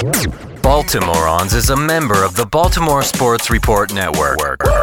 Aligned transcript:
Baltimoreans 0.00 1.52
is 1.52 1.68
a 1.68 1.76
member 1.76 2.24
of 2.24 2.34
the 2.34 2.46
Baltimore 2.46 3.02
Sports 3.02 3.50
Report 3.50 3.92
Network. 3.92 4.38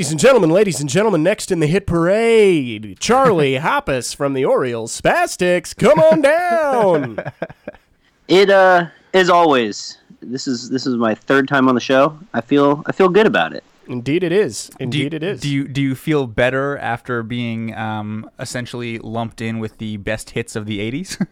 Ladies 0.00 0.12
and 0.12 0.20
gentlemen, 0.20 0.48
ladies 0.48 0.80
and 0.80 0.88
gentlemen, 0.88 1.22
next 1.22 1.50
in 1.50 1.60
the 1.60 1.66
hit 1.66 1.86
parade, 1.86 2.96
Charlie 3.00 3.56
Hoppus 3.58 4.16
from 4.16 4.32
the 4.32 4.46
Orioles 4.46 4.98
Spastics. 4.98 5.76
Come 5.76 5.98
on 5.98 6.22
down. 6.22 7.22
It 8.26 8.48
uh 8.48 8.86
as 9.12 9.28
always. 9.28 9.98
This 10.22 10.48
is 10.48 10.70
this 10.70 10.86
is 10.86 10.94
my 10.94 11.14
third 11.14 11.48
time 11.48 11.68
on 11.68 11.74
the 11.74 11.82
show. 11.82 12.18
I 12.32 12.40
feel 12.40 12.82
I 12.86 12.92
feel 12.92 13.10
good 13.10 13.26
about 13.26 13.52
it. 13.52 13.62
Indeed, 13.88 14.24
it 14.24 14.32
is. 14.32 14.70
Indeed, 14.80 15.10
do 15.10 15.16
you, 15.16 15.16
it 15.16 15.22
is. 15.22 15.40
Do 15.42 15.50
you 15.50 15.68
do 15.68 15.82
you 15.82 15.94
feel 15.94 16.26
better 16.26 16.78
after 16.78 17.22
being 17.22 17.74
um, 17.74 18.30
essentially 18.38 18.98
lumped 19.00 19.42
in 19.42 19.58
with 19.58 19.76
the 19.76 19.98
best 19.98 20.30
hits 20.30 20.56
of 20.56 20.64
the 20.64 20.78
'80s? 20.78 21.26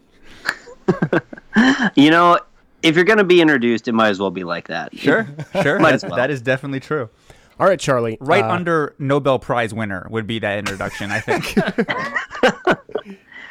You 1.96 2.10
know, 2.10 2.38
if 2.82 2.96
you're 2.96 3.06
gonna 3.06 3.24
be 3.24 3.40
introduced, 3.40 3.88
it 3.88 3.92
might 3.92 4.10
as 4.10 4.20
well 4.20 4.30
be 4.30 4.44
like 4.44 4.68
that. 4.68 4.94
sure, 4.94 5.26
sure. 5.62 5.78
Might 5.78 5.92
That's, 5.92 6.04
as 6.04 6.10
well. 6.10 6.18
That 6.18 6.30
is 6.30 6.42
definitely 6.42 6.80
true. 6.80 7.08
All 7.58 7.66
right, 7.66 7.78
Charlie. 7.80 8.18
Right 8.20 8.44
uh, 8.44 8.50
under 8.50 8.94
Nobel 8.98 9.38
Prize 9.38 9.72
winner 9.74 10.06
would 10.10 10.26
be 10.26 10.38
that 10.40 10.58
introduction, 10.58 11.10
I 11.10 11.20
think. 11.20 11.54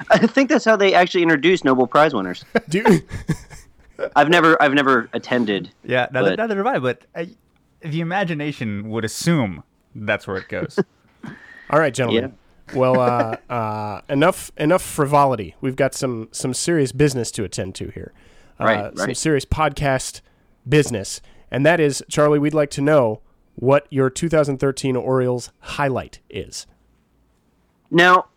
I 0.10 0.20
think 0.26 0.50
that's 0.50 0.64
how 0.66 0.76
they 0.76 0.94
actually 0.94 1.24
introduce 1.24 1.64
Nobel 1.64 1.88
Prize 1.88 2.14
winners. 2.14 2.46
do 2.70 2.80
you- 2.80 3.02
I've 4.16 4.30
never 4.30 4.62
I've 4.62 4.74
never 4.74 5.10
attended. 5.14 5.72
yeah, 5.84 6.08
neither, 6.12 6.30
But- 6.32 6.38
neither 6.40 6.58
have 6.58 6.68
I. 6.68 6.80
But 6.80 7.06
I, 7.16 7.30
the 7.82 8.00
imagination 8.00 8.90
would 8.90 9.04
assume 9.04 9.64
that's 9.96 10.28
where 10.28 10.38
it 10.38 10.48
goes. 10.50 10.78
all 11.72 11.80
right, 11.80 11.94
gentlemen. 11.94 12.38
well, 12.76 13.00
uh, 13.00 13.38
uh, 13.52 14.02
enough 14.08 14.52
enough 14.58 14.84
frivolity. 14.84 15.56
We've 15.62 15.76
got 15.76 15.96
some 15.96 16.30
some 16.32 16.54
serious 16.54 16.92
business 16.92 17.32
to 17.32 17.44
attend 17.44 17.74
to 17.76 17.90
here. 17.90 18.14
Uh, 18.60 18.66
Right, 18.66 18.98
Some 18.98 19.14
serious 19.16 19.46
podcast 19.46 20.22
business, 20.68 21.20
and 21.52 21.66
that 21.66 21.80
is, 21.80 22.04
Charlie. 22.10 22.40
We'd 22.40 22.54
like 22.56 22.70
to 22.72 22.82
know 22.82 23.22
what 23.58 23.88
your 23.90 24.10
2013 24.10 24.96
Orioles 24.96 25.52
highlight 25.60 26.20
is. 26.30 26.66
Now, 27.92 28.28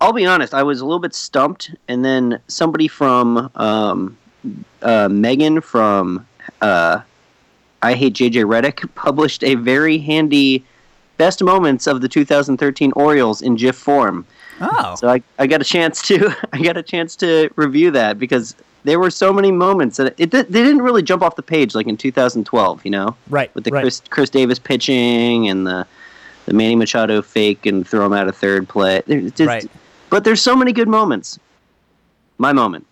I'll 0.00 0.12
be 0.12 0.26
honest. 0.26 0.52
I 0.52 0.62
was 0.62 0.80
a 0.80 0.84
little 0.84 1.00
bit 1.00 1.14
stumped, 1.14 1.74
and 1.88 2.04
then 2.04 2.40
somebody 2.48 2.88
from 2.88 3.50
um, 3.54 4.18
uh, 4.82 5.08
Megan 5.08 5.60
from 5.60 6.26
uh, 6.60 7.00
I 7.82 7.94
Hate 7.94 8.14
JJ 8.14 8.44
Redick 8.44 8.92
published 8.94 9.44
a 9.44 9.54
very 9.54 9.98
handy 9.98 10.64
best 11.16 11.42
moments 11.42 11.86
of 11.86 12.00
the 12.00 12.08
2013 12.08 12.92
Orioles 12.96 13.40
in 13.40 13.54
GIF 13.54 13.76
form. 13.76 14.26
Oh, 14.60 14.94
So 14.96 15.08
I, 15.08 15.22
I 15.38 15.46
got 15.46 15.60
a 15.60 15.64
chance 15.64 16.02
to 16.08 16.34
I 16.52 16.60
got 16.60 16.76
a 16.76 16.82
chance 16.82 17.14
to 17.16 17.50
review 17.56 17.90
that 17.92 18.18
because 18.18 18.56
there 18.84 18.98
were 19.00 19.10
so 19.10 19.32
many 19.32 19.50
moments 19.50 19.96
that 19.96 20.14
it, 20.18 20.30
did- 20.30 20.48
they 20.52 20.62
didn't 20.62 20.82
really 20.82 21.02
jump 21.02 21.22
off 21.22 21.36
the 21.36 21.42
page 21.42 21.74
like 21.74 21.86
in 21.86 21.96
2012, 21.96 22.84
you 22.84 22.90
know, 22.90 23.16
Right. 23.30 23.52
with 23.54 23.64
the 23.64 23.70
right. 23.70 23.82
Chris 23.82 24.02
Chris 24.10 24.30
Davis 24.30 24.58
pitching 24.58 25.48
and 25.48 25.66
the 25.66 25.86
the 26.46 26.52
Manny 26.52 26.76
Machado 26.76 27.22
fake 27.22 27.64
and 27.64 27.88
throw 27.88 28.04
him 28.04 28.12
out 28.12 28.28
of 28.28 28.36
third 28.36 28.68
play. 28.68 29.02
Just- 29.08 29.40
Right. 29.40 29.66
But 30.10 30.24
there's 30.24 30.42
so 30.42 30.54
many 30.54 30.72
good 30.72 30.88
moments. 30.88 31.38
My 32.38 32.52
moment. 32.52 32.86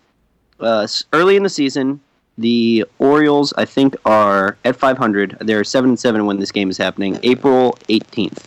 Uh, 0.59 0.87
early 1.13 1.35
in 1.35 1.43
the 1.43 1.49
season, 1.49 1.99
the 2.37 2.83
Orioles 2.97 3.53
I 3.57 3.65
think 3.65 3.95
are 4.05 4.57
at 4.65 4.75
500. 4.75 5.37
They're 5.41 5.63
seven 5.63 5.91
and 5.91 5.99
seven 5.99 6.25
when 6.25 6.39
this 6.39 6.51
game 6.51 6.69
is 6.71 6.77
happening. 6.77 7.19
April 7.21 7.77
18th 7.89 8.39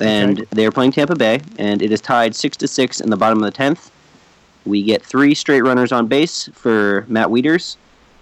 and 0.00 0.38
Okay. 0.40 0.48
they're 0.52 0.70
playing 0.72 0.92
Tampa 0.92 1.14
Bay, 1.14 1.40
and 1.58 1.80
it 1.82 1.92
is 1.92 2.00
tied 2.00 2.34
six 2.34 2.56
to 2.58 2.68
six 2.68 3.00
in 3.00 3.10
the 3.10 3.16
bottom 3.16 3.38
of 3.38 3.44
the 3.44 3.50
tenth. 3.50 3.90
We 4.70 4.84
get 4.84 5.02
three 5.02 5.34
straight 5.34 5.62
runners 5.62 5.90
on 5.90 6.06
base 6.06 6.48
for 6.54 7.04
Matt 7.08 7.28
Wieters, 7.28 7.76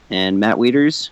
and 0.09 0.41
Matt 0.41 0.57
Wieters 0.57 1.11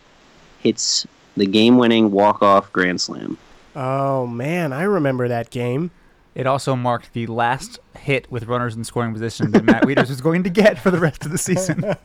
hits 0.60 1.06
the 1.36 1.46
game-winning 1.46 2.10
walk-off 2.10 2.72
grand 2.72 3.00
slam. 3.00 3.36
Oh 3.74 4.26
man, 4.26 4.72
I 4.72 4.84
remember 4.84 5.28
that 5.28 5.50
game. 5.50 5.90
It 6.36 6.46
also 6.46 6.76
marked 6.76 7.14
the 7.14 7.26
last 7.26 7.80
hit 7.98 8.30
with 8.30 8.44
runners 8.44 8.76
in 8.76 8.84
scoring 8.84 9.12
position 9.12 9.50
that 9.52 9.64
Matt 9.64 9.84
Wieters 9.84 10.10
was 10.10 10.20
going 10.20 10.44
to 10.44 10.50
get 10.50 10.78
for 10.78 10.90
the 10.90 10.98
rest 10.98 11.24
of 11.24 11.32
the 11.32 11.38
season. 11.38 11.82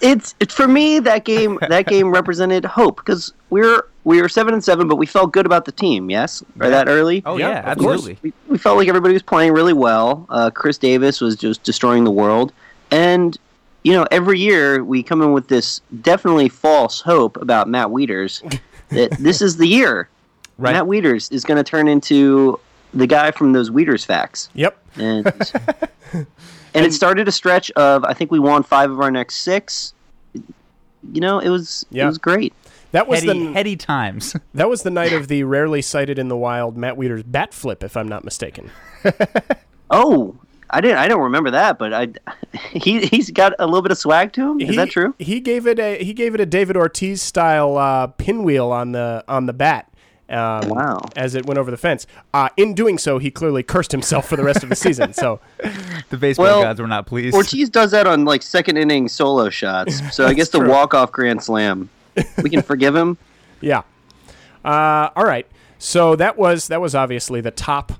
It's, 0.00 0.34
it's 0.38 0.54
for 0.54 0.68
me 0.68 1.00
that 1.00 1.24
game. 1.24 1.58
That 1.68 1.86
game 1.86 2.12
represented 2.12 2.64
hope 2.64 2.96
because 2.96 3.32
we're 3.50 3.82
we 4.04 4.20
were 4.22 4.28
seven 4.28 4.54
and 4.54 4.62
seven, 4.62 4.86
but 4.86 4.96
we 4.96 5.06
felt 5.06 5.32
good 5.32 5.46
about 5.46 5.64
the 5.64 5.72
team. 5.72 6.10
Yes, 6.10 6.44
by 6.54 6.68
that 6.68 6.86
early. 6.86 7.22
Oh 7.26 7.38
Yeah, 7.38 7.48
yeah, 7.48 7.72
of 7.72 7.78
course. 7.78 7.94
absolutely. 7.96 8.18
we, 8.22 8.52
we 8.52 8.58
felt 8.58 8.76
like 8.76 8.86
everybody 8.88 9.14
was 9.14 9.22
playing 9.22 9.52
really 9.52 9.72
well. 9.72 10.26
Uh, 10.28 10.50
Chris 10.50 10.78
Davis 10.78 11.20
was 11.20 11.34
just 11.34 11.62
destroying 11.64 12.04
the 12.04 12.10
world, 12.10 12.52
and 12.92 13.36
you 13.82 13.92
know 13.94 14.06
every 14.12 14.38
year 14.38 14.84
we 14.84 15.02
come 15.02 15.22
in 15.22 15.32
with 15.32 15.48
this 15.48 15.80
definitely 16.02 16.48
false 16.50 17.00
hope 17.00 17.36
about 17.38 17.68
Matt 17.68 17.88
Wieters 17.88 18.60
that 18.90 19.10
this 19.18 19.40
is 19.40 19.56
the 19.56 19.66
year. 19.66 20.08
Right. 20.58 20.72
Matt 20.72 20.84
Wieters 20.84 21.30
is 21.32 21.44
going 21.44 21.58
to 21.58 21.64
turn 21.64 21.86
into 21.86 22.58
the 22.96 23.06
guy 23.06 23.30
from 23.30 23.52
those 23.52 23.70
Wieters 23.70 24.04
facts, 24.04 24.48
Yep. 24.54 24.76
and 24.96 25.26
and 26.74 26.86
it 26.86 26.92
started 26.92 27.28
a 27.28 27.32
stretch 27.32 27.70
of 27.72 28.04
I 28.04 28.12
think 28.14 28.30
we 28.30 28.38
won 28.38 28.62
five 28.62 28.90
of 28.90 29.00
our 29.00 29.10
next 29.10 29.36
six. 29.36 29.92
You 30.32 31.20
know, 31.20 31.38
it 31.38 31.48
was 31.50 31.86
Yeah. 31.90 32.04
it 32.04 32.06
was 32.08 32.18
great. 32.18 32.52
That 32.92 33.08
was 33.08 33.22
Heady, 33.22 33.46
the 33.46 33.52
heady 33.52 33.76
times. 33.76 34.34
that 34.54 34.68
was 34.68 34.82
the 34.82 34.90
night 34.90 35.12
of 35.12 35.28
the 35.28 35.44
rarely 35.44 35.82
sighted 35.82 36.18
in 36.18 36.28
the 36.28 36.36
wild 36.36 36.76
Matt 36.76 36.96
Wieters 36.96 37.22
bat 37.26 37.52
flip, 37.52 37.84
if 37.84 37.96
I'm 37.96 38.08
not 38.08 38.24
mistaken. 38.24 38.70
Oh, 39.88 40.36
I 40.68 40.80
didn't. 40.80 40.98
I 40.98 41.06
don't 41.06 41.22
remember 41.22 41.52
that, 41.52 41.78
but 41.78 41.94
I 41.94 42.08
he 42.72 43.06
he's 43.06 43.30
got 43.30 43.52
a 43.60 43.66
little 43.66 43.82
bit 43.82 43.92
of 43.92 43.98
swag 43.98 44.32
to 44.32 44.50
him. 44.50 44.60
Is 44.60 44.70
he, 44.70 44.76
that 44.76 44.90
true? 44.90 45.14
He 45.18 45.38
gave 45.38 45.64
it 45.66 45.78
a 45.78 46.02
he 46.02 46.12
gave 46.12 46.34
it 46.34 46.40
a 46.40 46.46
David 46.46 46.76
Ortiz 46.76 47.22
style 47.22 47.76
uh, 47.76 48.08
pinwheel 48.08 48.72
on 48.72 48.90
the 48.90 49.22
on 49.28 49.46
the 49.46 49.52
bat. 49.52 49.88
Um, 50.28 50.68
Wow. 50.68 51.00
As 51.14 51.34
it 51.36 51.46
went 51.46 51.58
over 51.58 51.70
the 51.70 51.76
fence. 51.76 52.06
Uh, 52.34 52.48
in 52.56 52.74
doing 52.74 52.98
so, 52.98 53.18
he 53.18 53.30
clearly 53.30 53.62
cursed 53.62 53.92
himself 53.92 54.28
for 54.28 54.34
the 54.36 54.42
rest 54.42 54.62
of 54.64 54.68
the 54.68 54.74
season. 54.76 55.12
So, 55.12 55.38
the 56.10 56.16
baseball 56.16 56.46
Well, 56.46 56.62
gods 56.62 56.80
were 56.80 56.88
not 56.88 57.06
pleased. 57.06 57.34
Ortiz 57.36 57.70
does 57.70 57.92
that 57.92 58.06
on 58.06 58.24
like 58.24 58.42
second 58.42 58.76
inning 58.76 59.08
solo 59.08 59.50
shots. 59.50 60.00
So 60.12 60.26
I 60.26 60.34
guess 60.34 60.48
the 60.48 60.60
walk 60.60 60.94
off 60.94 61.12
grand 61.12 61.42
slam, 61.44 61.88
we 62.42 62.50
can 62.50 62.62
forgive 62.62 62.94
him. 62.96 63.16
yeah. 63.60 63.82
Uh, 64.64 65.10
all 65.14 65.24
right. 65.24 65.46
So 65.78 66.16
that 66.16 66.36
was 66.38 66.68
that 66.68 66.80
was 66.80 66.94
obviously 66.94 67.40
the 67.40 67.50
top 67.50 67.92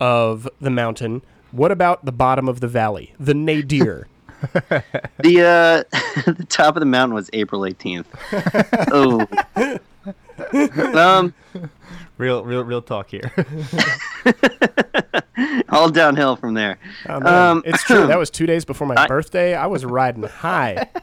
of 0.00 0.48
the 0.60 0.70
mountain. 0.70 1.22
What 1.50 1.72
about 1.72 2.04
the 2.04 2.12
bottom 2.12 2.48
of 2.48 2.60
the 2.60 2.68
valley, 2.68 3.14
the 3.18 3.34
nadir? 3.34 4.06
The 5.18 5.40
uh, 5.40 5.98
the 6.30 6.46
top 6.48 6.76
of 6.76 6.80
the 6.80 6.86
mountain 6.86 7.14
was 7.14 7.30
April 7.32 7.64
eighteenth. 7.64 8.06
oh, 8.92 9.26
um, 10.96 11.34
Real, 12.18 12.44
real, 12.44 12.62
real 12.62 12.82
talk 12.82 13.10
here. 13.10 13.32
all 15.70 15.90
downhill 15.90 16.36
from 16.36 16.54
there. 16.54 16.78
Oh. 17.08 17.22
Um, 17.26 17.62
it's 17.64 17.82
true. 17.84 18.06
That 18.06 18.18
was 18.18 18.30
two 18.30 18.46
days 18.46 18.64
before 18.64 18.86
my 18.86 18.94
I- 18.96 19.06
birthday. 19.06 19.54
I 19.54 19.66
was 19.66 19.84
riding 19.84 20.22
high. 20.24 20.88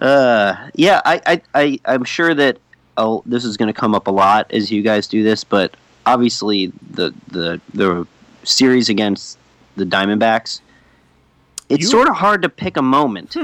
Uh, 0.00 0.70
yeah, 0.74 1.02
I, 1.04 1.20
I, 1.26 1.42
I, 1.54 1.80
I'm 1.84 2.04
sure 2.04 2.34
that 2.34 2.56
oh, 2.96 3.22
this 3.26 3.44
is 3.44 3.56
going 3.58 3.66
to 3.72 3.78
come 3.78 3.94
up 3.94 4.06
a 4.06 4.10
lot 4.10 4.50
as 4.50 4.70
you 4.72 4.80
guys 4.82 5.06
do 5.06 5.22
this, 5.22 5.44
but 5.44 5.76
obviously 6.06 6.72
the 6.92 7.12
the 7.28 7.60
the 7.74 8.06
series 8.42 8.88
against 8.88 9.38
the 9.76 9.84
Diamondbacks, 9.84 10.62
it's 11.68 11.82
You- 11.82 11.88
sort 11.88 12.08
of 12.08 12.16
hard 12.16 12.40
to 12.42 12.48
pick 12.48 12.78
a 12.78 12.82
moment. 12.82 13.36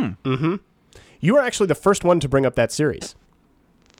You 1.26 1.36
are 1.38 1.40
actually 1.40 1.66
the 1.66 1.74
first 1.74 2.04
one 2.04 2.20
to 2.20 2.28
bring 2.28 2.46
up 2.46 2.54
that 2.54 2.70
series. 2.70 3.16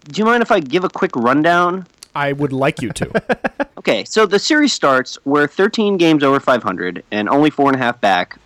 Do 0.05 0.21
you 0.21 0.25
mind 0.25 0.45
if 0.45 0.53
I 0.53 0.61
give 0.61 0.85
a 0.85 0.89
quick 0.89 1.11
rundown? 1.17 1.89
I 2.15 2.33
would 2.33 2.53
like 2.53 2.81
you 2.81 2.91
to. 2.91 3.67
Okay, 3.79 4.05
so 4.05 4.27
the 4.27 4.39
series 4.41 4.73
starts. 4.73 5.17
We're 5.25 5.47
13 5.47 5.97
games 5.97 6.25
over 6.25 6.41
500 6.41 7.05
and 7.13 7.29
only 7.29 7.51
four 7.51 7.69
and 7.69 7.77
a 7.77 7.79
half 7.79 8.01
back. 8.01 8.37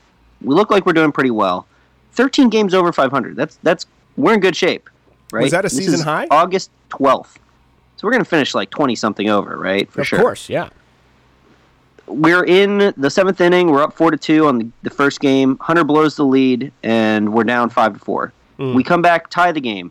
We 0.42 0.54
look 0.54 0.70
like 0.70 0.84
we're 0.84 0.92
doing 0.92 1.12
pretty 1.12 1.30
well. 1.30 1.66
13 2.12 2.50
games 2.50 2.74
over 2.74 2.92
500. 2.92 3.36
That's 3.36 3.56
that's 3.62 3.86
we're 4.18 4.34
in 4.34 4.40
good 4.40 4.54
shape, 4.54 4.90
right? 5.32 5.44
Was 5.44 5.52
that 5.52 5.64
a 5.64 5.68
This 5.68 5.78
season 5.78 6.00
high? 6.00 6.26
August 6.30 6.70
12th. 6.90 7.36
So 7.96 8.06
we're 8.06 8.12
gonna 8.12 8.24
finish 8.26 8.54
like 8.54 8.68
20 8.68 8.94
something 8.96 9.30
over, 9.30 9.56
right? 9.56 9.90
For 9.90 10.02
of 10.02 10.06
sure. 10.08 10.18
course, 10.18 10.50
yeah. 10.50 10.68
We're 12.06 12.44
in 12.44 12.92
the 12.98 13.08
seventh 13.08 13.40
inning. 13.40 13.70
We're 13.70 13.82
up 13.82 13.94
four 13.94 14.10
to 14.10 14.18
two 14.18 14.46
on 14.46 14.58
the, 14.58 14.70
the 14.82 14.90
first 14.90 15.20
game. 15.20 15.56
Hunter 15.58 15.84
blows 15.84 16.16
the 16.16 16.24
lead, 16.24 16.70
and 16.82 17.32
we're 17.32 17.44
down 17.44 17.70
five 17.70 17.94
to 17.94 17.98
four. 17.98 18.34
Mm. 18.60 18.74
We 18.74 18.84
come 18.84 19.02
back, 19.02 19.30
tie 19.30 19.50
the 19.52 19.60
game. 19.60 19.90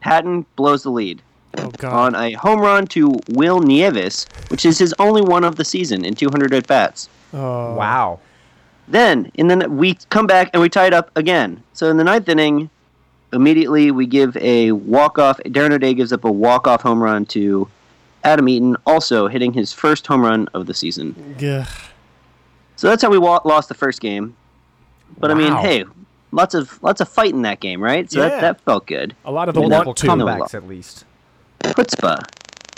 Patton 0.00 0.44
blows 0.56 0.82
the 0.82 0.90
lead 0.90 1.22
Oh 1.56 1.70
god. 1.78 2.14
on 2.14 2.20
a 2.22 2.32
home 2.32 2.60
run 2.60 2.86
to 2.88 3.12
Wil 3.30 3.60
Nieves, 3.60 4.26
which 4.48 4.64
is 4.66 4.78
his 4.78 4.94
only 4.98 5.22
one 5.22 5.44
of 5.44 5.56
the 5.56 5.64
season 5.64 6.04
in 6.04 6.14
200 6.14 6.52
at 6.54 6.66
bats. 6.66 7.08
Oh. 7.32 7.74
wow. 7.74 8.20
Then, 8.88 9.30
and 9.38 9.50
then 9.50 9.76
we 9.76 9.94
come 10.10 10.26
back 10.26 10.50
and 10.52 10.60
we 10.62 10.68
tie 10.68 10.86
it 10.86 10.92
up 10.94 11.10
again. 11.16 11.62
So 11.72 11.88
in 11.90 11.96
the 11.96 12.04
ninth 12.04 12.28
inning, 12.28 12.68
immediately 13.32 13.90
we 13.90 14.06
give 14.06 14.36
a 14.38 14.72
walk 14.72 15.18
off. 15.18 15.38
Darren 15.46 15.72
O'Day 15.72 15.94
gives 15.94 16.12
up 16.12 16.24
a 16.24 16.30
walk 16.32 16.66
off 16.66 16.82
home 16.82 17.02
run 17.02 17.24
to 17.26 17.68
Adam 18.24 18.48
Eaton, 18.48 18.76
also 18.86 19.26
hitting 19.28 19.52
his 19.52 19.72
first 19.72 20.06
home 20.06 20.22
run 20.22 20.48
of 20.54 20.66
the 20.66 20.74
season. 20.74 21.34
Ugh. 21.42 21.66
So 22.76 22.88
that's 22.88 23.02
how 23.02 23.10
we 23.10 23.18
wa- 23.18 23.40
lost 23.44 23.68
the 23.68 23.74
first 23.74 24.00
game. 24.00 24.36
But 25.18 25.30
I 25.30 25.34
mean, 25.34 25.54
hey, 25.56 25.84
lots 26.34 26.54
of 26.54 26.82
lots 26.82 27.00
of 27.00 27.08
fight 27.08 27.32
in 27.32 27.42
that 27.42 27.60
game, 27.60 27.82
right? 27.82 28.10
So 28.10 28.20
Yeah. 28.22 28.28
that, 28.28 28.40
that 28.40 28.60
felt 28.62 28.86
good. 28.86 29.14
A 29.24 29.30
lot 29.30 29.48
of 29.48 29.54
the 29.54 29.60
Multiple 29.60 29.86
want 29.86 29.98
to. 29.98 30.06
comebacks, 30.06 30.54
at 30.54 30.66
least. 30.66 31.04
Chutzpah, 31.62 32.18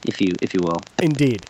if 0.06 0.20
you 0.20 0.32
if 0.43 0.55
you 0.55 0.61
will. 0.62 0.81
Indeed. 1.03 1.44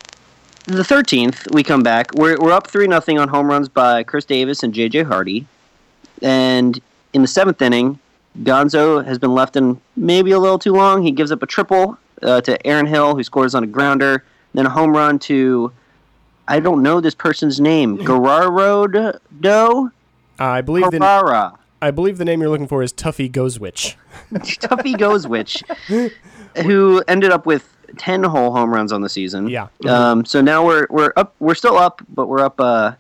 the 0.67 0.83
13th, 0.83 1.53
we 1.55 1.63
come 1.63 1.83
back. 1.83 2.13
We're, 2.15 2.39
we're 2.41 2.53
up 2.53 2.67
3 2.69 2.87
nothing 2.89 3.19
on 3.19 3.29
home 3.29 3.49
runs 3.49 3.69
by 3.69 4.03
Chris 4.03 4.25
Davis 4.25 4.63
and 4.65 4.73
J.J. 4.75 5.05
Hardy. 5.05 5.47
And 6.23 6.81
in 7.13 7.23
the 7.23 7.29
seventh 7.29 7.61
inning, 7.63 7.99
Gonzo 8.43 9.05
has 9.05 9.19
been 9.19 9.33
left 9.35 9.55
in 9.57 9.81
maybe 9.97 10.33
a 10.33 10.39
little 10.39 10.59
too 10.59 10.73
long. 10.73 11.03
He 11.03 11.11
gives 11.13 11.31
up 11.31 11.43
a 11.43 11.47
triple 11.47 11.99
uh, 12.23 12.41
to 12.43 12.67
Aaron 12.67 12.87
Hill, 12.87 13.15
who 13.17 13.23
scores 13.23 13.55
on 13.55 13.63
a 13.63 13.67
grounder. 13.67 14.25
Then 14.55 14.67
a 14.67 14.71
home 14.71 14.97
run 14.97 15.19
to, 15.21 15.73
I 16.49 16.59
don't 16.61 16.83
know 16.83 17.01
this 17.01 17.15
person's 17.15 17.61
name, 17.61 17.99
Gerardo 18.05 19.19
Doe? 19.41 19.91
Uh, 20.41 20.45
I 20.45 20.61
believe 20.63 20.91
the 20.91 20.99
Carrara. 20.99 21.59
I 21.87 21.91
believe 21.93 22.19
the 22.19 22.25
name 22.25 22.41
you're 22.41 22.51
looking 22.51 22.67
for 22.67 22.83
is 22.83 22.93
Tuffy 22.93 23.31
Gosewisch. 23.31 23.95
Tuffy 24.33 24.95
Gosewisch, 24.97 25.63
who 26.65 27.03
ended 27.07 27.31
up 27.31 27.47
with 27.47 27.73
10 27.99 28.25
whole 28.25 28.53
home 28.53 28.73
runs 28.73 28.93
on 28.93 29.01
the 29.03 29.09
season. 29.09 29.49
Yeah. 29.49 29.69
Um, 29.89 30.25
so 30.25 30.41
now 30.41 30.65
we're 30.67 30.87
we're 30.91 31.13
up. 31.17 31.35
We're 31.39 31.55
still 31.55 31.77
up, 31.79 32.03
but 32.09 32.27
we're 32.27 32.41
up 32.45 32.61
uh, 32.61 32.93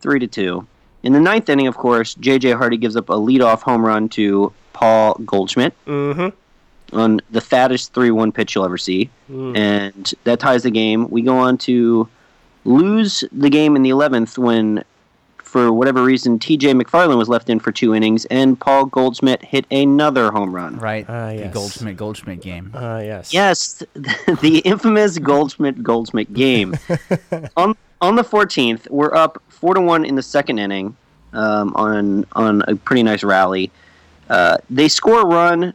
three 0.00 0.18
to 0.20 0.26
two. 0.26 0.66
In 1.02 1.12
the 1.12 1.20
ninth 1.20 1.48
inning, 1.48 1.66
of 1.66 1.76
course, 1.76 2.14
J.J. 2.14 2.52
Hardy 2.52 2.76
gives 2.76 2.94
up 2.94 3.08
a 3.08 3.14
leadoff 3.14 3.62
home 3.62 3.84
run 3.84 4.08
to 4.10 4.52
Paul 4.74 5.14
Goldschmidt 5.24 5.72
Mm-hmm. 5.86 6.96
on 6.96 7.20
the 7.30 7.40
fattest 7.40 7.94
three-one 7.94 8.32
pitch 8.32 8.54
you'll 8.54 8.64
ever 8.66 8.78
see, 8.78 9.08
and 9.28 10.14
that 10.24 10.38
ties 10.40 10.62
the 10.62 10.70
game. 10.70 11.08
We 11.10 11.22
go 11.22 11.36
on 11.36 11.56
to 11.58 12.06
lose 12.64 13.24
the 13.32 13.48
game 13.50 13.74
in 13.76 13.82
the 13.82 13.88
eleventh 13.90 14.36
when, 14.38 14.84
for 15.50 15.72
whatever 15.72 16.02
reason, 16.04 16.38
T.J. 16.38 16.74
McFarland 16.74 17.18
was 17.18 17.28
left 17.28 17.50
in 17.50 17.58
for 17.58 17.72
two 17.72 17.92
innings, 17.94 18.24
and 18.26 18.58
Paul 18.58 18.86
Goldschmidt 18.86 19.44
hit 19.44 19.66
another 19.70 20.30
home 20.30 20.54
run. 20.54 20.76
Right. 20.78 21.04
Ah, 21.08 21.30
The. 21.32 21.48
Goldschmidt 21.48 21.96
Goldschmidt 21.96 22.40
game. 22.40 22.70
Uh, 22.72 23.00
yes. 23.02 23.32
Yes, 23.34 23.82
the 23.94 24.62
infamous 24.64 25.18
Goldschmidt 25.18 25.82
Goldschmidt 25.82 26.32
game. 26.32 26.76
on 27.56 27.76
on 28.00 28.14
the 28.16 28.22
14th, 28.22 28.88
we're 28.90 29.12
up 29.14 29.42
four 29.48 29.74
to 29.74 29.80
one 29.80 30.04
in 30.04 30.14
the 30.14 30.22
second 30.22 30.58
inning 30.58 30.96
um, 31.32 31.74
on 31.74 32.24
on 32.32 32.62
a 32.68 32.76
pretty 32.76 33.02
nice 33.02 33.24
rally. 33.24 33.70
Uh, 34.28 34.56
they 34.70 34.88
score 34.88 35.22
a 35.22 35.26
run 35.26 35.74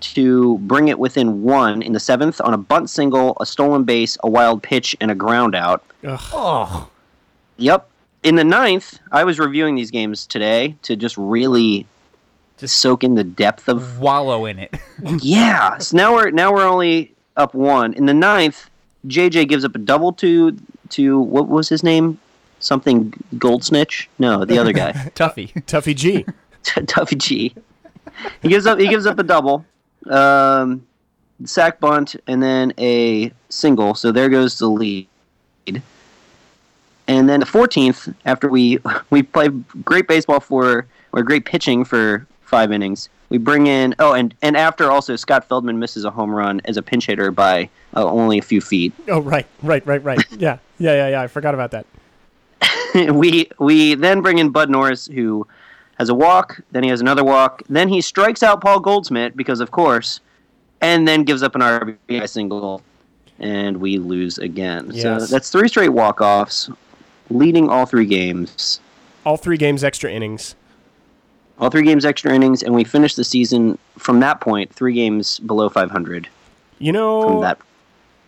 to 0.00 0.58
bring 0.58 0.88
it 0.88 0.98
within 0.98 1.42
one 1.44 1.80
in 1.82 1.92
the 1.92 2.00
seventh 2.00 2.40
on 2.40 2.52
a 2.52 2.58
bunt 2.58 2.90
single, 2.90 3.36
a 3.40 3.46
stolen 3.46 3.84
base, 3.84 4.18
a 4.24 4.28
wild 4.28 4.60
pitch, 4.62 4.96
and 5.00 5.10
a 5.10 5.14
ground 5.14 5.54
out. 5.54 5.84
Ugh. 6.04 6.20
Oh. 6.32 6.88
Yep. 7.58 7.88
In 8.24 8.36
the 8.36 8.44
ninth, 8.44 8.98
I 9.12 9.22
was 9.24 9.38
reviewing 9.38 9.74
these 9.74 9.90
games 9.90 10.26
today 10.26 10.76
to 10.82 10.96
just 10.96 11.16
really 11.18 11.86
just 12.56 12.78
soak 12.78 13.04
in 13.04 13.16
the 13.16 13.22
depth 13.22 13.68
of 13.68 13.98
Wallow 13.98 14.46
in 14.46 14.58
it. 14.58 14.74
yeah. 15.20 15.76
So 15.76 15.96
now 15.96 16.14
we're 16.14 16.30
now 16.30 16.50
we're 16.50 16.66
only 16.66 17.14
up 17.36 17.54
one. 17.54 17.92
In 17.92 18.06
the 18.06 18.14
ninth, 18.14 18.70
JJ 19.06 19.48
gives 19.48 19.62
up 19.62 19.74
a 19.74 19.78
double 19.78 20.10
to 20.14 20.56
to 20.90 21.20
what 21.20 21.48
was 21.48 21.68
his 21.68 21.82
name? 21.82 22.18
Something 22.60 23.12
Goldsnitch? 23.34 24.06
No, 24.18 24.46
the 24.46 24.58
other 24.58 24.72
guy, 24.72 24.92
Tuffy. 25.14 25.52
Tuffy 25.66 25.94
G. 25.94 26.24
Tuffy 26.64 27.18
G. 27.18 27.54
He 28.40 28.48
gives 28.48 28.66
up. 28.66 28.78
He 28.78 28.88
gives 28.88 29.04
up 29.04 29.18
a 29.18 29.22
double, 29.22 29.66
um, 30.08 30.86
sack 31.44 31.78
bunt, 31.78 32.16
and 32.26 32.42
then 32.42 32.72
a 32.78 33.32
single. 33.50 33.94
So 33.94 34.12
there 34.12 34.30
goes 34.30 34.58
the 34.58 34.68
lead. 34.68 35.08
And 37.06 37.28
then 37.28 37.40
the 37.40 37.46
14th, 37.46 38.14
after 38.24 38.48
we 38.48 38.78
we 39.10 39.22
play 39.22 39.48
great 39.84 40.08
baseball 40.08 40.40
for 40.40 40.86
or 41.12 41.22
great 41.22 41.44
pitching 41.44 41.84
for 41.84 42.26
five 42.42 42.72
innings, 42.72 43.08
we 43.28 43.38
bring 43.38 43.66
in 43.66 43.94
oh 43.98 44.12
and 44.14 44.34
and 44.42 44.56
after 44.56 44.90
also 44.90 45.16
Scott 45.16 45.44
Feldman 45.48 45.78
misses 45.78 46.04
a 46.04 46.10
home 46.10 46.30
run 46.34 46.60
as 46.64 46.76
a 46.76 46.82
pinch 46.82 47.06
hitter 47.06 47.30
by 47.30 47.68
uh, 47.96 48.04
only 48.04 48.38
a 48.38 48.42
few 48.42 48.60
feet. 48.60 48.92
Oh, 49.08 49.20
right, 49.20 49.46
right, 49.62 49.84
right, 49.86 50.02
right. 50.02 50.24
Yeah, 50.38 50.58
yeah, 50.78 50.94
yeah, 50.94 51.08
yeah. 51.10 51.22
I 51.22 51.26
forgot 51.26 51.54
about 51.54 51.70
that. 51.72 51.86
we 53.14 53.48
we 53.58 53.94
then 53.94 54.20
bring 54.20 54.38
in 54.38 54.50
Bud 54.50 54.70
Norris 54.70 55.06
who 55.06 55.46
has 55.98 56.08
a 56.08 56.14
walk, 56.14 56.60
then 56.72 56.82
he 56.82 56.88
has 56.88 57.00
another 57.00 57.22
walk, 57.24 57.62
then 57.68 57.88
he 57.88 58.00
strikes 58.00 58.42
out 58.42 58.60
Paul 58.60 58.80
Goldsmith 58.80 59.36
because 59.36 59.60
of 59.60 59.70
course, 59.70 60.20
and 60.80 61.06
then 61.06 61.22
gives 61.22 61.42
up 61.42 61.54
an 61.54 61.60
RBI 61.60 62.28
single, 62.28 62.82
and 63.38 63.76
we 63.76 63.98
lose 63.98 64.38
again. 64.38 64.90
So 64.92 64.96
Yes. 65.18 65.30
that's 65.30 65.50
three 65.50 65.68
straight 65.68 65.90
walk 65.90 66.20
offs, 66.20 66.68
leading 67.30 67.68
all 67.68 67.86
three 67.86 68.06
games. 68.06 68.80
All 69.24 69.36
three 69.36 69.56
games, 69.56 69.82
extra 69.82 70.10
innings. 70.10 70.54
all 71.58 71.70
three 71.70 71.84
games 71.84 72.04
extra 72.04 72.32
innings, 72.34 72.62
and 72.62 72.74
we 72.74 72.84
finished 72.84 73.16
the 73.16 73.24
season 73.24 73.78
from 73.98 74.20
that 74.20 74.40
point 74.40 74.72
three 74.72 74.92
games 74.92 75.38
below 75.40 75.68
500 75.68 76.28
You 76.78 76.92
know, 76.92 77.28
from 77.28 77.40
that. 77.42 77.58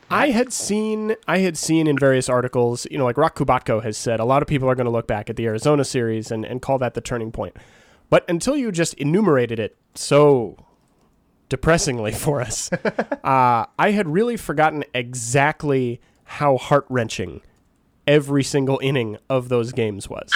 I 0.09 0.31
had 0.31 0.53
seen 0.53 1.17
I 1.26 1.38
had 1.38 1.57
seen 1.59 1.87
in 1.88 1.99
various 1.99 2.29
articles, 2.29 2.87
you 2.91 2.97
know, 2.99 3.05
like 3.05 3.17
Roch 3.17 3.35
Kubatko 3.37 3.83
has 3.83 3.97
said, 3.99 4.21
a 4.21 4.25
lot 4.25 4.41
of 4.43 4.49
people 4.49 4.71
are 4.71 4.75
going 4.76 4.85
to 4.87 4.91
look 4.91 5.07
back 5.09 5.29
at 5.29 5.37
the 5.37 5.47
Arizona 5.47 5.85
series 5.85 6.31
and, 6.31 6.45
and 6.45 6.62
call 6.62 6.79
that 6.79 6.95
the 6.95 7.00
turning 7.00 7.33
point. 7.33 7.57
But 8.09 8.25
until 8.29 8.57
you 8.57 8.71
just 8.71 8.95
enumerated 8.95 9.59
it 9.59 9.76
so 9.95 10.57
depressingly 11.49 12.12
for 12.25 12.41
us, 12.41 12.71
uh, 13.25 13.67
I 13.79 13.91
had 13.91 14.09
really 14.09 14.37
forgotten 14.37 14.85
exactly 14.95 16.00
how 16.25 16.57
heart 16.57 16.87
wrenching 16.88 17.43
every 18.06 18.42
single 18.44 18.78
inning 18.82 19.18
of 19.28 19.48
those 19.48 19.72
games 19.72 20.08
was. 20.08 20.30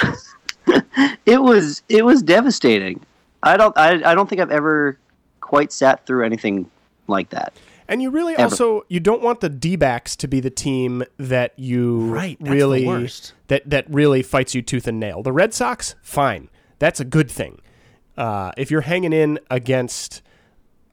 It 1.26 1.42
was 1.42 1.82
it 1.88 2.04
was 2.04 2.22
devastating. 2.22 3.00
I 3.42 3.56
don't 3.56 3.76
I, 3.76 4.10
I 4.10 4.14
don't 4.14 4.28
think 4.28 4.40
I've 4.40 4.50
ever 4.50 4.98
quite 5.40 5.72
sat 5.72 6.04
through 6.06 6.24
anything 6.24 6.70
like 7.06 7.30
that. 7.30 7.52
And 7.88 8.00
you 8.02 8.10
really 8.10 8.34
Ever. 8.34 8.42
also 8.44 8.82
you 8.88 9.00
don't 9.00 9.22
want 9.22 9.40
the 9.40 9.48
D-backs 9.48 10.16
to 10.16 10.28
be 10.28 10.40
the 10.40 10.50
team 10.50 11.02
that 11.18 11.58
you 11.58 12.00
Right, 12.06 12.36
that's 12.40 12.50
the 12.50 12.54
really 12.56 12.86
worst. 12.86 13.32
that 13.48 13.68
that 13.68 13.86
really 13.92 14.22
fights 14.22 14.54
you 14.54 14.62
tooth 14.62 14.86
and 14.86 14.98
nail. 15.00 15.22
The 15.22 15.32
Red 15.32 15.54
Sox, 15.54 15.94
fine, 16.02 16.50
that's 16.78 17.00
a 17.00 17.04
good 17.04 17.30
thing. 17.30 17.60
Uh, 18.16 18.52
if 18.56 18.70
you're 18.70 18.82
hanging 18.82 19.12
in 19.12 19.38
against 19.50 20.22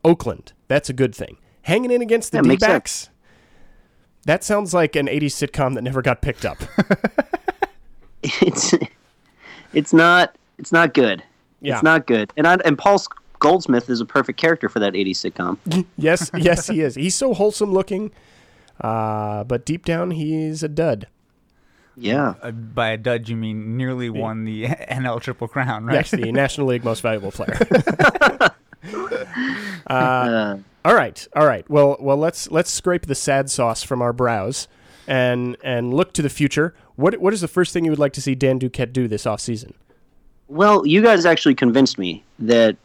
Oakland, 0.03 0.53
that's 0.67 0.89
a 0.89 0.93
good 0.93 1.13
thing. 1.13 1.37
Hanging 1.63 1.91
in 1.91 2.01
against 2.01 2.31
the 2.31 2.37
Yeah, 2.39 2.51
D-backs, 2.53 3.09
that 4.27 4.43
sounds 4.43 4.73
like 4.73 4.95
an 4.95 5.07
'80s 5.07 5.33
sitcom 5.33 5.73
that 5.75 5.81
never 5.81 6.01
got 6.01 6.21
picked 6.21 6.45
up. 6.45 6.59
It's 8.41 8.73
it's 9.73 9.93
not 9.93 10.35
it's 10.57 10.71
not 10.71 10.93
good. 10.93 11.23
Yeah. 11.61 11.75
It's 11.75 11.83
not 11.83 12.07
good. 12.07 12.33
And 12.35 12.47
I, 12.47 12.55
and 12.65 12.77
Paul 12.77 13.01
Goldsmith 13.39 13.89
is 13.89 14.01
a 14.01 14.05
perfect 14.05 14.39
character 14.39 14.69
for 14.69 14.79
that 14.79 14.93
80s 14.93 15.31
sitcom. 15.31 15.85
Yes, 15.97 16.29
yes, 16.35 16.67
he 16.67 16.81
is. 16.81 16.95
He's 16.95 17.15
so 17.15 17.33
wholesome 17.33 17.71
looking, 17.71 18.11
uh, 18.81 19.43
but 19.43 19.65
deep 19.65 19.85
down, 19.85 20.11
he's 20.11 20.63
a 20.63 20.67
dud. 20.67 21.07
Yeah. 21.95 22.35
Uh, 22.41 22.51
by 22.51 22.89
a 22.89 22.97
dud, 22.97 23.27
you 23.29 23.35
mean 23.35 23.77
nearly 23.77 24.09
won 24.09 24.43
the 24.45 24.65
NL 24.67 25.21
Triple 25.21 25.47
Crown, 25.47 25.85
right? 25.85 25.95
Yes, 25.95 26.11
the 26.11 26.31
National 26.31 26.67
League 26.67 26.83
Most 26.83 27.01
Valuable 27.01 27.31
Player. 27.31 27.57
Uh, 29.87 30.57
all 30.83 30.93
right, 30.95 31.27
all 31.35 31.45
right. 31.45 31.69
Well, 31.69 31.97
well, 31.99 32.17
let's 32.17 32.49
let's 32.51 32.69
scrape 32.71 33.05
the 33.05 33.15
sad 33.15 33.49
sauce 33.49 33.83
from 33.83 34.01
our 34.01 34.13
brows 34.13 34.67
and 35.07 35.55
and 35.63 35.93
look 35.93 36.13
to 36.13 36.21
the 36.21 36.29
future. 36.29 36.73
What 36.95 37.17
what 37.19 37.33
is 37.33 37.41
the 37.41 37.47
first 37.47 37.73
thing 37.73 37.85
you 37.85 37.91
would 37.91 37.99
like 37.99 38.13
to 38.13 38.21
see 38.21 38.35
Dan 38.35 38.59
Duquette 38.59 38.91
do 38.93 39.07
this 39.07 39.23
offseason? 39.25 39.73
well, 40.49 40.85
you 40.87 41.01
guys 41.01 41.25
actually 41.25 41.55
convinced 41.55 41.97
me 41.97 42.23
that, 42.39 42.77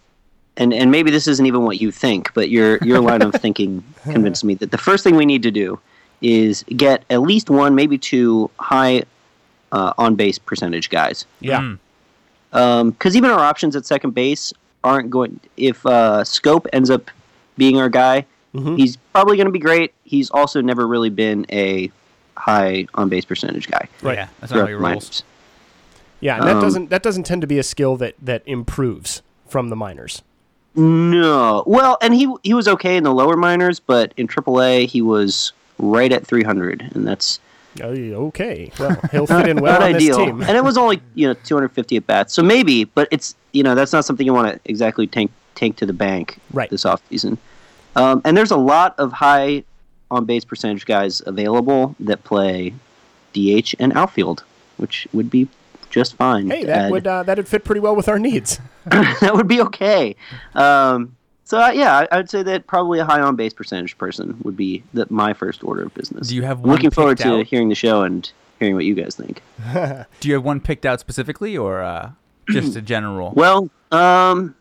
and, 0.56 0.74
and 0.74 0.90
maybe 0.90 1.12
this 1.12 1.28
isn't 1.28 1.46
even 1.46 1.62
what 1.64 1.80
you 1.80 1.92
think, 1.92 2.34
but 2.34 2.50
your, 2.50 2.76
your 2.82 2.98
line 2.98 3.22
of 3.22 3.32
thinking 3.34 3.84
convinced 4.02 4.42
me 4.42 4.54
that 4.54 4.72
the 4.72 4.78
first 4.78 5.04
thing 5.04 5.14
we 5.14 5.24
need 5.24 5.44
to 5.44 5.50
do 5.52 5.78
is 6.22 6.64
get 6.76 7.04
at 7.08 7.22
least 7.22 7.50
one, 7.50 7.76
maybe 7.76 7.96
two 7.98 8.50
high 8.58 9.04
uh, 9.70 9.92
on 9.96 10.16
base 10.16 10.38
percentage 10.40 10.90
guys. 10.90 11.24
Yeah, 11.38 11.76
Mm. 12.52 12.90
because 12.90 13.14
even 13.16 13.30
our 13.30 13.38
options 13.38 13.76
at 13.76 13.86
second 13.86 14.10
base 14.10 14.52
aren't 14.84 15.10
going. 15.10 15.40
If 15.56 15.84
uh, 15.86 16.22
Schoop 16.24 16.66
ends 16.72 16.90
up 16.90 17.10
being 17.56 17.78
our 17.78 17.88
guy, 17.88 18.26
Mhm. 18.54 18.76
he's 18.76 18.96
probably 19.14 19.36
going 19.36 19.46
to 19.46 19.52
be 19.52 19.58
great. 19.58 19.94
He's 20.04 20.30
also 20.30 20.60
never 20.60 20.86
really 20.86 21.10
been 21.10 21.46
a 21.50 21.90
high 22.36 22.86
on 22.94 23.08
base 23.08 23.24
percentage 23.24 23.70
guy. 23.70 23.88
Right. 24.02 24.18
Yeah, 24.18 24.28
that's 24.40 24.50
not 24.52 24.58
how 24.60 24.66
throughout 24.66 24.66
he 24.68 24.72
the 24.72 24.78
rolls. 24.78 24.82
minors. 24.82 25.22
yeah. 26.20 26.36
And 26.38 26.46
that 26.48 26.56
Um, 26.56 26.62
doesn't 26.62 26.90
that 26.90 27.02
doesn't 27.02 27.24
tend 27.24 27.40
to 27.42 27.46
be 27.46 27.58
a 27.58 27.62
skill 27.62 27.96
that 27.98 28.14
that 28.20 28.42
improves 28.46 29.22
from 29.48 29.68
the 29.70 29.76
minors. 29.76 30.22
No, 30.74 31.62
well, 31.66 31.98
and 32.00 32.14
he 32.14 32.32
he 32.42 32.54
was 32.54 32.66
okay 32.66 32.96
in 32.96 33.04
the 33.04 33.12
lower 33.12 33.36
minors, 33.36 33.78
but 33.80 34.12
in 34.16 34.26
AAA 34.26 34.86
he 34.86 35.02
was 35.02 35.52
right 35.78 36.10
at 36.12 36.26
300, 36.26 36.90
and 36.94 37.06
that's 37.06 37.40
Oh, 37.80 37.86
okay, 38.26 38.70
well, 38.78 39.00
he'll 39.10 39.26
fit 39.26 39.48
in 39.48 39.60
well 39.60 39.82
on 39.82 39.92
this 39.92 40.02
ideal. 40.02 40.16
team. 40.18 40.42
And 40.42 40.56
it 40.56 40.64
was 40.64 40.76
only 40.76 41.00
you 41.14 41.26
know 41.28 41.34
250 41.34 41.96
at 41.96 42.06
bats, 42.06 42.34
so 42.34 42.42
maybe, 42.42 42.84
but 42.84 43.08
it's 43.10 43.34
you 43.52 43.62
know 43.62 43.74
that's 43.74 43.92
not 43.92 44.04
something 44.04 44.26
you 44.26 44.34
want 44.34 44.52
to 44.54 44.60
exactly 44.70 45.06
tank 45.06 45.30
tank 45.54 45.76
to 45.76 45.86
the 45.86 45.92
bank 45.92 46.38
Right. 46.52 46.68
this 46.70 46.84
offseason. 46.84 47.38
Um, 47.96 48.22
and 48.24 48.36
there's 48.36 48.50
a 48.50 48.56
lot 48.56 48.94
of 48.98 49.12
high 49.12 49.64
on 50.10 50.24
base 50.24 50.44
percentage 50.44 50.84
guys 50.86 51.22
available 51.26 51.94
that 52.00 52.24
play 52.24 52.74
DH 53.34 53.74
and 53.78 53.92
outfield, 53.94 54.44
which 54.76 55.06
would 55.12 55.30
be 55.30 55.48
just 55.90 56.14
fine. 56.16 56.50
Hey, 56.50 56.64
that 56.64 56.78
add. 56.86 56.90
would 56.90 57.06
uh, 57.06 57.22
that'd 57.22 57.48
fit 57.48 57.64
pretty 57.64 57.80
well 57.80 57.94
with 57.96 58.08
our 58.08 58.18
needs. 58.18 58.60
that 58.86 59.32
would 59.34 59.48
be 59.48 59.60
okay. 59.62 60.16
Um, 60.54 61.16
so 61.52 61.60
uh, 61.60 61.70
yeah, 61.70 61.98
I, 61.98 62.08
I 62.10 62.16
would 62.16 62.30
say 62.30 62.42
that 62.44 62.66
probably 62.66 62.98
a 62.98 63.04
high 63.04 63.20
on 63.20 63.36
base 63.36 63.52
percentage 63.52 63.98
person 63.98 64.38
would 64.42 64.56
be 64.56 64.82
the, 64.94 65.06
my 65.10 65.34
first 65.34 65.62
order 65.62 65.82
of 65.82 65.92
business. 65.92 66.28
Do 66.28 66.34
you 66.34 66.44
have 66.44 66.60
I'm 66.60 66.62
one 66.62 66.76
looking 66.76 66.90
forward 66.90 67.18
picked 67.18 67.28
to 67.28 67.40
out? 67.40 67.46
hearing 67.46 67.68
the 67.68 67.74
show 67.74 68.04
and 68.04 68.32
hearing 68.58 68.74
what 68.74 68.86
you 68.86 68.94
guys 68.94 69.16
think. 69.16 69.42
Do 70.20 70.28
you 70.28 70.32
have 70.32 70.44
one 70.44 70.60
picked 70.60 70.86
out 70.86 70.98
specifically, 70.98 71.54
or 71.54 71.82
uh, 71.82 72.12
just 72.48 72.74
a 72.74 72.80
general? 72.92 73.32
Well, 73.36 73.68
um, 73.90 74.54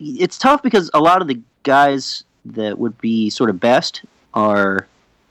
it's 0.00 0.38
tough 0.38 0.62
because 0.62 0.90
a 0.94 1.00
lot 1.00 1.20
of 1.20 1.28
the 1.28 1.38
guys 1.64 2.24
that 2.46 2.78
would 2.78 2.96
be 2.96 3.28
sort 3.28 3.50
of 3.50 3.60
best 3.60 4.06
are 4.32 4.86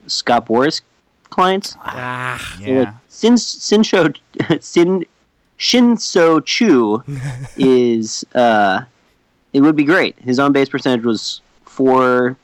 Scott 0.06 0.46
Boras 0.46 0.82
clients. 1.30 1.74
ah, 1.80 2.38
So, 2.58 2.60
like, 2.60 2.68
yeah. 2.86 2.94
Sin 3.08 3.34
Sinsho 3.34 4.16
Sin 4.60 5.04
Shin-Soo 5.56 6.42
Choo 6.42 7.02
is 7.56 8.24
uh, 8.36 8.82
it 9.52 9.60
would 9.60 9.76
be 9.76 9.84
great. 9.84 10.18
His 10.20 10.38
on 10.38 10.52
base 10.52 10.68
percentage 10.68 11.04
was 11.04 11.40
four 11.64 12.36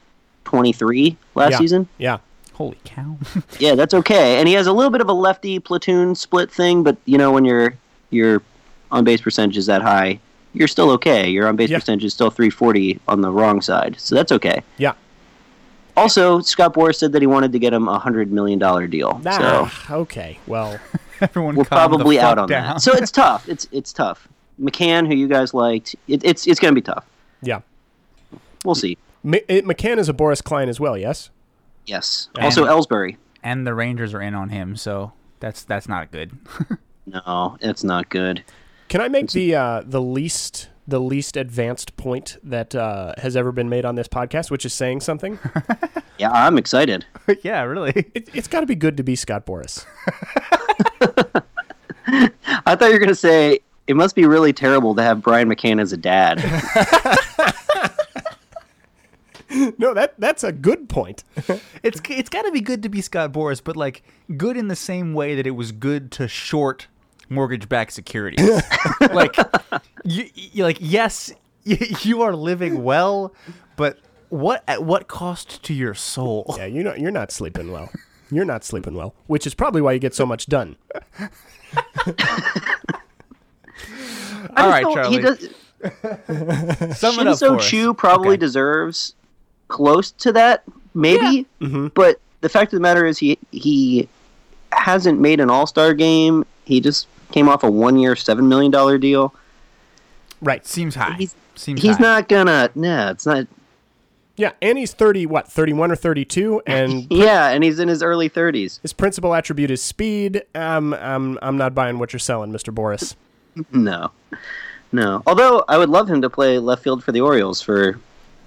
twenty 0.45 0.73
three 0.73 1.17
last 1.35 1.53
Yeah. 1.53 1.59
season. 1.59 1.89
yeah, 1.99 2.19
Holy 2.55 2.79
cow! 2.85 3.17
Yeah, 3.59 3.75
that's 3.75 3.95
okay. 3.95 4.39
And 4.39 4.49
he 4.49 4.55
has 4.55 4.67
a 4.67 4.73
little 4.73 4.91
bit 4.91 5.01
of 5.01 5.09
a 5.09 5.13
lefty 5.13 5.59
platoon 5.59 6.15
split 6.15 6.51
thing, 6.51 6.83
but 6.83 6.97
you 7.05 7.19
know 7.19 7.31
when 7.33 7.45
your 7.45 7.75
your 8.11 8.43
on 8.91 9.05
base 9.05 9.21
percentage 9.21 9.57
is 9.59 9.67
that 9.67 9.83
high, 9.83 10.19
you're 10.55 10.69
still 10.69 10.91
okay. 10.93 11.29
Your 11.29 11.47
on 11.49 11.57
base 11.57 11.69
Yeah. 11.71 11.79
percentage 11.79 12.05
is 12.05 12.15
still 12.15 12.31
340 12.31 12.99
on 13.07 13.21
the 13.21 13.31
wrong 13.31 13.61
side, 13.61 13.97
so 13.99 14.15
that's 14.15 14.33
okay. 14.33 14.63
yeah. 14.79 14.93
Also, 15.97 16.39
Scott 16.41 16.75
Boras 16.75 16.95
said 16.95 17.11
that 17.13 17.21
he 17.23 17.27
wanted 17.27 17.51
to 17.53 17.59
get 17.59 17.73
him 17.73 17.89
a 17.89 17.99
hundred 17.99 18.31
million 18.31 18.59
dollar 18.59 18.87
deal. 18.87 19.21
So 19.25 19.31
Ah, 19.33 19.93
okay. 19.93 20.39
Well, 20.47 20.79
Everyone, 21.21 21.57
we're 21.57 21.65
probably 21.65 22.21
out 22.21 22.39
on 22.39 22.49
down. 22.49 22.75
that. 22.75 22.81
So 22.83 22.93
it's 22.93 23.11
tough. 23.25 23.49
It's 23.49 23.67
it's 23.73 23.93
tough. 23.93 24.29
McCann, 24.61 25.07
who 25.07 25.15
you 25.15 25.29
guys 25.29 25.55
liked, 25.55 25.95
it, 26.09 26.23
it's 26.25 26.47
it's 26.47 26.59
going 26.61 26.75
to 26.75 26.81
be 26.81 26.85
tough. 26.85 27.05
yeah. 27.43 27.61
We'll 28.65 28.75
see. 28.75 28.99
M- 29.25 29.35
it, 29.35 29.65
McCann 29.65 29.99
is 29.99 30.09
a 30.09 30.13
Boras 30.13 30.43
client 30.43 30.69
as 30.69 30.81
well. 30.81 30.97
Yes. 30.99 31.31
Yes. 31.87 32.29
And- 32.35 32.45
Also, 32.45 32.65
Ellsbury. 32.67 33.17
and 33.43 33.67
the 33.67 33.75
Rangers 33.75 34.13
are 34.15 34.21
in 34.23 34.35
on 34.35 34.49
him, 34.51 34.77
so 34.77 35.13
that's 35.41 35.63
that's 35.65 35.89
not 35.89 36.11
good. 36.11 36.37
No, 37.07 37.57
it's 37.63 37.83
not 37.83 38.11
good. 38.11 38.45
Can 38.89 39.01
I 39.01 39.09
make 39.09 39.31
the 39.31 39.55
uh, 39.55 39.83
the 39.83 40.03
least 40.03 40.69
the 40.87 41.01
least 41.01 41.39
advanced 41.39 41.97
point 41.97 42.37
that 42.43 42.75
uh, 42.75 43.15
has 43.17 43.35
ever 43.35 43.51
been 43.51 43.71
made 43.71 43.87
on 43.87 43.95
this 43.95 44.09
podcast, 44.09 44.51
which 44.51 44.67
is 44.67 44.75
saying 44.75 45.01
something? 45.01 45.39
Yeah, 46.19 46.33
I'm 46.33 46.59
excited. 46.59 47.07
yeah, 47.43 47.63
really. 47.63 47.93
it, 48.13 48.29
it's 48.35 48.49
got 48.49 48.59
to 48.61 48.67
be 48.67 48.75
good 48.75 48.97
to 48.97 49.05
be 49.05 49.15
Scott 49.15 49.47
Boras. 49.47 49.87
I 52.67 52.75
thought 52.75 52.87
you 52.87 52.93
were 52.93 52.99
going 52.99 53.09
to 53.09 53.15
say 53.15 53.61
it 53.89 53.97
must 53.97 54.15
be 54.15 54.27
really 54.27 54.53
terrible 54.53 54.95
to 54.95 55.03
have 55.03 55.23
Brian 55.23 55.49
McCann 55.49 55.81
as 55.81 55.93
a 55.93 55.97
dad. 55.97 56.39
No, 59.79 59.95
that 59.95 60.15
that's 60.19 60.45
a 60.45 60.53
good 60.53 60.91
point. 60.91 61.25
It's 61.83 62.03
it's 62.11 62.29
got 62.29 62.43
to 62.43 62.53
be 62.53 62.61
good 62.61 62.83
to 62.83 62.91
be 62.91 63.01
Scott 63.01 63.33
Boras, 63.33 63.63
but 63.65 63.77
like 63.79 64.03
good 64.37 64.59
in 64.59 64.69
the 64.69 64.77
same 64.77 65.15
way 65.15 65.35
that 65.35 65.47
it 65.47 65.53
was 65.53 65.73
good 65.73 66.13
to 66.13 66.29
short 66.29 66.87
mortgage-backed 67.31 67.93
securities. 67.93 68.47
like 69.13 69.35
you, 70.05 70.29
you 70.35 70.65
like 70.65 70.77
yes, 70.81 71.33
you, 71.65 71.79
you 72.03 72.23
are 72.23 72.37
living 72.37 72.85
well, 72.85 73.35
but 73.77 73.99
what 74.29 74.65
at 74.69 74.85
what 74.85 75.09
cost 75.09 75.63
to 75.65 75.73
your 75.73 75.95
soul? 75.95 76.55
Yeah, 76.59 76.67
you 76.67 76.83
know 76.83 76.95
you're 76.95 77.11
not 77.11 77.33
sleeping 77.33 77.73
well. 77.73 77.91
You're 78.31 78.45
not 78.45 78.65
sleeping 78.65 78.95
well, 78.95 79.15
which 79.29 79.47
is 79.47 79.55
probably 79.55 79.81
why 79.81 79.93
you 79.93 79.99
get 79.99 80.15
so 80.15 80.27
much 80.27 80.47
done. 80.47 80.77
I 84.57 84.63
All 84.63 84.71
just 84.71 84.73
right, 84.73 84.83
don't- 84.83 84.95
Charlie. 84.95 85.17
He 85.17 85.23
does, 85.23 86.99
Sum 86.99 87.21
it 87.21 87.27
up 87.27 87.39
for 87.39 87.47
Shin-Soo 87.47 87.57
us. 87.57 87.69
Choo 87.71 87.95
probably 87.95 88.31
Okay. 88.31 88.37
deserves 88.39 89.15
close 89.69 90.11
to 90.13 90.33
that, 90.33 90.65
maybe. 90.95 91.47
Mm-hmm. 91.61 91.89
But 91.95 92.21
the 92.41 92.49
fact 92.49 92.73
of 92.73 92.77
the 92.77 92.83
matter 92.83 93.07
is, 93.07 93.19
he 93.19 93.39
he 93.53 94.09
hasn't 94.73 95.21
made 95.21 95.41
an 95.41 95.51
All 95.51 95.67
Star 95.67 95.95
game. 95.95 96.45
He 96.65 96.81
just 96.81 97.07
came 97.33 97.49
off 97.49 97.63
a 97.63 97.71
one 97.71 97.99
year, 97.99 98.17
seven 98.17 98.49
million 98.49 98.71
dollar 98.73 98.99
deal. 98.99 99.33
Right. 100.41 100.67
Seems 100.67 100.95
high. 100.95 101.15
He's- 101.15 101.35
Seems 101.55 101.83
He's 101.83 101.97
high. 101.97 102.03
not 102.03 102.29
gonna. 102.29 102.71
No, 102.77 103.11
it's 103.11 103.27
not. 103.27 103.49
Yeah, 104.37 104.53
and 104.63 104.79
he's 104.79 104.93
thirty. 104.93 105.27
What, 105.27 105.51
thirty-one 105.51 105.91
or 105.91 105.97
thirty-two? 105.97 106.63
And 106.69 107.07
Yeah, 107.11 107.49
and 107.49 107.65
he's 107.65 107.81
in 107.81 107.89
his 107.89 108.01
early 108.01 108.29
thirties. 108.29 108.79
his 108.83 108.93
principal 108.93 109.35
attribute 109.35 109.69
is 109.73 109.83
speed. 109.83 110.45
Um, 110.55 110.95
I'm 110.95 111.37
I'm 111.43 111.57
not 111.57 111.75
buying 111.75 111.99
what 111.99 112.13
you're 112.13 112.21
selling, 112.21 112.53
Mister 112.53 112.71
Boras. 112.71 113.17
No, 113.73 114.13
no. 114.93 115.23
Although 115.27 115.65
I 115.69 115.79
would 115.79 115.89
love 115.89 116.09
him 116.09 116.23
to 116.23 116.31
play 116.31 116.59
left 116.59 116.83
field 116.83 117.03
for 117.03 117.13
the 117.13 117.21
Orioles 117.21 117.61
for, 117.61 117.99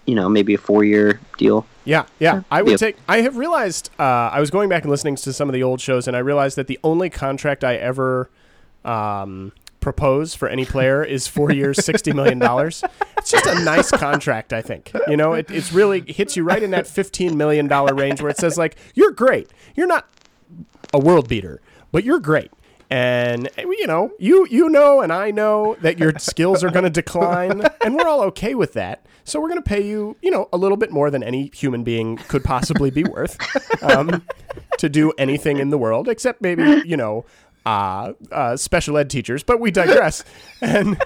you 0.05 0.15
know, 0.15 0.29
maybe 0.29 0.53
a 0.53 0.58
four 0.58 0.84
year 0.84 1.20
deal. 1.38 1.65
Yeah, 1.84 2.05
yeah. 2.20 2.43
I 2.50 2.62
would 2.62 2.77
take. 2.79 2.98
I 3.08 3.22
have 3.22 3.38
realized. 3.38 3.89
Uh, 4.00 4.03
I 4.03 4.39
was 4.39 4.51
going 4.51 4.70
back 4.70 4.84
and 4.84 4.91
listening 4.91 5.15
to 5.17 5.34
some 5.34 5.50
of 5.50 5.53
the 5.53 5.63
old 5.63 5.81
shows, 5.81 6.08
and 6.08 6.15
I 6.15 6.20
realized 6.20 6.58
that 6.58 6.67
the 6.67 6.79
only 6.84 7.10
contract 7.10 7.63
I 7.63 7.75
ever 7.75 8.29
um, 8.86 9.51
propose 9.79 10.36
for 10.36 10.48
any 10.48 10.63
player 10.63 11.03
is 11.17 11.27
four 11.27 11.51
years, 11.51 11.84
sixty 11.84 12.13
million 12.13 12.39
dollars. 12.39 12.84
It's 13.17 13.31
just 13.31 13.46
a 13.46 13.63
nice 13.63 13.91
contract, 14.05 14.53
I 14.53 14.62
think. 14.62 14.91
You 15.08 15.17
know, 15.17 15.34
it 15.34 15.50
it's 15.51 15.74
really 15.74 16.01
hits 16.01 16.38
you 16.38 16.43
right 16.43 16.62
in 16.62 16.72
that 16.72 16.88
fifteen 16.88 17.36
million 17.38 17.67
dollar 17.67 17.93
range 17.93 18.22
where 18.22 18.29
it 18.29 18.38
says 18.38 18.58
like, 18.58 18.77
"You're 18.93 19.12
great. 19.12 19.50
You're 19.75 19.88
not 19.88 20.08
a 20.93 21.00
world 21.00 21.27
beater, 21.27 21.62
but 21.91 22.03
you're 22.03 22.20
great." 22.20 22.51
And 22.91 23.50
you 23.57 23.88
know, 23.88 24.12
you 24.19 24.45
you 24.51 24.69
know, 24.69 25.00
and 25.00 25.13
I 25.13 25.31
know 25.31 25.77
that 25.81 25.98
your 25.98 26.12
skills 26.19 26.62
are 26.62 26.69
going 26.69 26.83
to 26.83 26.89
decline, 26.89 27.63
and 27.83 27.95
we're 27.95 28.05
all 28.07 28.21
okay 28.24 28.53
with 28.53 28.74
that. 28.74 29.05
So 29.24 29.39
we're 29.39 29.48
going 29.48 29.63
to 29.63 29.67
pay 29.67 29.81
you, 29.81 30.17
you 30.21 30.29
know, 30.29 30.50
a 30.51 30.57
little 30.57 30.75
bit 30.75 30.91
more 30.91 31.10
than 31.10 31.24
any 31.24 31.50
human 31.53 31.83
being 31.86 32.17
could 32.17 32.43
possibly 32.43 32.91
be 32.91 33.05
worth 33.05 33.38
um, 33.81 34.24
to 34.77 34.89
do 34.89 35.13
anything 35.17 35.57
in 35.57 35.69
the 35.69 35.77
world, 35.77 36.10
except 36.10 36.41
maybe 36.41 36.83
you 36.86 36.98
know, 36.98 37.24
uh, 37.65 38.12
uh, 38.29 38.57
special 38.57 38.98
ed 38.98 39.10
teachers. 39.10 39.41
But 39.41 39.60
we 39.60 39.71
digress. 39.71 40.24
And 40.62 41.01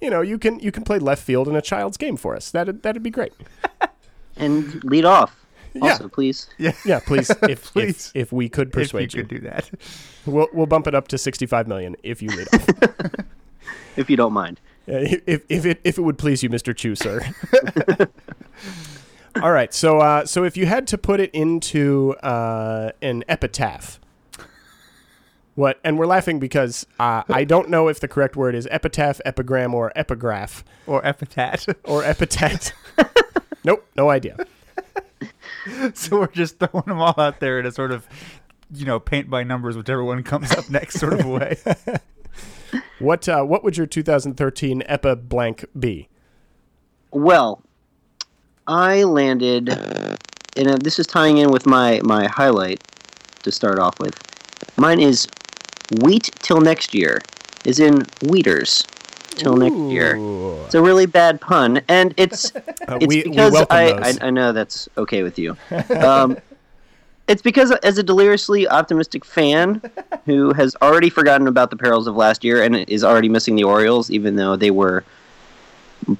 you 0.00 0.10
know, 0.10 0.20
you 0.20 0.38
can 0.38 0.60
you 0.60 0.70
can 0.70 0.84
play 0.84 0.98
left 0.98 1.22
field 1.22 1.48
in 1.48 1.56
a 1.56 1.62
child's 1.62 1.96
game 1.96 2.16
for 2.16 2.36
us. 2.36 2.50
That 2.52 2.82
that'd 2.82 3.02
be 3.02 3.10
great. 3.10 3.32
And 4.36 4.82
lead 4.84 5.04
off. 5.04 5.45
Yeah. 5.82 5.92
Also, 5.92 6.08
please. 6.08 6.48
Yeah, 6.58 6.72
please, 7.06 7.30
if 7.48 7.72
Please. 7.72 8.10
if, 8.14 8.28
if 8.28 8.32
we 8.32 8.48
could 8.48 8.68
if 8.68 8.74
you 8.76 8.80
persuade 8.82 9.14
you, 9.14 9.22
could 9.22 9.28
do 9.28 9.38
that. 9.48 9.70
we'll 10.26 10.48
we'll 10.52 10.66
bump 10.66 10.86
it 10.86 10.94
up 10.94 11.08
to 11.08 11.18
sixty 11.18 11.46
five 11.46 11.66
million 11.68 11.96
if 12.02 12.22
you 12.22 12.28
lead 12.30 12.48
off. 12.54 12.68
If 13.96 14.10
you 14.10 14.16
don't 14.16 14.34
mind. 14.34 14.60
if 14.86 15.42
if 15.48 15.64
it 15.64 15.80
if 15.82 15.96
it 15.96 16.02
would 16.02 16.18
please 16.18 16.42
you, 16.42 16.50
Mister 16.50 16.74
Choo, 16.74 16.94
sir. 16.94 17.22
All 19.42 19.52
right, 19.52 19.72
so 19.72 19.98
uh, 20.00 20.24
so 20.26 20.44
if 20.44 20.56
you 20.56 20.66
had 20.66 20.86
to 20.88 20.98
put 20.98 21.18
it 21.20 21.30
into 21.32 22.14
uh, 22.22 22.92
an 23.02 23.24
epitaph, 23.28 23.98
what? 25.54 25.78
And 25.84 25.98
we're 25.98 26.06
laughing 26.06 26.38
because 26.38 26.86
uh, 27.00 27.22
I 27.28 27.44
don't 27.44 27.68
know 27.70 27.88
if 27.88 28.00
the 28.00 28.08
correct 28.08 28.36
word 28.36 28.54
is 28.54 28.66
epitaph, 28.70 29.20
epigram, 29.26 29.74
or 29.74 29.92
epigraph 29.96 30.62
Or 30.86 31.04
epitaph. 31.04 31.66
or 31.84 32.02
epitaph. 32.04 32.72
nope, 33.64 33.86
no 33.96 34.08
idea. 34.10 34.36
so 35.94 36.20
we're 36.20 36.26
just 36.28 36.58
throwing 36.58 36.86
them 36.86 37.00
all 37.00 37.14
out 37.18 37.40
there 37.40 37.58
in 37.58 37.66
a 37.66 37.72
sort 37.72 37.92
of, 37.92 38.06
you 38.72 38.86
know, 38.86 39.00
paint 39.00 39.30
by 39.30 39.42
numbers, 39.42 39.76
whichever 39.76 40.04
one 40.04 40.22
comes 40.22 40.52
up 40.52 40.68
next 40.70 40.98
sort 40.98 41.14
of 41.14 41.24
a 41.24 41.28
way. 41.28 41.56
What 42.98 43.28
uh, 43.28 43.42
what 43.44 43.62
would 43.62 43.76
your 43.76 43.86
2013 43.86 44.82
EPA 44.88 45.28
blank 45.28 45.64
be? 45.78 46.08
Well, 47.10 47.62
I 48.66 49.04
landed, 49.04 49.68
and 49.68 50.68
uh, 50.68 50.76
this 50.82 50.98
is 50.98 51.06
tying 51.06 51.38
in 51.38 51.50
with 51.50 51.66
my 51.66 52.00
my 52.04 52.26
highlight 52.26 52.82
to 53.42 53.52
start 53.52 53.78
off 53.78 53.98
with. 54.00 54.18
Mine 54.76 55.00
is 55.00 55.28
wheat 56.02 56.30
till 56.40 56.60
next 56.60 56.94
year, 56.94 57.20
is 57.64 57.78
in 57.78 58.02
wheaters 58.22 58.84
till 59.36 59.56
next 59.56 59.76
year. 59.92 60.16
It's 60.64 60.74
a 60.74 60.82
really 60.82 61.06
bad 61.06 61.40
pun, 61.40 61.80
and 61.88 62.12
it's 62.16 62.52
Uh, 62.88 62.98
it's 63.00 63.06
we, 63.08 63.22
we 63.24 63.30
because 63.30 63.52
welcome 63.52 63.76
I, 63.76 63.92
those. 63.92 64.18
I 64.18 64.26
I 64.26 64.30
know 64.30 64.52
that's 64.52 64.88
okay 64.96 65.22
with 65.22 65.38
you. 65.38 65.56
Um, 65.90 66.38
it's 67.28 67.42
because 67.42 67.72
as 67.72 67.98
a 67.98 68.04
deliriously 68.04 68.68
optimistic 68.68 69.24
fan 69.24 69.82
who 70.26 70.52
has 70.52 70.76
already 70.80 71.10
forgotten 71.10 71.48
about 71.48 71.70
the 71.70 71.76
perils 71.76 72.06
of 72.06 72.14
last 72.14 72.44
year 72.44 72.62
and 72.62 72.76
is 72.76 73.02
already 73.02 73.28
missing 73.28 73.56
the 73.56 73.64
Orioles, 73.64 74.12
even 74.12 74.36
though 74.36 74.54
they 74.54 74.70
were 74.70 75.02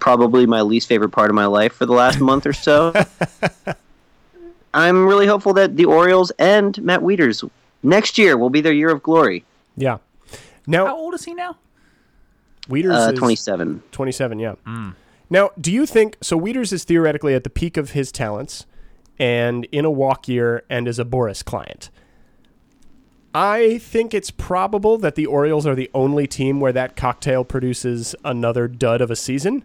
probably 0.00 0.46
my 0.46 0.62
least 0.62 0.88
favorite 0.88 1.10
part 1.10 1.30
of 1.30 1.36
my 1.36 1.46
life 1.46 1.72
for 1.74 1.86
the 1.86 1.92
last 1.92 2.18
month 2.20 2.44
or 2.44 2.52
so. 2.52 2.92
I'm 4.74 5.06
really 5.06 5.26
hopeful 5.28 5.52
that 5.54 5.76
the 5.76 5.84
Orioles 5.84 6.32
and 6.40 6.80
Matt 6.82 7.00
Wieters 7.00 7.48
next 7.84 8.18
year 8.18 8.36
will 8.36 8.50
be 8.50 8.60
their 8.60 8.72
year 8.72 8.90
of 8.90 9.02
glory. 9.02 9.44
yeah. 9.76 9.98
Now, 10.66 10.86
How 10.86 10.96
old 10.96 11.14
is 11.14 11.24
he 11.24 11.32
now? 11.32 11.56
Wieters 12.68 13.08
Uh, 13.08 13.12
is 13.12 13.18
27. 13.18 13.82
27, 13.92 14.38
yeah. 14.38 14.54
Now, 15.28 15.50
do 15.60 15.72
you 15.72 15.86
think 15.86 16.16
so? 16.20 16.38
Wieters 16.38 16.72
is 16.72 16.84
theoretically 16.84 17.34
at 17.34 17.44
the 17.44 17.50
peak 17.50 17.76
of 17.76 17.90
his 17.90 18.10
talents 18.12 18.66
and 19.18 19.64
in 19.72 19.84
a 19.84 19.90
walk 19.90 20.28
year 20.28 20.62
and 20.70 20.86
is 20.86 20.98
a 20.98 21.04
Boras 21.04 21.44
client. 21.44 21.90
I 23.34 23.78
think 23.78 24.14
it's 24.14 24.30
probable 24.30 24.96
that 24.98 25.14
the 25.14 25.26
Orioles 25.26 25.66
are 25.66 25.74
the 25.74 25.90
only 25.92 26.26
team 26.26 26.58
where 26.60 26.72
that 26.72 26.96
cocktail 26.96 27.44
produces 27.44 28.14
another 28.24 28.66
dud 28.68 29.00
of 29.00 29.10
a 29.10 29.16
season. 29.16 29.62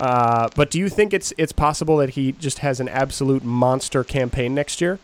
Uh, 0.00 0.48
but 0.56 0.70
do 0.70 0.78
you 0.80 0.88
think 0.88 1.12
it's 1.12 1.32
it's 1.38 1.52
possible 1.52 1.96
that 1.98 2.10
he 2.10 2.32
just 2.32 2.58
has 2.58 2.80
an 2.80 2.88
absolute 2.88 3.44
monster 3.44 4.02
campaign 4.02 4.54
next 4.54 4.80
year? 4.80 4.98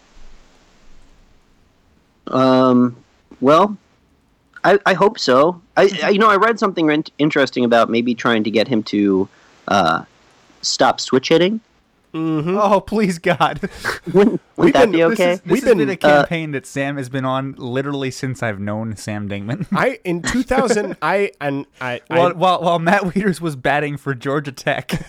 Um, 2.27 2.97
well, 3.41 3.77
I, 4.65 4.79
I 4.87 4.95
hope 4.95 5.19
so. 5.19 5.61
I, 5.77 5.91
I 6.03 6.09
you 6.11 6.19
know 6.19 6.29
I 6.31 6.37
read 6.37 6.59
something 6.59 6.91
in- 6.91 7.05
interesting 7.19 7.65
about 7.65 7.89
maybe 7.91 8.15
trying 8.15 8.45
to 8.45 8.51
get 8.51 8.69
him 8.69 8.83
to 8.85 9.29
uh, 9.69 10.05
stop 10.63 11.01
switch 11.01 11.29
hitting. 11.29 11.61
Oh, 12.21 12.81
please 12.85 13.19
God. 13.19 13.61
Wouldn't, 14.13 14.41
We've 14.57 14.75
wouldn't 14.75 14.75
that 14.75 14.81
been- 14.87 14.93
be 14.93 14.97
This, 14.99 15.13
okay? 15.13 15.33
is, 15.33 15.41
this 15.43 15.51
We've 15.53 15.63
has 15.63 15.71
been 15.71 15.79
been, 15.79 15.91
a 15.91 15.93
uh, 15.93 15.97
campaign 16.23 16.51
that 16.53 16.67
Sam 16.67 16.97
has 16.97 17.09
been 17.09 17.25
on 17.25 17.55
literally 17.59 18.11
since 18.11 18.43
I've 18.43 18.59
known 18.59 18.97
Sam 18.97 19.29
Dingman. 19.29 19.69
I 19.71 20.01
in 20.05 20.23
2000 20.23 20.97
I 21.01 21.31
and 21.41 21.67
I 21.81 22.01
I, 22.11 22.17
while, 22.19 22.35
while, 22.35 22.63
while 22.63 22.79
Matt 22.81 23.03
Wieters 23.03 23.41
was 23.41 23.55
batting 23.55 23.99
for 23.99 24.15
Georgia 24.17 24.51
Tech. 24.51 24.91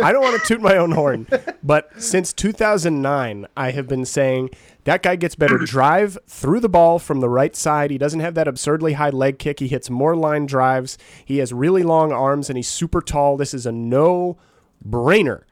I 0.00 0.12
don't 0.12 0.22
want 0.22 0.40
to 0.40 0.46
toot 0.46 0.60
my 0.62 0.76
own 0.76 0.92
horn, 0.92 1.26
but 1.62 1.90
since 2.00 2.32
2009, 2.32 3.46
I 3.56 3.70
have 3.72 3.88
been 3.88 4.04
saying 4.06 4.50
that 4.86 5.02
guy 5.02 5.16
gets 5.16 5.34
better 5.34 5.56
mm-hmm. 5.56 5.64
drive 5.64 6.16
through 6.26 6.60
the 6.60 6.68
ball 6.68 6.98
from 6.98 7.20
the 7.20 7.28
right 7.28 7.54
side. 7.54 7.90
He 7.90 7.98
doesn't 7.98 8.20
have 8.20 8.34
that 8.34 8.48
absurdly 8.48 8.94
high 8.94 9.10
leg 9.10 9.38
kick. 9.38 9.58
He 9.58 9.68
hits 9.68 9.90
more 9.90 10.16
line 10.16 10.46
drives. 10.46 10.96
He 11.24 11.38
has 11.38 11.52
really 11.52 11.82
long 11.82 12.12
arms 12.12 12.48
and 12.48 12.56
he's 12.56 12.68
super 12.68 13.02
tall. 13.02 13.36
This 13.36 13.52
is 13.52 13.66
a 13.66 13.72
no 13.72 14.38
brainer. 14.88 15.42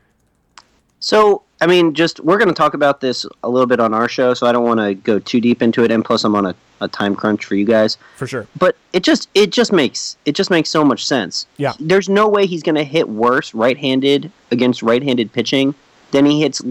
So, 1.00 1.42
I 1.60 1.66
mean, 1.66 1.94
just 1.94 2.20
we're 2.20 2.38
going 2.38 2.48
to 2.48 2.54
talk 2.54 2.74
about 2.74 3.00
this 3.00 3.26
a 3.42 3.48
little 3.48 3.66
bit 3.66 3.80
on 3.80 3.92
our 3.92 4.08
show, 4.08 4.34
so 4.34 4.46
I 4.46 4.52
don't 4.52 4.64
want 4.64 4.80
to 4.80 4.94
go 4.94 5.18
too 5.18 5.40
deep 5.40 5.60
into 5.62 5.84
it. 5.84 5.90
And 5.90 6.04
plus, 6.04 6.24
I'm 6.24 6.36
on 6.36 6.46
a, 6.46 6.54
a 6.80 6.88
time 6.88 7.16
crunch 7.16 7.44
for 7.44 7.56
you 7.56 7.66
guys. 7.66 7.98
For 8.16 8.26
sure. 8.26 8.46
But 8.56 8.76
it 8.92 9.02
just 9.02 9.28
it 9.34 9.50
just 9.50 9.72
makes 9.72 10.16
it 10.24 10.36
just 10.36 10.48
makes 10.48 10.70
so 10.70 10.84
much 10.84 11.04
sense. 11.04 11.46
Yeah. 11.56 11.74
There's 11.80 12.08
no 12.08 12.28
way 12.28 12.46
he's 12.46 12.62
going 12.62 12.76
to 12.76 12.84
hit 12.84 13.08
worse 13.08 13.52
right-handed 13.52 14.30
against 14.50 14.82
right-handed 14.82 15.32
pitching 15.32 15.74
than 16.12 16.24
he 16.24 16.40
hits 16.40 16.62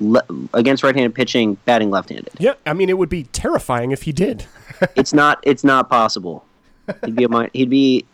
le- 0.00 0.24
against 0.54 0.82
right-handed 0.82 1.14
pitching 1.14 1.54
batting 1.64 1.90
left-handed. 1.90 2.30
Yeah, 2.38 2.54
I 2.66 2.72
mean, 2.72 2.88
it 2.88 2.98
would 2.98 3.08
be 3.08 3.24
terrifying 3.24 3.92
if 3.92 4.02
he 4.02 4.12
did. 4.12 4.46
it's 4.96 5.12
not 5.12 5.38
it's 5.42 5.64
not 5.64 5.88
possible. 5.88 6.44
He'd 7.04 7.16
be 7.16 7.24
a 7.24 7.50
he'd 7.52 7.70
be 7.70 8.04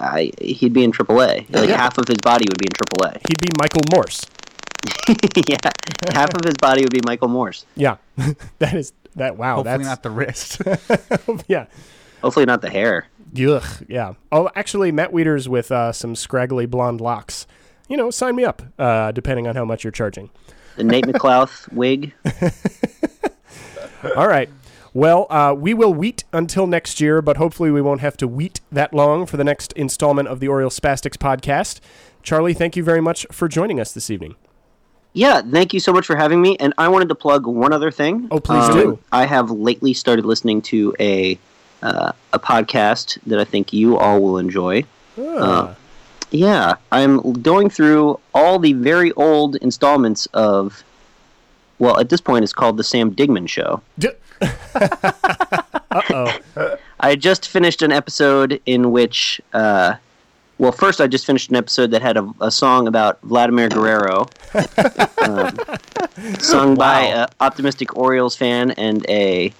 I, 0.00 0.30
he'd 0.40 0.72
be 0.72 0.84
in 0.84 0.92
AAA. 0.92 1.52
Like 1.54 1.70
half 1.70 1.98
of 1.98 2.06
his 2.06 2.18
body 2.18 2.46
would 2.48 2.58
be 2.58 2.66
in 2.66 2.72
AAA. 2.72 3.28
He'd 3.28 3.40
be 3.40 3.48
Michael 3.58 3.82
Morse. 3.92 4.26
yeah, 5.48 5.58
half 6.12 6.34
of 6.34 6.44
his 6.44 6.54
body 6.60 6.82
would 6.82 6.92
be 6.92 7.00
Michael 7.04 7.28
Morse. 7.28 7.66
Yeah, 7.76 7.96
that 8.58 8.74
is 8.74 8.92
that. 9.16 9.36
Wow, 9.36 9.56
Hopefully 9.56 9.78
that's 9.78 9.88
not 9.88 10.02
the 10.02 10.10
wrist. 10.10 10.62
yeah. 11.48 11.66
Hopefully 12.22 12.44
not 12.46 12.60
the 12.60 12.70
hair. 12.70 13.06
Ugh, 13.38 13.64
yeah. 13.88 14.14
Oh, 14.30 14.50
actually, 14.54 14.92
Matt 14.92 15.12
Wieters 15.12 15.48
with 15.48 15.72
uh, 15.72 15.92
some 15.92 16.14
scraggly 16.14 16.66
blonde 16.66 17.00
locks. 17.00 17.46
You 17.88 17.96
know, 17.96 18.10
sign 18.10 18.36
me 18.36 18.44
up. 18.44 18.62
Uh, 18.78 19.12
depending 19.12 19.46
on 19.46 19.56
how 19.56 19.64
much 19.64 19.84
you're 19.84 19.90
charging. 19.90 20.30
The 20.76 20.84
Nate 20.84 21.04
McLouth 21.06 21.70
wig. 21.72 22.12
All 24.16 24.28
right. 24.28 24.48
Well, 24.92 25.26
uh, 25.30 25.54
we 25.56 25.72
will 25.74 25.94
wheat 25.94 26.24
until 26.32 26.66
next 26.66 27.00
year, 27.00 27.22
but 27.22 27.36
hopefully 27.36 27.70
we 27.70 27.80
won't 27.80 28.00
have 28.00 28.16
to 28.18 28.26
wheat 28.26 28.60
that 28.72 28.92
long 28.92 29.24
for 29.26 29.36
the 29.36 29.44
next 29.44 29.72
installment 29.74 30.26
of 30.28 30.40
the 30.40 30.48
Oriole 30.48 30.70
Spastics 30.70 31.16
podcast. 31.16 31.80
Charlie, 32.22 32.54
thank 32.54 32.76
you 32.76 32.82
very 32.82 33.00
much 33.00 33.26
for 33.30 33.46
joining 33.46 33.78
us 33.78 33.92
this 33.92 34.10
evening. 34.10 34.34
Yeah, 35.12 35.42
thank 35.42 35.72
you 35.74 35.80
so 35.80 35.92
much 35.92 36.06
for 36.06 36.16
having 36.16 36.40
me. 36.42 36.56
And 36.58 36.72
I 36.78 36.88
wanted 36.88 37.08
to 37.08 37.14
plug 37.14 37.46
one 37.46 37.72
other 37.72 37.90
thing. 37.90 38.28
Oh, 38.30 38.40
please 38.40 38.64
Um, 38.68 38.72
do. 38.74 38.98
I 39.12 39.26
have 39.26 39.50
lately 39.50 39.92
started 39.92 40.24
listening 40.24 40.62
to 40.62 40.94
a 40.98 41.38
uh, 41.82 42.12
a 42.32 42.38
podcast 42.38 43.18
that 43.26 43.38
I 43.40 43.44
think 43.44 43.72
you 43.72 43.96
all 43.96 44.20
will 44.20 44.36
enjoy. 44.38 44.84
Ah, 45.18 45.74
Yeah, 46.30 46.76
I'm 46.92 47.32
going 47.42 47.70
through 47.70 48.20
all 48.34 48.58
the 48.58 48.72
very 48.74 49.12
old 49.12 49.56
installments 49.56 50.26
of. 50.32 50.84
Well, 51.78 51.98
at 51.98 52.10
this 52.10 52.20
point, 52.20 52.44
it's 52.44 52.52
called 52.52 52.76
the 52.76 52.84
Sam 52.84 53.14
Digman 53.14 53.48
Show. 53.48 53.80
D- 53.98 54.10
Uh-oh. 55.92 56.36
I 57.00 57.16
just 57.16 57.48
finished 57.48 57.82
an 57.82 57.92
episode 57.92 58.60
in 58.66 58.92
which, 58.92 59.40
uh, 59.54 59.94
well, 60.58 60.72
first 60.72 61.00
I 61.00 61.06
just 61.06 61.24
finished 61.24 61.48
an 61.50 61.56
episode 61.56 61.90
that 61.92 62.02
had 62.02 62.16
a, 62.18 62.30
a 62.40 62.50
song 62.50 62.86
about 62.86 63.20
Vladimir 63.22 63.70
Guerrero, 63.70 64.28
um, 65.22 65.56
sung 66.38 66.74
by 66.74 67.00
an 67.02 67.28
optimistic 67.40 67.96
Orioles 67.96 68.36
fan 68.36 68.72
and 68.72 69.06
a 69.08 69.52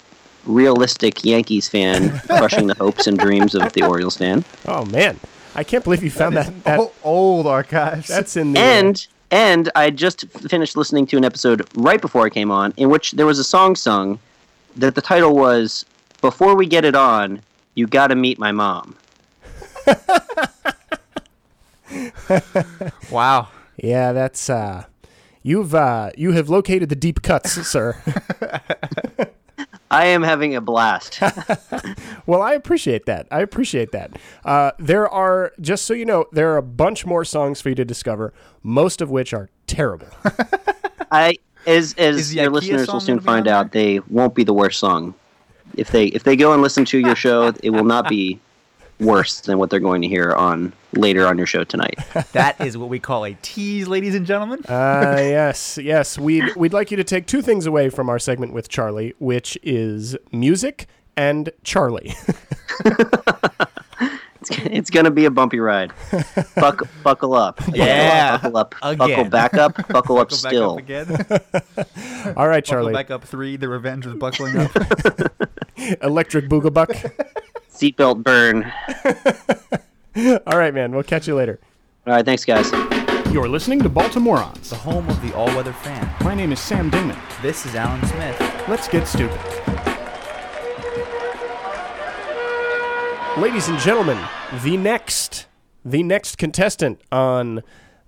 realistic 0.45 1.25
Yankees 1.25 1.69
fan, 1.69 2.19
crushing 2.27 2.67
the 2.67 2.75
hopes 2.75 3.07
and 3.07 3.19
dreams 3.19 3.55
of 3.55 3.73
the 3.73 3.83
Orioles 3.83 4.19
fan. 4.19 4.45
Oh, 4.67 4.85
man. 4.87 5.19
I 5.55 5.65
can't 5.65 5.85
believe 5.85 6.03
you 6.03 6.11
found 6.11 6.37
that. 6.37 6.65
that 6.65 6.81
oh, 6.81 6.93
old 7.03 7.47
archives. 7.47 8.09
that's 8.09 8.37
in 8.37 8.53
the. 8.53 8.61
And 8.61 9.07
and 9.31 9.71
I 9.75 9.91
just 9.91 10.27
finished 10.29 10.77
listening 10.77 11.07
to 11.07 11.17
an 11.17 11.25
episode 11.25 11.67
right 11.77 12.01
before 12.01 12.27
I 12.27 12.31
came 12.31 12.51
on 12.51 12.73
in 12.77 12.91
which 12.91 13.13
there 13.13 13.27
was 13.27 13.39
a 13.39 13.45
song 13.45 13.77
sung 13.77 14.19
that 14.77 14.95
the 14.95 15.03
title 15.03 15.35
was 15.35 15.85
"Before 16.21 16.57
We 16.57 16.67
Get 16.67 16.85
It 16.85 16.95
On, 16.95 17.41
You 17.75 17.87
Gotta 17.87 18.15
Meet 18.15 18.39
My 18.39 18.53
Mom." 18.53 18.97
wow. 23.11 23.49
yeah, 23.77 24.13
that's. 24.13 24.49
Uh, 24.49 24.85
you've 25.43 25.75
uh, 25.75 26.11
you 26.17 26.33
have 26.33 26.49
located 26.49 26.89
the 26.89 26.97
deep 26.97 27.23
cuts, 27.23 27.53
sir. 27.67 28.01
I 29.91 30.07
am 30.07 30.23
having 30.23 30.55
a 30.55 30.61
blast. 30.61 31.21
Well, 32.27 32.43
I 32.43 32.53
appreciate 32.53 33.07
that. 33.07 33.27
I 33.33 33.41
appreciate 33.41 33.91
that. 33.91 34.17
Uh, 34.45 34.71
there 34.79 35.09
are, 35.09 35.53
just 35.61 35.85
so 35.85 35.95
you 35.95 36.05
know, 36.05 36.27
there 36.31 36.53
are 36.53 36.59
a 36.59 36.63
bunch 36.63 37.05
more 37.05 37.25
songs 37.25 37.61
for 37.61 37.71
you 37.71 37.75
to 37.75 37.85
discover, 37.85 38.33
most 38.63 39.01
of 39.01 39.11
which 39.11 39.35
are 39.35 39.49
terrible. 39.67 40.07
I 41.11 41.35
as 41.67 41.95
Is 41.95 42.19
as 42.19 42.35
your 42.35 42.51
IKEA 42.51 42.53
listeners 42.53 42.87
will 42.93 43.01
soon 43.01 43.17
gonna 43.17 43.23
be 43.23 43.29
on 43.29 43.35
find 43.35 43.49
out, 43.49 43.73
there? 43.73 43.83
they 43.83 44.01
won't 44.09 44.35
be 44.37 44.45
the 44.45 44.53
worst 44.55 44.79
song. 44.79 45.15
If 45.77 45.91
they 45.91 46.07
if 46.07 46.23
they 46.23 46.37
go 46.37 46.53
and 46.53 46.63
listen 46.63 46.85
to 46.85 46.99
your 46.99 47.17
show, 47.25 47.53
it 47.65 47.71
will 47.71 47.85
not 47.85 48.09
be 48.09 48.39
worse 49.01 49.41
than 49.41 49.59
what 49.59 49.71
they're 49.71 49.81
going 49.81 50.03
to 50.03 50.09
hear 50.09 50.33
on 50.33 50.73
later 50.93 51.27
on 51.27 51.37
your 51.39 51.47
show 51.47 51.65
tonight. 51.65 51.99
That 52.33 52.61
is 52.61 52.77
what 52.79 52.89
we 52.89 52.99
call 53.01 53.25
a 53.25 53.35
tease, 53.43 53.89
ladies 53.89 54.15
and 54.15 54.25
gentlemen. 54.27 54.61
Uh, 54.69 55.17
yes, 55.19 55.79
yes. 55.79 56.19
We'd, 56.19 56.55
we'd 56.57 56.73
like 56.73 56.91
you 56.91 56.97
to 56.97 57.05
take 57.05 57.27
two 57.27 57.43
things 57.43 57.67
away 57.67 57.89
from 57.91 58.09
our 58.09 58.19
segment 58.19 58.53
with 58.53 58.69
Charlie, 58.69 59.15
which 59.19 59.59
is 59.63 60.17
music 60.33 60.87
and 61.17 61.51
Charlie. 61.65 62.15
It's 64.41 64.51
it's 64.51 64.67
it's 64.67 64.91
gonna 64.91 65.11
be 65.11 65.27
a 65.27 65.31
bumpy 65.31 65.61
ride. 65.61 65.93
Buck, 66.57 66.89
buckle 67.03 67.35
up. 67.35 67.61
Yeah. 67.75 68.39
Buckle 68.39 68.57
up. 68.57 68.75
Again. 68.83 68.97
Buckle 68.97 69.25
back 69.25 69.55
up. 69.55 69.89
Buckle 69.89 70.19
up 70.19 70.31
Go 70.31 70.37
back 70.37 70.51
still. 70.51 70.73
up 70.73 70.79
again. 70.79 71.09
All 72.37 72.49
right, 72.49 72.65
Buckle 72.65 72.73
Charlie. 72.73 72.93
back 72.95 73.11
up 73.11 73.25
three. 73.25 73.57
The 73.57 73.69
revenge 73.69 74.07
was 74.07 74.15
buckling 74.15 74.57
up. 74.57 74.71
Electric 76.03 76.49
Boogabuck. 76.49 77.13
Seatbelt 77.81 78.23
burn. 78.23 78.71
All 80.47 80.59
right, 80.59 80.75
man. 80.75 80.93
We'll 80.93 81.03
catch 81.03 81.27
you 81.27 81.35
later. 81.35 81.59
All 82.07 82.13
right. 82.13 82.25
Thanks, 82.25 82.45
guys. 82.45 82.71
You're 83.33 83.49
listening 83.49 83.81
to 83.81 83.89
Baltimoreans. 83.89 84.69
the 84.69 84.77
home 84.77 85.09
of 85.09 85.23
the 85.23 85.35
all-weather 85.35 85.73
fan. 85.73 86.13
My 86.23 86.35
name 86.35 86.53
is 86.53 86.61
Sam 86.61 86.91
Dingman. 86.91 87.19
This 87.41 87.65
is 87.65 87.75
Alan 87.75 88.05
Smith. 88.07 88.39
Let's 88.69 88.87
get 88.87 89.07
stupid. 89.07 89.41
Ladies 93.39 93.69
and 93.69 93.79
gentlemen, 93.79 94.19
the 94.63 94.77
next 94.77 95.47
the 95.83 96.03
next 96.03 96.37
contestant 96.37 97.01
on 97.11 97.63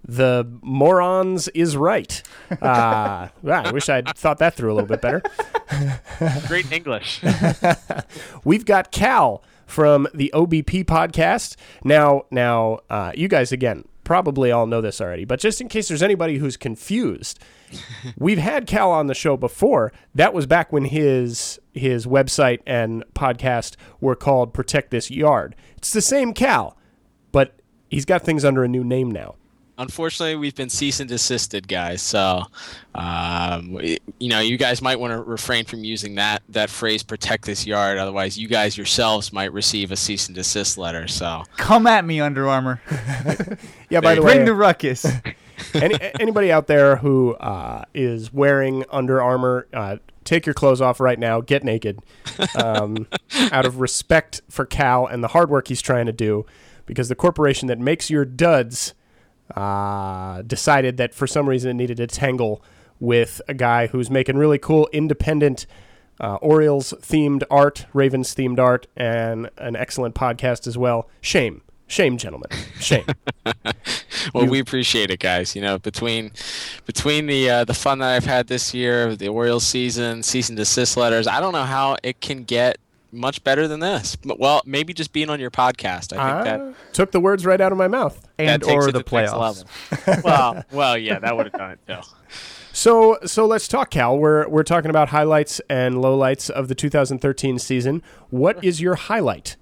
the 0.04 0.46
morons 0.60 1.48
is 1.48 1.76
right. 1.78 2.22
Uh, 2.60 3.28
I 3.48 3.70
wish 3.72 3.88
I'd 3.88 4.08
thought 4.18 4.38
that 4.38 4.54
through 4.54 4.72
a 4.72 4.74
little 4.74 4.88
bit 4.88 5.00
better. 5.00 5.22
Great 6.48 6.70
English. 6.70 7.22
We've 8.44 8.66
got 8.66 8.90
Cal 8.90 9.42
from 9.66 10.08
the 10.14 10.30
OBP 10.34 10.84
podcast. 10.84 11.56
Now, 11.84 12.24
now, 12.30 12.80
uh, 12.90 13.12
you 13.14 13.28
guys 13.28 13.52
again 13.52 13.84
probably 14.04 14.50
all 14.50 14.66
know 14.66 14.80
this 14.80 15.00
already, 15.00 15.24
but 15.24 15.40
just 15.40 15.60
in 15.60 15.68
case 15.68 15.88
there's 15.88 16.02
anybody 16.02 16.38
who's 16.38 16.56
confused, 16.56 17.38
we've 18.18 18.38
had 18.38 18.66
Cal 18.66 18.90
on 18.90 19.06
the 19.06 19.14
show 19.14 19.36
before. 19.36 19.92
That 20.14 20.34
was 20.34 20.46
back 20.46 20.72
when 20.72 20.86
his 20.86 21.60
his 21.72 22.06
website 22.06 22.60
and 22.66 23.04
podcast 23.14 23.76
were 24.00 24.16
called 24.16 24.52
Protect 24.52 24.90
This 24.90 25.10
Yard. 25.10 25.54
It's 25.76 25.92
the 25.92 26.02
same 26.02 26.32
Cal, 26.34 26.76
but 27.30 27.54
he's 27.88 28.04
got 28.04 28.22
things 28.22 28.44
under 28.44 28.64
a 28.64 28.68
new 28.68 28.84
name 28.84 29.10
now. 29.10 29.36
Unfortunately, 29.78 30.36
we've 30.36 30.54
been 30.54 30.68
cease 30.68 31.00
and 31.00 31.08
desisted, 31.08 31.66
guys. 31.66 32.02
So, 32.02 32.44
um, 32.94 33.78
you 34.18 34.28
know, 34.28 34.40
you 34.40 34.58
guys 34.58 34.82
might 34.82 35.00
want 35.00 35.12
to 35.12 35.22
refrain 35.22 35.64
from 35.64 35.82
using 35.82 36.16
that 36.16 36.42
that 36.50 36.68
phrase 36.68 37.02
"protect 37.02 37.46
this 37.46 37.66
yard." 37.66 37.98
Otherwise, 37.98 38.36
you 38.38 38.48
guys 38.48 38.76
yourselves 38.76 39.32
might 39.32 39.52
receive 39.52 39.90
a 39.90 39.96
cease 39.96 40.26
and 40.28 40.34
desist 40.34 40.76
letter. 40.76 41.08
So, 41.08 41.44
Come 41.56 41.86
at 41.86 42.04
me, 42.04 42.20
Under 42.20 42.48
Armour. 42.48 42.80
Yeah, 43.90 44.00
by 44.00 44.14
the 44.14 44.22
way, 44.22 44.34
Bring 44.34 44.46
the 44.46 44.54
ruckus. 44.54 45.04
Any, 45.74 45.98
anybody 46.18 46.50
out 46.50 46.66
there 46.66 46.96
who 46.96 47.34
uh, 47.34 47.84
is 47.94 48.32
wearing 48.32 48.84
Under 48.90 49.20
Armour, 49.22 49.66
uh, 49.72 49.96
take 50.24 50.46
your 50.46 50.54
clothes 50.54 50.80
off 50.80 50.98
right 50.98 51.18
now. 51.18 51.40
Get 51.40 51.62
naked, 51.62 52.00
um, 52.56 53.06
out 53.52 53.66
of 53.66 53.80
respect 53.80 54.40
for 54.48 54.64
Cal 54.64 55.06
and 55.06 55.22
the 55.22 55.28
hard 55.28 55.50
work 55.50 55.68
he's 55.68 55.82
trying 55.82 56.06
to 56.06 56.12
do, 56.12 56.46
because 56.86 57.08
the 57.08 57.14
corporation 57.14 57.68
that 57.68 57.78
makes 57.78 58.08
your 58.10 58.24
duds 58.24 58.94
uh, 59.56 60.42
decided 60.42 60.96
that 60.96 61.14
for 61.14 61.26
some 61.26 61.48
reason 61.48 61.70
it 61.70 61.74
needed 61.74 61.96
to 61.98 62.06
tangle 62.06 62.62
with 63.00 63.42
a 63.48 63.54
guy 63.54 63.88
who's 63.88 64.10
making 64.10 64.36
really 64.36 64.58
cool 64.58 64.88
independent. 64.92 65.66
Uh, 66.20 66.36
Orioles 66.36 66.94
themed 67.00 67.42
art, 67.50 67.86
Ravens 67.92 68.34
themed 68.34 68.60
art, 68.60 68.86
and 68.96 69.50
an 69.58 69.74
excellent 69.74 70.14
podcast 70.14 70.66
as 70.68 70.78
well. 70.78 71.08
Shame, 71.20 71.62
shame, 71.88 72.16
gentlemen, 72.16 72.50
shame. 72.78 73.06
well, 74.34 74.46
we 74.46 74.60
appreciate 74.60 75.10
it, 75.10 75.18
guys. 75.18 75.56
You 75.56 75.62
know, 75.62 75.78
between 75.78 76.30
between 76.86 77.26
the 77.26 77.50
uh, 77.50 77.64
the 77.64 77.74
fun 77.74 77.98
that 77.98 78.14
I've 78.14 78.26
had 78.26 78.46
this 78.46 78.72
year, 78.72 79.16
the 79.16 79.28
Orioles 79.28 79.66
season, 79.66 80.22
cease 80.22 80.48
and 80.48 80.56
desist 80.56 80.96
letters, 80.96 81.26
I 81.26 81.40
don't 81.40 81.52
know 81.52 81.64
how 81.64 81.96
it 82.04 82.20
can 82.20 82.44
get 82.44 82.78
much 83.12 83.44
better 83.44 83.68
than 83.68 83.80
this. 83.80 84.16
Well, 84.24 84.62
maybe 84.64 84.92
just 84.94 85.12
being 85.12 85.28
on 85.30 85.38
your 85.38 85.50
podcast. 85.50 86.16
I 86.16 86.42
think 86.42 86.74
Ah, 86.76 86.78
took 86.92 87.12
the 87.12 87.20
words 87.20 87.44
right 87.46 87.60
out 87.60 87.70
of 87.72 87.78
my 87.78 87.88
mouth. 87.88 88.20
that, 88.20 88.30
and 88.38 88.48
that 88.62 88.66
takes 88.66 88.84
or 88.86 88.88
it 88.88 88.92
the 88.92 89.02
to 89.02 89.10
the 89.10 89.16
next 89.20 89.32
playoffs. 89.32 89.64
level. 90.06 90.22
well, 90.24 90.64
well, 90.72 90.98
yeah, 90.98 91.18
that 91.18 91.36
would 91.36 91.46
have 91.46 91.52
done 91.52 91.70
it 91.72 91.78
too. 91.86 91.98
So, 92.72 93.18
so 93.26 93.44
let's 93.46 93.68
talk, 93.68 93.90
Cal. 93.90 94.16
We're 94.18 94.48
we're 94.48 94.62
talking 94.62 94.88
about 94.90 95.10
highlights 95.10 95.60
and 95.68 95.96
lowlights 95.96 96.48
of 96.48 96.68
the 96.68 96.74
2013 96.74 97.58
season. 97.58 98.02
What 98.30 98.64
is 98.64 98.80
your 98.80 98.94
highlight? 98.94 99.56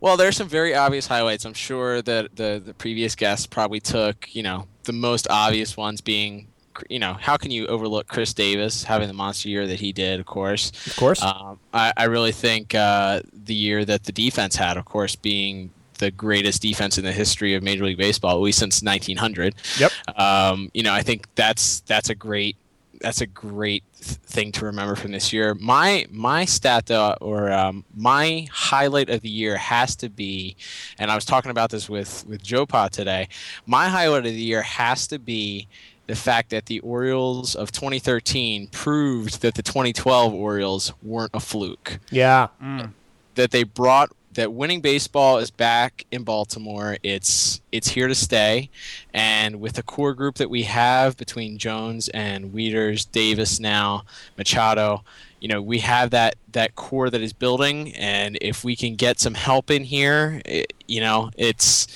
Well, 0.00 0.16
there's 0.16 0.36
some 0.36 0.48
very 0.48 0.74
obvious 0.74 1.06
highlights. 1.06 1.44
I'm 1.46 1.54
sure 1.54 2.02
that 2.02 2.36
the 2.36 2.62
the 2.64 2.74
previous 2.74 3.14
guests 3.14 3.46
probably 3.46 3.80
took, 3.80 4.34
you 4.34 4.42
know, 4.42 4.66
the 4.84 4.92
most 4.92 5.26
obvious 5.30 5.76
ones 5.76 6.00
being, 6.02 6.48
you 6.88 6.98
know, 6.98 7.14
how 7.14 7.36
can 7.36 7.50
you 7.50 7.66
overlook 7.66 8.06
Chris 8.08 8.32
Davis 8.34 8.84
having 8.84 9.08
the 9.08 9.14
monster 9.14 9.48
year 9.48 9.66
that 9.66 9.80
he 9.80 9.92
did? 9.92 10.20
Of 10.20 10.26
course, 10.26 10.70
Of 10.86 10.96
course. 10.96 11.22
Um, 11.22 11.58
I, 11.72 11.92
I 11.96 12.04
really 12.04 12.32
think 12.32 12.74
uh, 12.74 13.22
the 13.32 13.54
year 13.54 13.84
that 13.84 14.04
the 14.04 14.12
defense 14.12 14.56
had, 14.56 14.76
of 14.76 14.84
course, 14.84 15.16
being 15.16 15.70
the 15.98 16.10
greatest 16.10 16.62
defense 16.62 16.96
in 16.96 17.04
the 17.04 17.12
history 17.12 17.54
of 17.54 17.62
Major 17.62 17.84
League 17.84 17.98
Baseball, 17.98 18.36
at 18.36 18.40
least 18.40 18.58
since 18.58 18.82
1900. 18.82 19.54
Yep. 19.78 19.92
Um, 20.16 20.70
you 20.72 20.82
know, 20.82 20.92
I 20.92 21.02
think 21.02 21.26
that's 21.34 21.80
that's 21.80 22.08
a 22.08 22.14
great 22.14 22.56
that's 23.00 23.20
a 23.20 23.26
great 23.26 23.84
thing 23.94 24.52
to 24.52 24.64
remember 24.64 24.96
from 24.96 25.12
this 25.12 25.32
year. 25.32 25.54
My 25.54 26.06
my 26.10 26.44
stat 26.44 26.86
though, 26.86 27.16
or 27.20 27.50
um, 27.52 27.84
my 27.94 28.46
highlight 28.50 29.10
of 29.10 29.20
the 29.22 29.28
year 29.28 29.56
has 29.56 29.96
to 29.96 30.08
be, 30.08 30.56
and 30.98 31.10
I 31.10 31.14
was 31.14 31.24
talking 31.24 31.50
about 31.50 31.70
this 31.70 31.88
with 31.88 32.24
with 32.26 32.42
Joe 32.42 32.66
Pa 32.66 32.88
today. 32.88 33.28
My 33.66 33.88
highlight 33.88 34.26
of 34.26 34.32
the 34.32 34.40
year 34.40 34.62
has 34.62 35.06
to 35.08 35.18
be 35.18 35.68
the 36.08 36.16
fact 36.16 36.50
that 36.50 36.66
the 36.66 36.80
Orioles 36.80 37.54
of 37.54 37.70
2013 37.70 38.68
proved 38.68 39.42
that 39.42 39.54
the 39.54 39.62
2012 39.62 40.34
Orioles 40.34 40.92
weren't 41.02 41.30
a 41.34 41.40
fluke 41.40 42.00
yeah. 42.10 42.48
Mm. 42.60 42.92
that 43.36 43.52
they 43.52 43.62
brought 43.62 44.10
that 44.32 44.52
winning 44.52 44.80
baseball 44.80 45.38
is 45.38 45.50
back 45.50 46.06
in 46.12 46.22
Baltimore. 46.22 46.96
It's 47.02 47.60
it's 47.72 47.88
here 47.88 48.06
to 48.06 48.14
stay, 48.14 48.70
and 49.12 49.60
with 49.60 49.74
the 49.74 49.82
core 49.82 50.14
group 50.14 50.36
that 50.36 50.48
we 50.48 50.62
have 50.62 51.16
between 51.16 51.58
Jones 51.58 52.08
and 52.10 52.52
Wieters, 52.52 53.10
Davis 53.10 53.58
now, 53.58 54.04
Machado, 54.36 55.02
you 55.40 55.48
know 55.48 55.60
we 55.60 55.80
have 55.80 56.10
that 56.10 56.36
that 56.52 56.76
core 56.76 57.10
that 57.10 57.20
is 57.20 57.32
building, 57.32 57.94
and 57.96 58.38
if 58.40 58.62
we 58.62 58.76
can 58.76 58.94
get 58.94 59.18
some 59.18 59.34
help 59.34 59.72
in 59.72 59.82
here, 59.82 60.40
it, 60.44 60.72
you 60.86 61.00
know 61.00 61.30
it's 61.36 61.88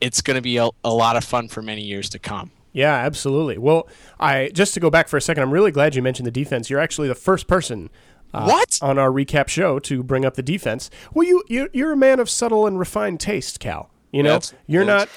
it's 0.00 0.20
going 0.22 0.34
to 0.34 0.42
be 0.42 0.56
a, 0.56 0.68
a 0.82 0.92
lot 0.92 1.16
of 1.16 1.22
fun 1.24 1.46
for 1.48 1.62
many 1.62 1.82
years 1.82 2.08
to 2.10 2.18
come. 2.18 2.50
Yeah, 2.74 2.92
absolutely. 2.94 3.56
Well, 3.56 3.88
I 4.20 4.50
just 4.52 4.74
to 4.74 4.80
go 4.80 4.90
back 4.90 5.08
for 5.08 5.16
a 5.16 5.20
second, 5.22 5.42
I'm 5.44 5.52
really 5.52 5.70
glad 5.70 5.94
you 5.94 6.02
mentioned 6.02 6.26
the 6.26 6.30
defense. 6.32 6.68
You're 6.68 6.80
actually 6.80 7.08
the 7.08 7.14
first 7.14 7.46
person 7.46 7.88
uh, 8.34 8.46
What? 8.46 8.78
on 8.82 8.98
our 8.98 9.10
recap 9.10 9.48
show 9.48 9.78
to 9.78 10.02
bring 10.02 10.24
up 10.26 10.34
the 10.34 10.42
defense. 10.42 10.90
Well, 11.14 11.26
you, 11.26 11.42
you 11.48 11.70
you're 11.72 11.92
a 11.92 11.96
man 11.96 12.18
of 12.20 12.28
subtle 12.28 12.66
and 12.66 12.78
refined 12.78 13.20
taste, 13.20 13.60
Cal. 13.60 13.90
You 14.12 14.22
know, 14.24 14.30
That's- 14.38 14.54
you're 14.66 14.84
not 14.84 15.08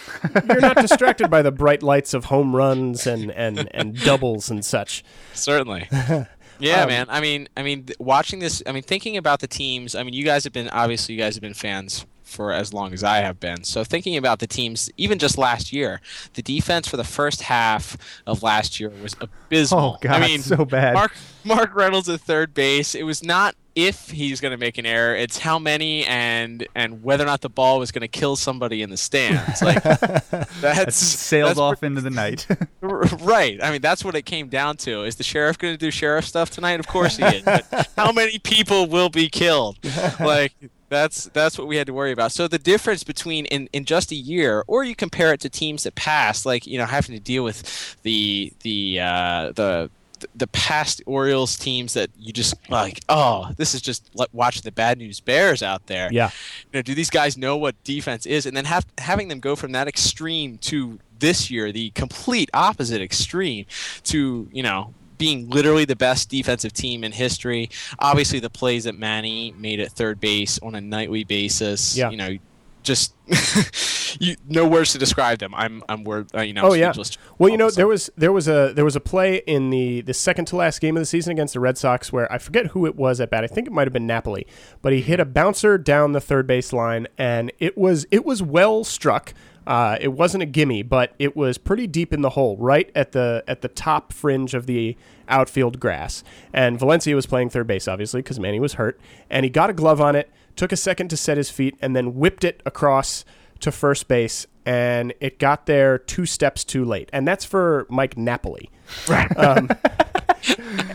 you're 0.47 0.61
not 0.61 0.77
distracted 0.77 1.29
by 1.29 1.41
the 1.41 1.51
bright 1.51 1.83
lights 1.83 2.13
of 2.13 2.25
home 2.25 2.55
runs 2.55 3.05
and 3.07 3.31
and 3.31 3.67
and 3.75 3.99
doubles 4.01 4.49
and 4.49 4.63
such. 4.63 5.03
Certainly. 5.33 5.89
Yeah, 6.59 6.87
man. 6.87 7.05
I 7.07 7.21
mean, 7.21 7.47
I 7.55 7.61
mean, 7.61 7.85
watching 7.99 8.39
this. 8.39 8.63
I 8.65 8.71
mean, 8.71 8.81
thinking 8.81 9.15
about 9.15 9.41
the 9.41 9.47
teams. 9.47 9.93
I 9.93 10.01
mean, 10.01 10.15
you 10.15 10.23
guys 10.25 10.43
have 10.43 10.53
been 10.53 10.69
obviously 10.69 11.13
you 11.13 11.21
guys 11.21 11.35
have 11.35 11.41
been 11.43 11.53
fans 11.53 12.03
for 12.27 12.51
as 12.51 12.73
long 12.73 12.93
as 12.93 13.03
I 13.03 13.17
have 13.19 13.39
been. 13.39 13.63
So 13.63 13.83
thinking 13.83 14.17
about 14.17 14.39
the 14.39 14.47
teams, 14.47 14.89
even 14.97 15.17
just 15.17 15.37
last 15.37 15.71
year, 15.71 16.01
the 16.33 16.41
defense 16.41 16.87
for 16.87 16.97
the 16.97 17.03
first 17.03 17.43
half 17.43 17.97
of 18.25 18.43
last 18.43 18.79
year 18.79 18.91
was 19.01 19.15
abysmal. 19.19 19.95
Oh, 19.95 19.97
God, 20.01 20.21
I 20.21 20.27
mean, 20.27 20.41
so 20.41 20.65
bad. 20.65 20.93
Mark 20.93 21.13
Mark 21.43 21.73
Reynolds 21.73 22.09
at 22.09 22.19
third 22.19 22.53
base. 22.53 22.93
It 22.93 23.03
was 23.03 23.23
not 23.23 23.55
if 23.75 24.09
he's 24.09 24.41
going 24.41 24.51
to 24.51 24.57
make 24.57 24.77
an 24.79 24.85
error; 24.85 25.15
it's 25.15 25.37
how 25.37 25.59
many 25.59 26.03
and 26.05 26.67
and 26.75 27.03
whether 27.03 27.23
or 27.23 27.27
not 27.27 27.41
the 27.41 27.49
ball 27.49 27.79
was 27.79 27.91
going 27.91 28.01
to 28.01 28.07
kill 28.07 28.35
somebody 28.35 28.81
in 28.81 28.89
the 28.89 28.97
stands. 28.97 29.61
Like 29.61 29.81
that's 30.61 30.95
Sailed 30.95 31.51
that's 31.51 31.59
off 31.59 31.83
into 31.83 32.01
the 32.01 32.09
night. 32.09 32.47
Right. 32.81 33.61
I 33.61 33.71
mean, 33.71 33.81
that's 33.81 34.03
what 34.05 34.15
it 34.15 34.23
came 34.23 34.47
down 34.47 34.77
to. 34.77 35.03
Is 35.03 35.15
the 35.15 35.23
sheriff 35.23 35.57
going 35.57 35.73
to 35.73 35.77
do 35.77 35.91
sheriff 35.91 36.25
stuff 36.25 36.49
tonight? 36.49 36.79
Of 36.79 36.87
course 36.87 37.17
he 37.17 37.23
is. 37.23 37.43
But 37.43 37.89
how 37.97 38.11
many 38.11 38.39
people 38.39 38.87
will 38.87 39.09
be 39.09 39.29
killed? 39.29 39.77
Like 40.19 40.53
that's 40.89 41.25
that's 41.33 41.57
what 41.57 41.67
we 41.67 41.75
had 41.77 41.87
to 41.87 41.93
worry 41.93 42.11
about. 42.11 42.31
So 42.31 42.47
the 42.47 42.59
difference 42.59 43.03
between 43.03 43.45
in, 43.47 43.69
in 43.73 43.85
just 43.85 44.11
a 44.11 44.15
year, 44.15 44.63
or 44.67 44.83
you 44.83 44.95
compare 44.95 45.33
it 45.33 45.39
to 45.41 45.49
teams 45.49 45.83
that 45.83 45.95
passed, 45.95 46.45
like 46.45 46.65
you 46.65 46.77
know 46.77 46.85
having 46.85 47.15
to 47.15 47.21
deal 47.21 47.43
with 47.43 47.97
the 48.03 48.53
the 48.61 48.99
uh, 49.01 49.51
the 49.55 49.89
the 50.35 50.47
past 50.47 51.01
Orioles 51.05 51.57
teams 51.57 51.93
that 51.93 52.09
you 52.17 52.33
just 52.33 52.55
like, 52.69 53.01
oh, 53.07 53.51
this 53.57 53.75
is 53.75 53.81
just 53.81 54.09
like 54.15 54.29
watching 54.33 54.63
the 54.63 54.71
bad 54.71 54.97
news 54.97 55.19
Bears 55.19 55.61
out 55.61 55.85
there 55.85 56.09
Yeah. 56.11 56.31
you 56.73 56.79
know, 56.79 56.81
do 56.81 56.95
these 56.95 57.11
guys 57.11 57.37
know 57.37 57.55
what 57.55 57.75
defense 57.83 58.25
is? 58.25 58.47
And 58.47 58.57
then 58.57 58.65
have, 58.65 58.83
having 58.97 59.27
them 59.27 59.39
go 59.39 59.55
from 59.55 59.73
that 59.73 59.87
extreme 59.87 60.57
to 60.59 60.97
this 61.19 61.51
year, 61.51 61.71
the 61.71 61.91
complete 61.91 62.49
opposite 62.53 63.01
extreme, 63.01 63.65
to 64.05 64.49
you 64.51 64.63
know 64.63 64.93
being 65.17 65.49
literally 65.49 65.85
the 65.85 65.95
best 65.95 66.29
defensive 66.29 66.73
team 66.73 67.03
in 67.03 67.11
history. 67.11 67.69
Obviously, 67.99 68.39
the 68.39 68.49
plays 68.49 68.83
that 68.85 68.97
Manny 68.97 69.53
made 69.57 69.79
at 69.79 69.91
third 69.91 70.19
base 70.19 70.59
on 70.61 70.75
a 70.75 70.81
nightly 70.81 71.23
basis, 71.23 71.97
Yeah. 71.97 72.09
you 72.09 72.17
know, 72.17 72.37
just 72.83 73.13
you 74.21 74.35
no 74.47 74.65
words 74.65 74.93
to 74.93 74.97
describe 74.97 75.39
them. 75.39 75.53
I'm 75.55 75.83
I'm 75.89 76.03
word 76.05 76.33
uh, 76.33 76.41
you 76.41 76.53
know. 76.53 76.69
Oh 76.69 76.73
yeah. 76.73 76.93
Well, 77.37 77.49
you 77.49 77.57
know 77.57 77.65
All 77.65 77.67
of 77.69 77.73
a 77.73 77.75
there 77.75 77.87
was 77.87 78.09
there 78.15 78.31
was 78.31 78.47
a 78.47 78.71
there 78.73 78.85
was 78.85 78.95
a 78.95 79.01
play 79.01 79.37
in 79.45 79.69
the 79.71 80.01
the 80.01 80.13
second 80.13 80.45
to 80.45 80.55
last 80.55 80.79
game 80.79 80.95
of 80.95 81.01
the 81.01 81.05
season 81.05 81.31
against 81.33 81.53
the 81.53 81.59
Red 81.59 81.77
Sox 81.77 82.13
where 82.13 82.31
I 82.31 82.37
forget 82.37 82.67
who 82.67 82.85
it 82.85 82.95
was 82.95 83.19
at 83.19 83.29
bat. 83.29 83.43
I 83.43 83.47
think 83.47 83.67
it 83.67 83.73
might 83.73 83.87
have 83.87 83.93
been 83.93 84.07
Napoli, 84.07 84.47
but 84.81 84.93
he 84.93 85.01
hit 85.01 85.19
a 85.19 85.25
bouncer 85.25 85.77
down 85.77 86.13
the 86.13 86.21
third 86.21 86.47
base 86.47 86.71
line, 86.71 87.07
and 87.17 87.51
it 87.59 87.77
was 87.77 88.05
it 88.09 88.23
was 88.25 88.41
well 88.41 88.83
struck. 88.85 89.33
Uh, 89.67 89.97
it 89.99 90.07
wasn't 90.07 90.41
a 90.41 90.45
gimme, 90.45 90.81
but 90.81 91.13
it 91.19 91.35
was 91.35 91.57
pretty 91.57 91.85
deep 91.87 92.13
in 92.13 92.21
the 92.21 92.29
hole, 92.31 92.55
right 92.55 92.89
at 92.95 93.11
the 93.11 93.43
at 93.49 93.61
the 93.61 93.67
top 93.67 94.13
fringe 94.13 94.53
of 94.53 94.65
the 94.65 94.95
outfield 95.27 95.77
grass. 95.77 96.23
And 96.53 96.79
Valencia 96.79 97.13
was 97.13 97.25
playing 97.25 97.49
third 97.49 97.67
base, 97.67 97.85
obviously, 97.85 98.21
because 98.21 98.39
Manny 98.39 98.61
was 98.61 98.75
hurt, 98.75 98.97
and 99.29 99.43
he 99.43 99.49
got 99.49 99.69
a 99.69 99.73
glove 99.73 99.99
on 99.99 100.15
it, 100.15 100.31
took 100.55 100.71
a 100.71 100.77
second 100.77 101.09
to 101.09 101.17
set 101.17 101.35
his 101.35 101.49
feet, 101.49 101.75
and 101.81 101.97
then 101.97 102.15
whipped 102.15 102.45
it 102.45 102.63
across 102.65 103.25
to 103.59 103.69
first 103.69 104.07
base, 104.07 104.47
and 104.65 105.13
it 105.19 105.37
got 105.37 105.65
there 105.65 105.97
two 105.97 106.25
steps 106.25 106.63
too 106.63 106.85
late. 106.85 107.09
And 107.11 107.27
that's 107.27 107.43
for 107.43 107.85
Mike 107.89 108.17
Napoli. 108.17 108.69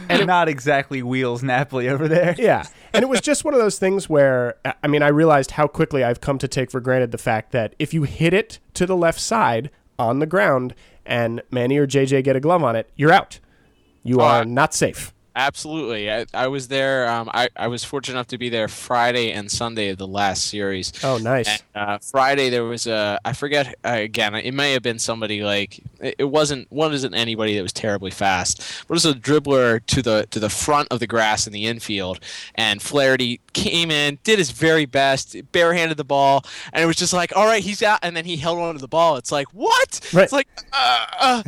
and 0.09 0.27
not 0.27 0.49
exactly 0.49 1.03
wheels 1.03 1.43
Napoli 1.43 1.89
over 1.89 2.09
there. 2.09 2.35
Yeah. 2.39 2.67
And 2.93 3.03
it 3.03 3.09
was 3.09 3.21
just 3.21 3.45
one 3.45 3.55
of 3.55 3.61
those 3.61 3.79
things 3.79 4.09
where, 4.09 4.57
I 4.83 4.87
mean, 4.89 5.03
I 5.03 5.09
realized 5.09 5.53
how 5.53 5.67
quickly 5.67 6.05
I've 6.05 6.21
come 6.21 6.39
to 6.39 6.49
take 6.49 6.71
for 6.71 6.81
granted 6.81 7.11
the 7.13 7.19
fact 7.19 7.53
that 7.53 7.75
if 7.79 7.95
you 7.95 8.03
hit 8.05 8.35
it 8.35 8.59
to 8.75 8.87
the 8.87 8.97
left 8.97 9.21
side 9.21 9.71
on 9.99 10.19
the 10.19 10.27
ground 10.27 10.75
and 11.07 11.43
Manny 11.51 11.79
or 11.79 11.87
JJ 11.87 12.25
get 12.25 12.37
a 12.37 12.41
glove 12.41 12.63
on 12.63 12.77
it, 12.77 12.91
you're 12.97 13.13
out. 13.13 13.39
You 14.03 14.21
are 14.21 14.41
I- 14.41 14.45
not 14.45 14.75
safe. 14.75 15.13
Absolutely. 15.35 16.11
I, 16.11 16.27
I 16.35 16.49
was 16.49 16.69
there. 16.69 17.09
Um, 17.09 17.31
I, 17.33 17.49
I 17.57 17.69
was 17.69 17.85
fortunate 17.85 18.17
enough 18.17 18.29
to 18.29 18.39
be 18.39 18.49
there 18.49 18.69
Friday 18.69 19.33
and 19.33 19.51
Sunday 19.51 19.89
of 19.89 19.99
the 19.99 20.07
last 20.07 20.47
series. 20.47 20.93
Oh, 21.03 21.19
nice. 21.19 21.49
And, 21.49 21.63
uh, 21.75 21.99
Friday 21.99 22.51
there 22.51 22.65
was 22.65 22.87
a 22.87 23.19
I 23.25 23.33
forget 23.33 23.75
uh, 23.85 23.91
again. 23.93 24.35
It 24.35 24.53
may 24.53 24.73
have 24.73 24.83
been 24.83 24.99
somebody 24.99 25.43
like 25.43 25.81
it, 26.01 26.17
it 26.19 26.25
wasn't 26.25 26.71
One 26.71 26.91
wasn't 26.91 27.15
anybody 27.15 27.57
that 27.57 27.63
was 27.63 27.73
terribly 27.73 28.11
fast, 28.11 28.59
but 28.87 28.95
it 28.95 29.05
was 29.05 29.07
a 29.07 29.15
dribbler 29.15 29.85
to 29.87 30.03
the 30.03 30.27
to 30.31 30.41
the 30.41 30.51
front 30.51 30.89
of 30.91 31.01
the 31.01 31.07
grass 31.07 31.47
in 31.47 31.53
the 31.53 31.67
infield, 31.67 32.21
and 32.55 32.83
Flaherty 32.83 33.41
came 33.53 33.91
in, 33.91 34.19
did 34.25 34.39
his 34.39 34.51
very 34.51 34.85
best, 34.85 35.37
barehanded 35.53 35.97
the 35.97 36.05
ball, 36.05 36.45
and 36.73 36.83
it 36.83 36.87
was 36.87 36.97
just 36.97 37.13
like, 37.13 37.35
all 37.37 37.47
right, 37.47 37.63
he's 37.63 37.83
out, 37.83 38.01
and 38.03 38.17
then 38.17 38.25
he 38.25 38.37
held 38.37 38.59
on 38.59 38.75
to 38.75 38.81
the 38.81 38.89
ball. 38.89 39.17
It's 39.17 39.33
like 39.33 39.49
what? 39.55 40.01
Right. 40.13 40.25
It's 40.25 40.33
like 40.33 40.49
uh, 40.73 41.07
uh. 41.19 41.43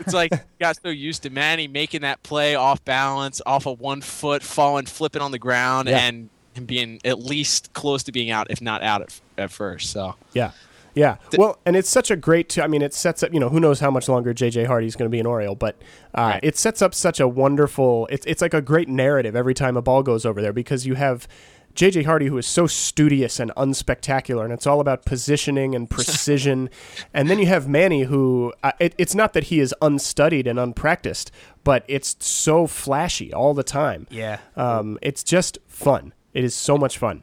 it's 0.00 0.14
like 0.14 0.32
got 0.58 0.80
so 0.80 0.88
used 0.88 1.22
to 1.24 1.30
Manny 1.30 1.68
making 1.68 2.02
that 2.02 2.22
play 2.22 2.54
off 2.54 2.84
balance, 2.84 3.23
off 3.46 3.66
of 3.66 3.80
one 3.80 4.00
foot, 4.00 4.42
falling, 4.42 4.86
flipping 4.86 5.22
on 5.22 5.30
the 5.32 5.38
ground, 5.38 5.88
Yeah. 5.88 5.98
and 5.98 6.28
him 6.54 6.66
being 6.66 7.00
at 7.04 7.18
least 7.18 7.72
close 7.72 8.02
to 8.04 8.12
being 8.12 8.30
out, 8.30 8.46
if 8.50 8.60
not 8.60 8.82
out 8.82 9.02
at, 9.02 9.20
at 9.38 9.50
first. 9.50 9.90
So 9.90 10.14
Yeah. 10.32 10.50
Yeah. 10.94 11.16
Well, 11.36 11.58
and 11.66 11.74
it's 11.74 11.88
such 11.88 12.12
a 12.12 12.16
great, 12.16 12.48
t- 12.48 12.60
I 12.62 12.68
mean, 12.68 12.80
it 12.80 12.94
sets 12.94 13.24
up, 13.24 13.34
you 13.34 13.40
know, 13.40 13.48
who 13.48 13.58
knows 13.58 13.80
how 13.80 13.90
much 13.90 14.08
longer 14.08 14.32
JJ 14.32 14.66
Hardy's 14.66 14.94
going 14.94 15.06
to 15.06 15.10
be 15.10 15.18
an 15.18 15.26
Oriole, 15.26 15.56
but 15.56 15.74
uh, 16.14 16.20
Right. 16.34 16.40
it 16.44 16.56
sets 16.56 16.80
up 16.82 16.94
such 16.94 17.18
a 17.18 17.26
wonderful, 17.26 18.06
it's, 18.12 18.24
it's 18.26 18.40
like 18.40 18.54
a 18.54 18.60
great 18.62 18.88
narrative 18.88 19.34
every 19.34 19.54
time 19.54 19.76
a 19.76 19.82
ball 19.82 20.04
goes 20.04 20.24
over 20.24 20.40
there 20.40 20.52
because 20.52 20.86
you 20.86 20.94
have 20.94 21.26
JJ 21.74 22.04
Hardy, 22.04 22.26
who 22.26 22.38
is 22.38 22.46
so 22.46 22.66
studious 22.66 23.40
and 23.40 23.50
unspectacular, 23.56 24.44
and 24.44 24.52
it's 24.52 24.66
all 24.66 24.80
about 24.80 25.04
positioning 25.04 25.74
and 25.74 25.90
precision. 25.96 26.70
and 27.12 27.28
then 27.28 27.38
you 27.38 27.46
have 27.46 27.68
Manny, 27.68 28.04
who 28.04 28.52
uh, 28.62 28.72
it, 28.78 28.94
it's 28.98 29.14
not 29.14 29.32
that 29.32 29.44
he 29.44 29.60
is 29.60 29.74
unstudied 29.82 30.46
and 30.46 30.58
unpracticed, 30.58 31.30
but 31.64 31.84
it's 31.88 32.16
so 32.20 32.66
flashy 32.66 33.32
all 33.32 33.54
the 33.54 33.64
time. 33.64 34.06
Yeah. 34.10 34.38
Um, 34.56 34.98
it's 35.02 35.24
just 35.24 35.58
fun. 35.66 36.12
It 36.32 36.44
is 36.44 36.54
so 36.54 36.76
much 36.78 36.98
fun. 36.98 37.22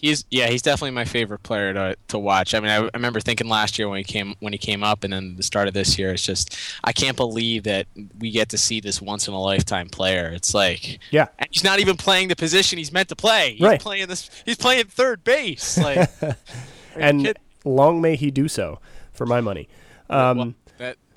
He's 0.00 0.24
yeah, 0.30 0.48
he's 0.48 0.62
definitely 0.62 0.90
my 0.92 1.04
favorite 1.04 1.42
player 1.42 1.72
to, 1.74 1.96
to 2.08 2.18
watch. 2.18 2.54
I 2.54 2.60
mean, 2.60 2.70
I, 2.70 2.76
I 2.84 2.90
remember 2.94 3.20
thinking 3.20 3.48
last 3.48 3.78
year 3.78 3.88
when 3.88 3.98
he 3.98 4.04
came 4.04 4.34
when 4.40 4.52
he 4.52 4.58
came 4.58 4.82
up, 4.82 5.04
and 5.04 5.12
then 5.12 5.36
the 5.36 5.42
start 5.42 5.68
of 5.68 5.74
this 5.74 5.98
year, 5.98 6.12
it's 6.12 6.24
just 6.24 6.56
I 6.84 6.92
can't 6.92 7.16
believe 7.16 7.64
that 7.64 7.86
we 8.18 8.30
get 8.30 8.48
to 8.50 8.58
see 8.58 8.80
this 8.80 9.00
once 9.00 9.28
in 9.28 9.34
a 9.34 9.40
lifetime 9.40 9.88
player. 9.88 10.28
It's 10.34 10.54
like 10.54 10.98
Yeah. 11.10 11.28
and 11.38 11.48
he's 11.50 11.64
not 11.64 11.78
even 11.80 11.96
playing 11.96 12.28
the 12.28 12.36
position 12.36 12.78
he's 12.78 12.92
meant 12.92 13.08
to 13.10 13.16
play. 13.16 13.52
He's 13.52 13.60
Right. 13.60 13.80
playing 13.80 14.08
this. 14.08 14.30
He's 14.44 14.56
playing 14.56 14.84
third 14.86 15.22
base. 15.24 15.78
Like 15.78 16.10
and 16.96 17.34
long 17.64 18.00
may 18.00 18.16
he 18.16 18.30
do 18.30 18.48
so, 18.48 18.80
for 19.12 19.26
my 19.26 19.40
money. 19.40 19.68
Um, 20.08 20.36
well, 20.38 20.54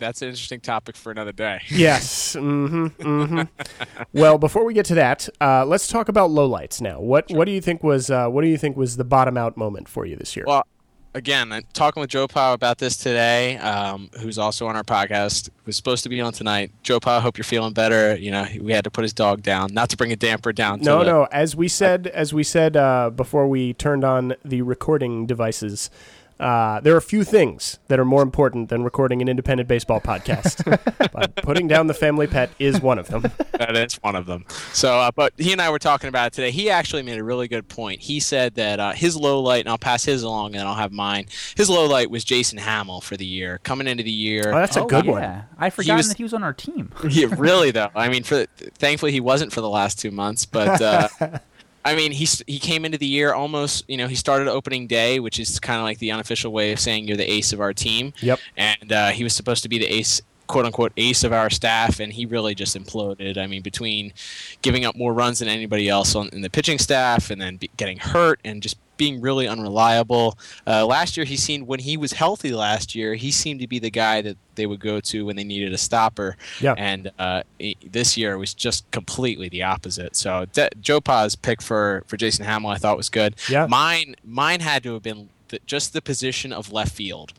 that's 0.03 0.21
an 0.21 0.27
interesting 0.29 0.59
topic 0.59 0.95
for 0.95 1.11
another 1.11 1.31
day. 1.31 1.61
yes. 1.69 2.33
hmm 2.33 2.87
hmm 2.87 3.41
well, 4.13 4.37
before 4.37 4.65
we 4.65 4.73
get 4.73 4.85
to 4.87 4.95
that, 4.95 5.29
uh, 5.41 5.65
let's 5.65 5.87
talk 5.87 6.09
about 6.09 6.29
lowlights 6.29 6.81
now. 6.81 6.99
What 6.99 7.29
What 7.31 7.45
do 7.45 7.51
you 7.51 7.61
think 7.61 7.83
was 7.83 8.09
uh, 8.11 8.27
What 8.27 8.41
do 8.41 8.47
you 8.47 8.57
think 8.57 8.75
was 8.77 8.97
the 8.97 9.03
bottom 9.05 9.37
out 9.37 9.55
moment 9.57 9.87
for 9.87 10.05
you 10.05 10.15
this 10.15 10.35
year? 10.35 10.45
Well, 10.47 10.65
again, 11.13 11.51
I'm 11.51 11.63
talking 11.73 12.01
with 12.01 12.09
Joe 12.09 12.27
Powell 12.27 12.53
about 12.53 12.79
this 12.79 12.97
today, 12.97 13.57
um, 13.57 14.09
who's 14.19 14.37
also 14.37 14.67
on 14.67 14.75
our 14.75 14.83
podcast. 14.83 15.49
Was 15.65 15.77
supposed 15.77 16.03
to 16.03 16.09
be 16.09 16.19
on 16.19 16.33
tonight. 16.33 16.71
Joe 16.83 16.99
Powell, 16.99 17.21
hope 17.21 17.37
you're 17.37 17.43
feeling 17.45 17.71
better. 17.73 18.15
You 18.15 18.31
know, 18.31 18.45
we 18.59 18.73
had 18.73 18.83
to 18.83 18.91
put 18.91 19.03
his 19.03 19.13
dog 19.13 19.41
down, 19.41 19.73
not 19.73 19.89
to 19.91 19.97
bring 19.97 20.11
a 20.11 20.15
damper 20.17 20.51
down. 20.51 20.81
No, 20.81 20.99
the- 20.99 21.05
no. 21.05 21.27
As 21.31 21.55
we 21.55 21.67
said, 21.67 22.07
as 22.07 22.33
we 22.33 22.43
said 22.43 22.75
uh, 22.75 23.09
before 23.09 23.47
we 23.47 23.73
turned 23.73 24.03
on 24.03 24.35
the 24.43 24.61
recording 24.61 25.25
devices. 25.25 25.89
Uh, 26.39 26.79
there 26.81 26.93
are 26.93 26.97
a 26.97 27.01
few 27.01 27.23
things 27.23 27.79
that 27.87 27.99
are 27.99 28.05
more 28.05 28.21
important 28.21 28.69
than 28.69 28.83
recording 28.83 29.21
an 29.21 29.29
independent 29.29 29.67
baseball 29.69 30.01
podcast. 30.01 30.63
but 31.13 31.35
putting 31.37 31.67
down 31.67 31.87
the 31.87 31.93
family 31.93 32.27
pet 32.27 32.49
is 32.59 32.81
one 32.81 32.99
of 32.99 33.07
them. 33.07 33.23
that 33.53 33.75
is 33.77 33.95
one 34.03 34.15
of 34.15 34.25
them. 34.25 34.45
So, 34.73 34.99
uh, 34.99 35.11
but 35.15 35.33
he 35.37 35.51
and 35.51 35.61
I 35.61 35.69
were 35.69 35.79
talking 35.79 36.07
about 36.09 36.27
it 36.27 36.33
today. 36.33 36.51
He 36.51 36.69
actually 36.69 37.03
made 37.03 37.17
a 37.19 37.23
really 37.23 37.47
good 37.47 37.67
point. 37.69 38.01
He 38.01 38.19
said 38.19 38.55
that 38.55 38.79
uh, 38.79 38.91
his 38.91 39.15
low 39.15 39.39
light, 39.41 39.61
and 39.61 39.69
I'll 39.69 39.77
pass 39.77 40.03
his 40.03 40.23
along, 40.23 40.55
and 40.55 40.67
I'll 40.67 40.75
have 40.75 40.91
mine. 40.91 41.27
His 41.55 41.69
low 41.69 41.85
light 41.85 42.09
was 42.09 42.23
Jason 42.23 42.57
Hammel 42.59 43.01
for 43.01 43.15
the 43.15 43.25
year, 43.25 43.59
coming 43.63 43.87
into 43.87 44.03
the 44.03 44.11
year. 44.11 44.51
Oh, 44.53 44.55
that's 44.59 44.75
a 44.75 44.81
Oh, 44.83 44.85
good 44.87 45.05
yeah. 45.05 45.11
one. 45.11 45.45
I 45.57 45.69
forgot 45.69 45.97
was- 45.97 46.09
that 46.09 46.17
he 46.17 46.23
was 46.23 46.33
on 46.33 46.43
our 46.43 46.53
team. 46.53 46.91
yeah, 47.09 47.27
really 47.37 47.71
though. 47.71 47.89
I 47.95 48.09
mean, 48.09 48.23
for 48.23 48.45
thankfully 48.77 49.11
he 49.11 49.19
wasn't 49.19 49.53
for 49.53 49.61
the 49.61 49.69
last 49.69 49.99
two 49.99 50.11
months, 50.11 50.45
but 50.45 50.81
uh, 50.81 51.07
I 51.85 51.95
mean, 51.95 52.11
he 52.11 52.27
he 52.47 52.59
came 52.59 52.85
into 52.85 52.97
the 52.97 53.05
year 53.05 53.33
almost. 53.33 53.85
You 53.87 53.97
know, 53.97 54.07
he 54.07 54.15
started 54.15 54.47
opening 54.47 54.87
day, 54.87 55.19
which 55.19 55.39
is 55.39 55.59
kind 55.59 55.79
of 55.79 55.83
like 55.83 55.99
the 55.99 56.11
unofficial 56.11 56.51
way 56.51 56.71
of 56.71 56.79
saying 56.79 57.07
you're 57.07 57.17
the 57.17 57.29
ace 57.29 57.53
of 57.53 57.59
our 57.59 57.73
team. 57.73 58.13
Yep. 58.21 58.39
And 58.57 58.91
uh, 58.91 59.09
he 59.09 59.23
was 59.23 59.33
supposed 59.33 59.63
to 59.63 59.69
be 59.69 59.77
the 59.77 59.87
ace. 59.87 60.21
"quote 60.45 60.65
unquote" 60.65 60.91
ace 60.97 61.23
of 61.23 61.31
our 61.31 61.49
staff, 61.49 61.99
and 61.99 62.13
he 62.13 62.25
really 62.25 62.53
just 62.53 62.75
imploded. 62.75 63.37
I 63.37 63.47
mean, 63.47 63.61
between 63.61 64.13
giving 64.61 64.85
up 64.85 64.95
more 64.95 65.13
runs 65.13 65.39
than 65.39 65.47
anybody 65.47 65.87
else 65.89 66.15
on 66.15 66.29
in 66.33 66.41
the 66.41 66.49
pitching 66.49 66.79
staff, 66.79 67.31
and 67.31 67.41
then 67.41 67.57
be, 67.57 67.69
getting 67.77 67.97
hurt, 67.97 68.39
and 68.43 68.61
just 68.61 68.77
being 68.97 69.21
really 69.21 69.47
unreliable. 69.47 70.37
Uh, 70.67 70.85
last 70.85 71.17
year, 71.17 71.25
he 71.25 71.35
seemed 71.35 71.67
when 71.67 71.79
he 71.79 71.97
was 71.97 72.13
healthy. 72.13 72.51
Last 72.53 72.93
year, 72.95 73.15
he 73.15 73.31
seemed 73.31 73.59
to 73.61 73.67
be 73.67 73.79
the 73.79 73.89
guy 73.89 74.21
that 74.21 74.37
they 74.55 74.65
would 74.65 74.79
go 74.79 74.99
to 74.99 75.25
when 75.25 75.35
they 75.35 75.43
needed 75.43 75.73
a 75.73 75.77
stopper. 75.77 76.37
Yeah. 76.61 76.75
And 76.77 77.11
uh, 77.17 77.43
this 77.85 78.17
year 78.17 78.37
was 78.37 78.53
just 78.53 78.89
completely 78.91 79.49
the 79.49 79.63
opposite. 79.63 80.15
So 80.15 80.45
De- 80.53 80.69
Joe 80.79 81.01
Pa's 81.01 81.35
pick 81.35 81.61
for 81.61 82.03
for 82.07 82.17
Jason 82.17 82.45
Hammel, 82.45 82.69
I 82.69 82.77
thought 82.77 82.97
was 82.97 83.09
good. 83.09 83.35
Yeah. 83.49 83.65
Mine 83.67 84.15
mine 84.23 84.59
had 84.59 84.83
to 84.83 84.93
have 84.93 85.03
been 85.03 85.29
the, 85.49 85.59
just 85.65 85.93
the 85.93 86.01
position 86.01 86.53
of 86.53 86.71
left 86.71 86.93
field. 86.93 87.33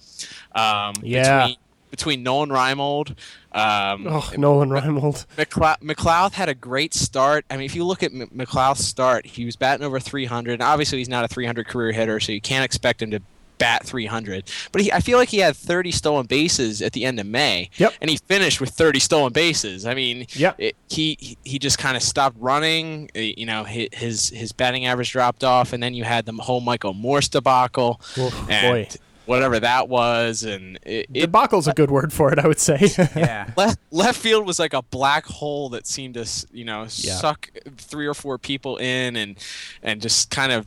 Um, 0.55 0.95
Yeah. 1.03 1.41
Between, 1.47 1.57
between 1.95 2.23
Nolan 2.23 2.51
Reimold, 2.51 3.11
um, 3.53 4.07
Oh, 4.09 4.31
Nolan 4.37 4.71
Reimold. 4.71 5.27
McLouth, 5.37 5.81
McLouth 5.81 6.33
had 6.33 6.49
a 6.49 6.55
great 6.55 6.95
start. 6.95 7.45
I 7.51 7.57
mean, 7.57 7.67
if 7.67 7.75
you 7.75 7.85
look 7.85 8.03
at 8.03 8.13
M- 8.13 8.29
McLouth's 8.35 8.85
start, 8.85 9.27
he 9.27 9.45
was 9.45 9.57
batting 9.57 9.87
over 9.87 10.01
300. 10.01 10.55
And 10.55 10.63
obviously, 10.63 10.99
he's 10.99 11.09
not 11.09 11.25
a 11.25 11.29
300 11.29 11.67
career 11.69 11.93
hitter, 11.93 12.19
so 12.21 12.33
you 12.33 12.41
can't 12.41 12.65
expect 12.65 13.01
him 13.03 13.11
to 13.13 13.21
bat 13.57 13.85
300. 13.87 14.51
But 14.73 14.83
he, 14.83 14.93
I 14.93 14.99
feel 14.99 15.17
like 15.17 15.29
he 15.29 15.39
had 15.39 15.55
30 15.57 15.93
stolen 15.93 16.27
bases 16.27 16.83
at 16.83 16.93
the 16.93 17.05
end 17.05 17.21
of 17.21 17.27
May. 17.27 17.71
Yep. 17.77 17.93
And 18.01 18.11
he 18.11 18.17
finished 18.17 18.61
with 18.61 18.71
30 18.71 18.99
stolen 18.99 19.33
bases. 19.33 19.87
I 19.87 19.95
mean, 19.95 20.27
Yep. 20.35 20.57
it, 20.59 20.77
he 20.89 21.17
he- 21.21 21.39
he 21.45 21.59
just 21.61 21.79
kind 21.79 21.97
of 21.97 22.03
stopped 22.03 22.37
running. 22.41 23.09
Uh, 23.15 23.21
You 23.21 23.47
know, 23.47 23.63
his 23.63 24.31
his 24.31 24.51
batting 24.53 24.87
average 24.87 25.13
dropped 25.13 25.45
off, 25.45 25.73
and 25.73 25.81
then 25.81 25.95
you 25.95 26.03
had 26.03 26.27
the 26.27 26.33
whole 26.33 26.61
Michael 26.61 26.95
Morse 26.95 27.29
debacle, 27.29 28.01
Oof, 28.19 28.51
and 28.51 28.73
boy. 28.89 28.89
Whatever 29.27 29.59
that 29.61 29.89
was, 29.89 30.43
and 30.45 30.79
it, 30.85 31.07
it 31.15 31.31
Debacle's 31.33 31.67
a 31.69 31.73
good 31.73 31.91
word 31.91 32.13
for 32.13 32.33
it, 32.33 32.39
I 32.39 32.47
would 32.47 32.61
say. 32.61 32.79
Yeah. 33.17 33.51
left 33.57 33.79
left 33.91 34.19
field 34.19 34.47
was 34.47 34.59
like 34.59 34.73
a 34.75 34.83
black 34.83 35.27
hole 35.27 35.69
that 35.71 35.87
seemed 35.87 36.15
to 36.15 36.27
you 36.53 36.65
know 36.65 36.83
Yeah. 36.83 37.15
suck 37.17 37.51
three 37.77 38.07
or 38.07 38.15
four 38.15 38.39
people 38.39 38.77
in 38.79 39.17
and 39.17 39.37
and 39.83 40.01
just 40.01 40.31
kind 40.31 40.53
of 40.53 40.67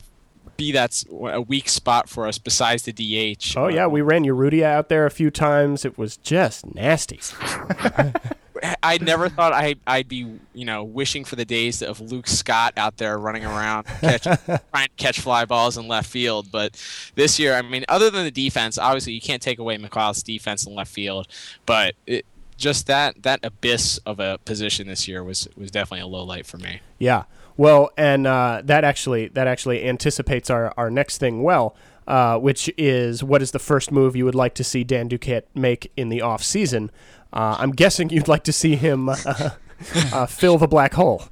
be 0.58 0.72
that 0.72 0.90
s- 0.90 1.06
a 1.10 1.40
weak 1.40 1.68
spot 1.70 2.08
for 2.10 2.26
us 2.26 2.36
besides 2.36 2.82
the 2.82 2.92
DH. 2.92 3.54
oh 3.56 3.68
yeah, 3.68 3.86
we 3.86 4.02
ran 4.02 4.24
Urrutia 4.24 4.64
out 4.64 4.90
there 4.90 5.06
a 5.06 5.10
few 5.10 5.30
times. 5.30 5.86
It 5.86 5.96
was 5.96 6.18
just 6.18 6.74
nasty. 6.74 7.20
I 8.82 8.98
never 8.98 9.28
thought 9.28 9.52
I 9.52 9.76
I'd 9.86 10.08
be 10.08 10.26
you 10.52 10.64
know 10.64 10.82
wishing 10.82 11.24
for 11.24 11.36
the 11.36 11.44
days 11.44 11.80
of 11.80 12.00
Luke 12.00 12.26
Scott 12.26 12.74
out 12.76 12.96
there 12.96 13.16
running 13.16 13.44
around 13.44 13.84
catch, 14.00 14.24
trying 14.24 14.40
to 14.88 14.90
catch 14.96 15.20
fly 15.20 15.44
balls 15.44 15.78
in 15.78 15.86
left 15.86 16.10
field. 16.10 16.50
But 16.50 16.74
this 17.14 17.38
year, 17.38 17.54
I 17.54 17.62
mean, 17.62 17.84
other 17.88 18.10
than 18.10 18.24
the 18.24 18.32
defense, 18.32 18.76
obviously 18.76 19.12
you 19.12 19.20
can't 19.20 19.40
take 19.40 19.60
away 19.60 19.78
McLouth's 19.78 20.24
defense 20.24 20.66
in 20.66 20.74
left 20.74 20.90
field, 20.92 21.28
but 21.66 21.94
it, 22.06 22.26
just 22.56 22.88
that 22.88 23.22
that 23.22 23.38
abyss 23.44 23.98
of 23.98 24.18
a 24.18 24.38
position 24.44 24.88
this 24.88 25.06
year 25.06 25.22
was 25.22 25.46
was 25.56 25.70
definitely 25.70 26.00
a 26.00 26.08
low 26.08 26.24
light 26.24 26.44
for 26.44 26.58
me. 26.58 26.80
Yeah. 26.98 27.24
Well, 27.58 27.90
and 27.98 28.26
uh, 28.26 28.62
that 28.64 28.84
actually 28.84 29.28
that 29.28 29.46
actually 29.46 29.86
anticipates 29.86 30.48
our, 30.48 30.72
our 30.78 30.90
next 30.90 31.18
thing 31.18 31.42
well. 31.42 31.76
uh, 32.08 32.38
which 32.38 32.70
is 32.78 33.22
what 33.22 33.42
is 33.42 33.50
the 33.50 33.58
first 33.58 33.92
move 33.92 34.16
you 34.16 34.24
would 34.24 34.34
like 34.34 34.54
to 34.54 34.64
see 34.64 34.82
Dan 34.82 35.08
Duquette 35.10 35.42
make 35.54 35.92
in 35.94 36.08
the 36.08 36.22
off 36.22 36.42
season. 36.42 36.90
Uh, 37.34 37.56
I'm 37.58 37.70
guessing 37.72 38.08
you'd 38.08 38.28
like 38.28 38.44
to 38.44 38.52
see 38.52 38.76
him 38.76 39.10
uh, 39.10 39.14
uh, 40.12 40.24
fill 40.26 40.56
the 40.56 40.66
black 40.66 40.94
hole. 40.94 41.24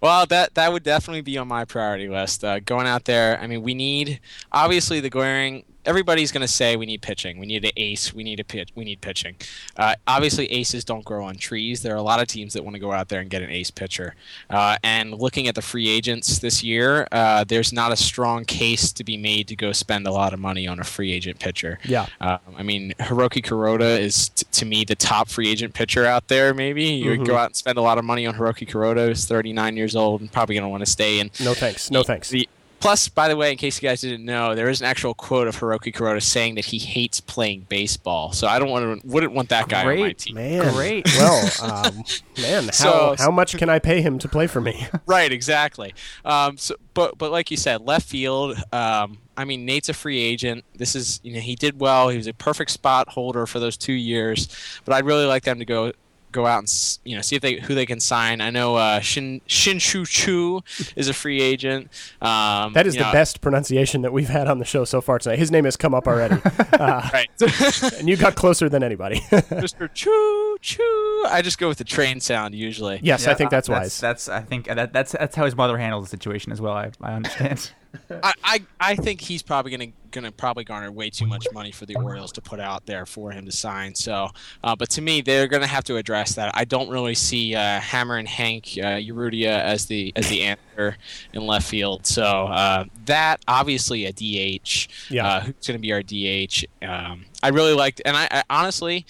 Well, 0.00 0.24
that 0.26 0.54
that 0.54 0.72
would 0.72 0.82
definitely 0.82 1.20
be 1.20 1.36
on 1.36 1.48
my 1.48 1.66
priority 1.66 2.08
list. 2.08 2.42
Uh, 2.44 2.60
going 2.60 2.86
out 2.86 3.04
there, 3.04 3.38
I 3.40 3.46
mean, 3.46 3.62
we 3.62 3.74
need 3.74 4.20
obviously 4.50 5.00
the 5.00 5.10
glaring 5.10 5.64
everybody's 5.84 6.30
going 6.32 6.42
to 6.42 6.48
say 6.48 6.76
we 6.76 6.86
need 6.86 7.02
pitching. 7.02 7.38
We 7.38 7.46
need 7.46 7.64
an 7.64 7.72
ace. 7.76 8.12
We 8.14 8.22
need 8.24 8.40
a 8.40 8.44
pitch. 8.44 8.70
We 8.74 8.84
need 8.84 9.00
pitching. 9.00 9.36
Uh, 9.76 9.94
obviously, 10.06 10.46
aces 10.52 10.84
don't 10.84 11.04
grow 11.04 11.24
on 11.24 11.36
trees. 11.36 11.82
There 11.82 11.92
are 11.94 11.98
a 11.98 12.02
lot 12.02 12.20
of 12.20 12.28
teams 12.28 12.52
that 12.54 12.62
want 12.64 12.74
to 12.74 12.80
go 12.80 12.92
out 12.92 13.08
there 13.08 13.20
and 13.20 13.28
get 13.30 13.42
an 13.42 13.50
ace 13.50 13.70
pitcher. 13.70 14.14
Uh, 14.48 14.76
and 14.82 15.12
looking 15.14 15.48
at 15.48 15.54
the 15.54 15.62
free 15.62 15.88
agents 15.88 16.38
this 16.38 16.62
year, 16.62 17.08
uh, 17.12 17.44
there's 17.44 17.72
not 17.72 17.92
a 17.92 17.96
strong 17.96 18.44
case 18.44 18.92
to 18.92 19.04
be 19.04 19.16
made 19.16 19.48
to 19.48 19.56
go 19.56 19.72
spend 19.72 20.06
a 20.06 20.12
lot 20.12 20.32
of 20.32 20.38
money 20.40 20.66
on 20.66 20.78
a 20.78 20.84
free 20.84 21.12
agent 21.12 21.38
pitcher. 21.38 21.78
Yeah. 21.84 22.06
Um, 22.20 22.38
I 22.56 22.62
mean, 22.62 22.94
Hiroki 23.00 23.42
Kuroda 23.44 23.98
is 23.98 24.28
t- 24.30 24.46
to 24.52 24.64
me 24.64 24.84
the 24.84 24.94
top 24.94 25.28
free 25.28 25.48
agent 25.50 25.74
pitcher 25.74 26.06
out 26.06 26.28
there. 26.28 26.54
Maybe 26.54 26.84
you 26.84 27.10
would 27.10 27.20
Mhm. 27.20 27.26
go 27.26 27.36
out 27.36 27.46
and 27.46 27.56
spend 27.56 27.78
a 27.78 27.82
lot 27.82 27.98
of 27.98 28.04
money 28.04 28.26
on 28.26 28.34
Hiroki 28.34 28.68
Kuroda. 28.68 29.08
He's 29.08 29.24
39 29.24 29.76
years 29.76 29.96
old 29.96 30.20
and 30.20 30.30
probably 30.30 30.54
going 30.54 30.62
to 30.64 30.68
want 30.68 30.84
to 30.84 30.90
stay 30.90 31.18
in 31.20 31.30
No 31.40 31.54
thanks. 31.54 31.90
No 31.90 32.02
thanks. 32.02 32.28
the, 32.30 32.48
plus, 32.82 33.08
by 33.08 33.28
the 33.28 33.36
way, 33.36 33.50
in 33.52 33.56
case 33.56 33.80
you 33.80 33.88
guys 33.88 34.00
didn't 34.02 34.24
know, 34.24 34.54
there 34.54 34.68
is 34.68 34.80
an 34.80 34.86
actual 34.86 35.14
quote 35.14 35.48
of 35.48 35.56
Hiroki 35.58 35.94
Kuroda 35.94 36.22
saying 36.22 36.56
that 36.56 36.66
he 36.66 36.78
hates 36.78 37.20
playing 37.20 37.66
baseball. 37.68 38.32
So 38.32 38.46
I 38.46 38.58
don't 38.58 38.68
want 38.70 39.00
to, 39.02 39.06
wouldn't 39.08 39.32
want 39.32 39.48
that 39.50 39.68
guy 39.68 39.80
on 39.80 39.86
my 39.86 39.96
Great. 39.96 40.18
team. 40.18 40.34
Man, 40.34 40.72
Great. 40.74 41.06
Well, 41.16 41.50
um, 41.62 42.04
man, 42.40 42.64
how 42.64 42.70
So- 42.72 43.14
how 43.18 43.30
much 43.30 43.56
can 43.56 43.68
I 43.70 43.78
pay 43.78 44.02
him 44.02 44.18
to 44.18 44.28
play 44.28 44.46
for 44.46 44.60
me? 44.60 44.86
Right, 45.06 45.32
exactly. 45.32 45.94
Um, 46.24 46.56
so, 46.58 46.74
but 46.94 47.18
but 47.18 47.30
like 47.32 47.50
you 47.50 47.56
said, 47.56 47.82
left 47.82 48.08
field. 48.08 48.56
Um, 48.72 49.18
I 49.36 49.44
mean, 49.44 49.64
Nate's 49.64 49.88
a 49.88 49.94
free 49.94 50.20
agent. 50.20 50.64
This 50.76 50.94
is 50.94 51.20
you 51.22 51.34
know 51.34 51.40
he 51.40 51.54
did 51.54 51.80
well. 51.80 52.08
He 52.08 52.16
was 52.16 52.26
a 52.26 52.34
perfect 52.34 52.70
spot 52.70 53.08
holder 53.08 53.46
for 53.46 53.58
those 53.60 53.76
two 53.76 53.92
years. 53.92 54.48
But 54.84 54.94
I'd 54.94 55.04
really 55.04 55.24
like 55.26 55.44
them 55.44 55.58
to 55.58 55.64
go 55.64 55.92
go 56.32 56.46
out 56.46 56.58
and 56.60 56.98
you 57.04 57.14
know 57.14 57.22
see 57.22 57.36
if 57.36 57.42
they 57.42 57.60
who 57.60 57.74
they 57.74 57.86
can 57.86 58.00
sign. 58.00 58.40
I 58.40 58.50
know 58.50 58.76
uh, 58.76 59.00
Shin 59.00 59.40
Shin 59.46 59.78
Chu 59.78 60.04
Chu 60.06 60.62
is 60.96 61.08
a 61.08 61.14
free 61.14 61.40
agent. 61.40 61.88
Um, 62.20 62.72
That 62.72 62.86
is 62.86 62.94
the 62.94 63.00
know, 63.02 63.12
best 63.12 63.40
pronunciation 63.40 64.02
that 64.02 64.12
we've 64.12 64.28
had 64.28 64.48
on 64.48 64.58
the 64.58 64.64
show 64.64 64.84
so 64.84 65.00
far 65.00 65.18
tonight. 65.18 65.38
His 65.38 65.50
name 65.50 65.64
has 65.64 65.76
come 65.76 65.94
up 65.94 66.08
already, 66.08 66.36
uh, 66.72 67.08
Right. 67.12 67.28
and 67.98 68.08
you 68.08 68.16
got 68.16 68.34
closer 68.34 68.68
than 68.68 68.82
anybody. 68.82 69.20
Mr. 69.30 69.92
Choo 69.92 70.58
Choo. 70.60 71.24
I 71.28 71.42
just 71.42 71.58
go 71.58 71.68
with 71.68 71.78
the 71.78 71.84
train 71.84 72.20
sound 72.20 72.54
usually. 72.54 73.00
yes, 73.02 73.26
I 73.26 73.34
think 73.34 73.50
that's 73.50 73.68
uh, 73.68 73.72
wise. 73.72 74.00
That's, 74.00 74.28
I 74.28 74.40
think 74.40 74.66
that, 74.66 74.92
that's 74.92 75.12
that's 75.12 75.36
how 75.36 75.44
his 75.44 75.54
mother 75.56 75.76
handled 75.78 76.04
the 76.04 76.08
situation 76.08 76.52
as 76.52 76.60
well. 76.60 76.72
I, 76.72 76.90
I 77.00 77.12
understand. 77.14 77.70
I, 78.10 78.32
I, 78.42 78.62
I 78.80 78.96
think 78.96 79.20
he's 79.20 79.42
probably 79.42 79.70
gonna 80.12 80.22
gonna 80.22 80.32
probably 80.32 80.64
garner 80.64 80.90
way 80.90 81.10
too 81.10 81.26
much 81.26 81.46
money 81.52 81.72
for 81.72 81.86
the 81.86 81.96
Orioles 81.96 82.32
to 82.32 82.40
put 82.40 82.60
out 82.60 82.86
there 82.86 83.04
for 83.04 83.32
him 83.32 83.44
to 83.46 83.52
sign. 83.52 83.94
So, 83.94 84.28
uh, 84.62 84.76
but 84.76 84.88
to 84.90 85.02
me, 85.02 85.20
they're 85.20 85.48
gonna 85.48 85.66
have 85.66 85.84
to 85.84 85.96
address 85.96 86.34
that. 86.36 86.52
I 86.54 86.64
don't 86.64 86.88
really 86.88 87.14
see 87.14 87.54
uh, 87.54 87.80
Hammer 87.80 88.16
and 88.16 88.28
Hank 88.28 88.78
uh, 88.78 89.00
as 89.46 89.86
the 89.86 90.12
as 90.16 90.28
the 90.28 90.42
answer 90.42 90.96
in 91.32 91.46
left 91.46 91.68
field. 91.68 92.06
So 92.06 92.22
uh, 92.22 92.84
that 93.06 93.42
obviously 93.48 94.06
a 94.06 94.12
DH. 94.12 94.88
Yeah. 95.10 95.26
Uh, 95.26 95.40
who's 95.40 95.66
gonna 95.66 95.78
be 95.78 95.92
our 95.92 96.02
DH? 96.02 96.64
Um, 96.82 97.26
I 97.42 97.48
really 97.48 97.74
liked, 97.74 98.00
and 98.04 98.16
I, 98.16 98.28
I 98.30 98.42
honestly, 98.48 99.04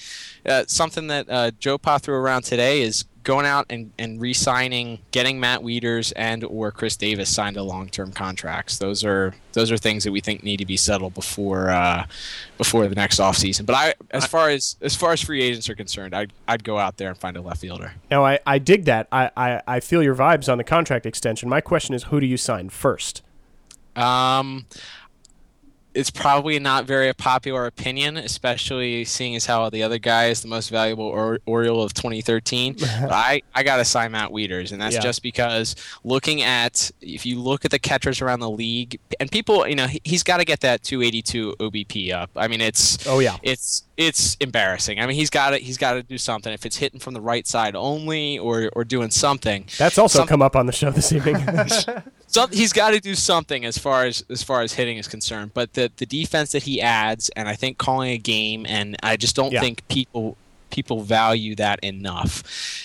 uh, 0.46 0.64
something 0.66 1.08
that 1.08 1.28
uh, 1.28 1.50
Joe 1.58 1.78
Pa 1.78 1.98
threw 1.98 2.14
around 2.14 2.42
today 2.42 2.82
is 2.82 3.04
going 3.22 3.46
out 3.46 3.66
and, 3.70 3.92
and 3.98 4.20
re-signing, 4.20 4.98
getting 5.11 5.38
Matt 5.38 5.61
Wieters 5.61 6.12
and 6.16 6.44
or 6.44 6.70
Chris 6.70 6.96
Davis 6.96 7.28
signed 7.28 7.54
to 7.54 7.62
long-term 7.62 8.12
contracts. 8.12 8.78
Those 8.78 9.04
are 9.04 9.35
those 9.52 9.70
are 9.70 9.76
things 9.76 10.04
that 10.04 10.12
we 10.12 10.20
think 10.20 10.42
need 10.42 10.58
to 10.58 10.66
be 10.66 10.76
settled 10.76 11.14
before 11.14 11.70
uh, 11.70 12.06
before 12.58 12.88
the 12.88 12.94
next 12.94 13.20
offseason. 13.20 13.66
But 13.66 13.74
I, 13.74 13.94
as 14.11 14.26
far 14.26 14.48
as 14.48 14.76
as 14.80 14.96
far 14.96 15.12
as 15.12 15.20
free 15.20 15.42
agents 15.42 15.68
are 15.68 15.74
concerned, 15.74 16.14
I'd, 16.14 16.32
I'd 16.48 16.64
go 16.64 16.78
out 16.78 16.96
there 16.96 17.08
and 17.08 17.18
find 17.18 17.37
a 17.37 17.40
left 17.40 17.61
fielder. 17.61 17.92
No, 18.11 18.24
I, 18.24 18.38
I 18.46 18.58
dig 18.58 18.85
that. 18.87 19.08
I, 19.12 19.30
I, 19.37 19.62
I 19.66 19.80
feel 19.80 20.02
your 20.02 20.14
vibes 20.14 20.50
on 20.50 20.58
the 20.58 20.64
contract 20.64 21.06
extension. 21.06 21.48
My 21.48 21.61
question 21.61 21.94
is, 21.94 22.04
who 22.04 22.20
do 22.20 22.26
you 22.26 22.37
sign 22.37 22.68
first? 22.68 23.22
Um, 23.94 24.66
it's 25.94 26.11
probably 26.11 26.59
not 26.59 26.85
very 26.87 27.09
a 27.09 27.14
popular 27.14 27.66
opinion, 27.66 28.16
especially 28.16 29.05
seeing 29.05 29.37
as 29.37 29.46
how 29.46 29.68
the 29.70 29.83
other 29.83 29.98
guy 29.98 30.26
is 30.26 30.40
the 30.42 30.48
most 30.48 30.70
valuable 30.70 31.05
or- 31.05 31.40
Oriole 31.46 31.83
of 31.83 31.94
2013. 31.94 32.74
but 32.81 33.12
I, 33.12 33.42
I 33.55 33.62
got 33.62 33.76
to 33.76 33.85
sign 33.85 34.12
Matt 34.12 34.31
Wieters, 34.31 34.72
and 34.72 34.81
that's 34.81 34.94
Yeah. 34.94 35.00
just 35.02 35.22
because 35.22 35.76
looking 36.05 36.42
at 36.42 36.90
if 37.00 37.26
you 37.26 37.38
look 37.38 37.64
at 37.64 37.70
the 37.70 37.78
catchers 37.78 38.20
around 38.22 38.40
the 38.40 38.50
league, 38.50 38.98
and 39.20 39.31
people, 39.31 39.66
you 39.68 39.74
know, 39.74 39.87
he, 39.87 40.00
he's 40.05 40.22
got 40.22 40.38
to 40.38 40.44
get 40.44 40.61
that 40.61 40.83
282 40.83 41.57
OBP 41.61 42.12
up. 42.12 42.31
I 42.37 42.48
mean, 42.48 42.61
it's 42.61 43.07
Oh 43.07 43.18
yeah, 43.18 43.37
it's 43.42 43.83
it's 43.96 44.37
embarrassing. 44.40 44.98
I 45.00 45.07
mean, 45.07 45.16
he's 45.16 45.31
got 45.31 45.50
to 45.50 45.59
he's 45.59 45.78
got 45.78 45.92
to 45.94 46.02
do 46.02 46.16
something. 46.18 46.52
If 46.52 46.64
it's 46.66 46.76
hitting 46.76 47.00
from 47.00 47.14
the 47.14 47.20
right 47.20 47.46
side 47.46 47.76
only, 47.76 48.38
or 48.38 48.70
or 48.74 48.85
doing 48.85 49.11
something, 49.11 49.66
that's 49.78 49.98
also 49.98 50.20
Some- 50.20 50.28
come 50.28 50.42
up 50.42 50.57
on 50.57 50.66
the 50.66 50.72
show 50.72 50.90
this 50.90 51.12
evening. 51.12 51.37
some, 52.33 52.51
he's 52.51 52.73
got 52.73 52.90
to 52.90 53.01
do 53.01 53.14
something 53.14 53.64
as 53.64 53.79
far 53.79 54.05
as 54.07 54.25
as 54.31 54.42
far 54.42 54.62
as 54.62 54.73
hitting 54.75 54.97
is 54.97 55.07
concerned. 55.09 55.53
But 55.55 55.75
the 55.75 55.90
the 55.97 56.07
defense 56.07 56.53
that 56.53 56.62
he 56.64 56.81
adds, 56.81 57.29
and 57.37 57.49
I 57.49 57.55
think 57.55 57.79
calling 57.79 58.11
a 58.11 58.18
game, 58.18 58.64
and 58.68 58.97
I 59.03 59.16
just 59.16 59.37
don't 59.37 59.53
Yeah. 59.53 59.61
think 59.61 59.87
people 59.88 60.37
people 60.72 61.02
value 61.02 61.54
that 61.56 61.78
enough. 61.80 62.42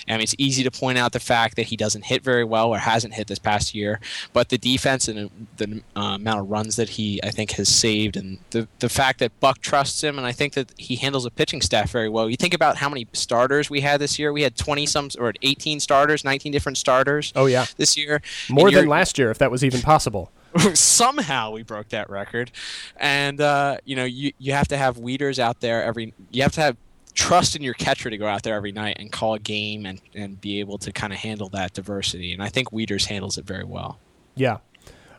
I 0.07 0.13
mean, 0.13 0.21
it's 0.21 0.35
easy 0.37 0.63
to 0.63 0.71
point 0.71 0.97
out 0.97 1.13
the 1.13 1.19
fact 1.19 1.55
that 1.55 1.63
he 1.67 1.75
doesn't 1.75 2.05
hit 2.05 2.23
very 2.23 2.43
well 2.43 2.69
or 2.69 2.77
hasn't 2.77 3.15
hit 3.15 3.27
this 3.27 3.39
past 3.39 3.73
year, 3.73 3.99
but 4.33 4.49
the 4.49 4.57
defense 4.57 5.07
and 5.07 5.29
the 5.57 5.81
uh, 5.95 6.15
amount 6.15 6.41
of 6.41 6.49
runs 6.49 6.75
that 6.75 6.89
he 6.89 7.19
I 7.23 7.31
think 7.31 7.51
has 7.51 7.69
saved, 7.69 8.15
and 8.15 8.37
the 8.51 8.67
the 8.79 8.89
fact 8.89 9.19
that 9.19 9.37
Buck 9.39 9.59
trusts 9.59 10.03
him, 10.03 10.17
and 10.17 10.27
I 10.27 10.31
think 10.31 10.53
that 10.53 10.71
he 10.77 10.97
handles 10.97 11.25
a 11.25 11.31
pitching 11.31 11.61
staff 11.61 11.89
very 11.89 12.09
well. 12.09 12.29
You 12.29 12.37
think 12.37 12.53
about 12.53 12.77
how 12.77 12.89
many 12.89 13.07
starters 13.13 13.69
we 13.69 13.81
had 13.81 13.99
this 13.99 14.19
year. 14.19 14.31
We 14.31 14.43
had 14.43 14.55
20 14.55 14.85
some 14.85 15.09
or 15.17 15.33
18 15.41 15.79
starters, 15.79 16.23
19 16.23 16.51
different 16.51 16.77
starters 16.77 17.31
oh 17.35 17.45
yeah, 17.45 17.65
this 17.77 17.97
year. 17.97 18.21
more 18.49 18.69
than 18.69 18.87
last 18.87 19.17
year, 19.17 19.31
if 19.31 19.37
that 19.39 19.49
was 19.49 19.63
even 19.63 19.81
possible. 19.81 20.31
somehow 20.73 21.51
we 21.51 21.61
broke 21.63 21.89
that 21.89 22.09
record 22.09 22.51
and 22.97 23.41
uh, 23.41 23.77
you 23.85 23.95
know 23.95 24.05
you, 24.05 24.31
you 24.37 24.53
have 24.53 24.67
to 24.67 24.77
have 24.77 24.97
Wieters 24.97 25.39
out 25.39 25.59
there 25.59 25.83
every 25.83 26.13
you 26.31 26.41
have 26.41 26.53
to 26.53 26.61
have 26.61 26.77
trust 27.17 27.55
in 27.55 27.63
your 27.63 27.73
catcher 27.73 28.09
to 28.11 28.17
go 28.17 28.27
out 28.27 28.43
there 28.43 28.53
every 28.55 28.71
night 28.71 28.95
and 28.99 29.11
call 29.11 29.33
a 29.33 29.39
game 29.39 29.85
and, 29.87 29.99
and 30.13 30.39
be 30.39 30.59
able 30.59 30.77
to 30.77 30.91
kind 30.91 31.11
of 31.11 31.17
handle 31.17 31.49
that 31.49 31.73
diversity 31.73 32.31
and 32.31 32.43
i 32.43 32.47
think 32.47 32.69
Wieters 32.69 33.05
handles 33.05 33.37
it 33.39 33.45
very 33.45 33.63
well 33.63 33.97
Yeah. 34.35 34.57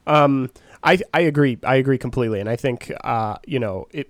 Um, 0.06 0.50
I 0.82 1.00
I 1.12 1.20
agree. 1.22 1.58
I 1.64 1.74
agree 1.74 1.98
completely, 1.98 2.38
and 2.40 2.48
I 2.48 2.56
think 2.56 2.90
uh, 3.04 3.36
you 3.46 3.58
know 3.58 3.88
it. 3.90 4.08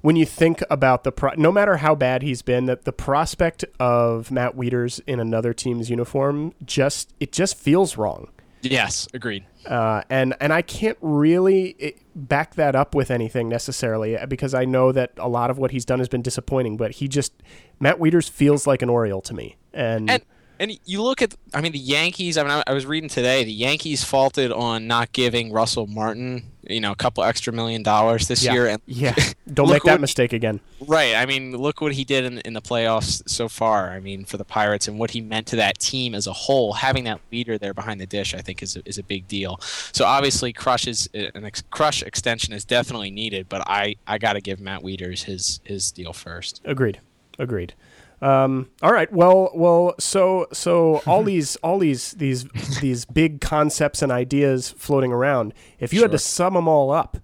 When 0.00 0.16
you 0.16 0.24
think 0.24 0.62
about 0.70 1.04
the 1.04 1.12
pro- 1.12 1.34
no 1.36 1.52
matter 1.52 1.76
how 1.78 1.94
bad 1.94 2.22
he's 2.22 2.40
been, 2.40 2.64
that 2.66 2.84
the 2.84 2.92
prospect 2.92 3.64
of 3.78 4.30
Matt 4.30 4.56
Wieters 4.56 5.00
in 5.06 5.20
another 5.20 5.52
team's 5.52 5.90
uniform 5.90 6.54
just 6.64 7.12
it 7.20 7.32
just 7.32 7.58
feels 7.58 7.98
wrong. 7.98 8.28
Yes 8.62 9.08
agreed 9.14 9.44
uh, 9.66 10.02
and 10.08 10.34
and 10.40 10.52
I 10.52 10.62
can't 10.62 10.96
really 11.00 11.76
eh, 11.80 11.90
back 12.14 12.54
that 12.54 12.74
up 12.74 12.94
with 12.94 13.10
anything 13.10 13.48
necessarily 13.48 14.16
uh, 14.16 14.26
because 14.26 14.54
I 14.54 14.64
know 14.64 14.90
that 14.92 15.12
a 15.18 15.28
lot 15.28 15.50
of 15.50 15.58
what 15.58 15.70
he's 15.70 15.84
done 15.84 15.98
has 15.98 16.08
been 16.08 16.22
disappointing. 16.22 16.76
But 16.76 16.92
he 16.92 17.08
just 17.08 17.34
Matt 17.78 17.98
Wieters 17.98 18.28
feels 18.28 18.66
like 18.66 18.80
an 18.80 18.88
Oriole 18.88 19.20
to 19.22 19.34
me, 19.34 19.56
and, 19.74 20.10
and 20.10 20.22
and 20.60 20.78
you 20.84 21.02
look 21.02 21.20
at 21.22 21.34
i 21.54 21.60
mean 21.60 21.72
the 21.72 21.78
yankees 21.78 22.38
i 22.38 22.42
mean 22.44 22.62
I, 22.66 22.72
was 22.72 22.86
reading 22.86 23.08
today 23.08 23.42
the 23.42 23.52
yankees 23.52 24.04
faulted 24.04 24.52
on 24.52 24.86
not 24.86 25.10
giving 25.12 25.50
russell 25.52 25.88
martin 25.88 26.44
you 26.68 26.78
know 26.80 26.92
a 26.92 26.96
couple 26.96 27.24
extra 27.24 27.52
million 27.52 27.82
dollars 27.82 28.28
this 28.28 28.44
Yeah. 28.44 28.52
year 28.52 28.66
and 28.68 28.82
yeah. 28.86 29.14
don't 29.52 29.68
make 29.70 29.82
that 29.82 29.92
what- 29.92 30.00
mistake 30.00 30.32
again. 30.32 30.60
Right. 30.86 31.14
I 31.16 31.26
mean, 31.26 31.56
look 31.56 31.80
what 31.80 31.92
he 31.94 32.04
did 32.04 32.24
in, 32.24 32.38
in 32.40 32.52
the 32.52 32.62
playoffs 32.62 33.28
so 33.28 33.48
far. 33.48 33.90
I 33.90 33.98
mean, 34.00 34.24
for 34.24 34.36
the 34.36 34.44
Pirates 34.44 34.86
and 34.88 34.98
what 34.98 35.10
he 35.10 35.20
meant 35.20 35.46
to 35.48 35.56
that 35.56 35.78
team 35.78 36.14
as 36.14 36.26
a 36.26 36.32
whole. 36.32 36.72
Having 36.74 37.04
that 37.04 37.20
leader 37.32 37.58
there 37.58 37.74
behind 37.74 38.00
the 38.00 38.06
dish, 38.06 38.34
I 38.34 38.38
think, 38.40 38.62
is 38.62 38.76
a, 38.76 38.82
is 38.88 38.98
a 38.98 39.02
big 39.02 39.26
deal. 39.26 39.58
So 39.92 40.04
obviously, 40.04 40.52
Crush 40.52 40.86
is 40.86 41.08
uh, 41.14 41.24
an 41.34 41.44
ex- 41.44 41.62
Crush 41.70 42.02
extension 42.02 42.54
is 42.54 42.64
definitely 42.64 43.10
needed. 43.10 43.48
But 43.48 43.62
I, 43.66 43.96
I 44.06 44.18
got 44.18 44.34
to 44.34 44.40
give 44.40 44.60
Matt 44.60 44.82
Wieters 44.82 45.24
his 45.24 45.60
his 45.64 45.90
deal 45.90 46.12
first. 46.12 46.60
Agreed. 46.64 47.00
Agreed. 47.38 47.74
Um, 48.22 48.68
all 48.82 48.92
right. 48.92 49.10
Well, 49.12 49.50
well. 49.54 49.94
So, 49.98 50.46
so 50.52 50.98
all 51.06 51.22
these, 51.32 51.56
all 51.56 51.78
these, 51.78 52.12
these, 52.12 52.44
these 52.80 53.04
big 53.04 53.40
concepts 53.40 54.02
and 54.02 54.12
ideas 54.12 54.70
floating 54.70 55.12
around. 55.12 55.54
If 55.78 55.92
you 55.92 56.02
had 56.02 56.12
to 56.12 56.18
sum 56.18 56.54
them 56.54 56.68
all 56.68 56.90
up 56.90 57.16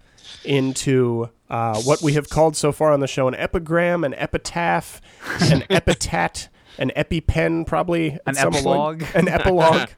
into 0.43 1.29
uh, 1.49 1.81
what 1.81 2.01
we 2.01 2.13
have 2.13 2.29
called 2.29 2.55
so 2.55 2.71
far 2.71 2.91
on 2.91 2.99
the 2.99 3.07
show 3.07 3.27
an 3.27 3.35
epigram, 3.35 4.03
an 4.03 4.13
epitaph, 4.15 5.01
an 5.41 5.63
epitaph, 5.69 6.49
an 6.77 6.91
epipen, 6.95 7.65
probably 7.65 8.17
An 8.25 8.37
epilogue. 8.37 9.03
an 9.15 9.27
epilogue. 9.27 9.89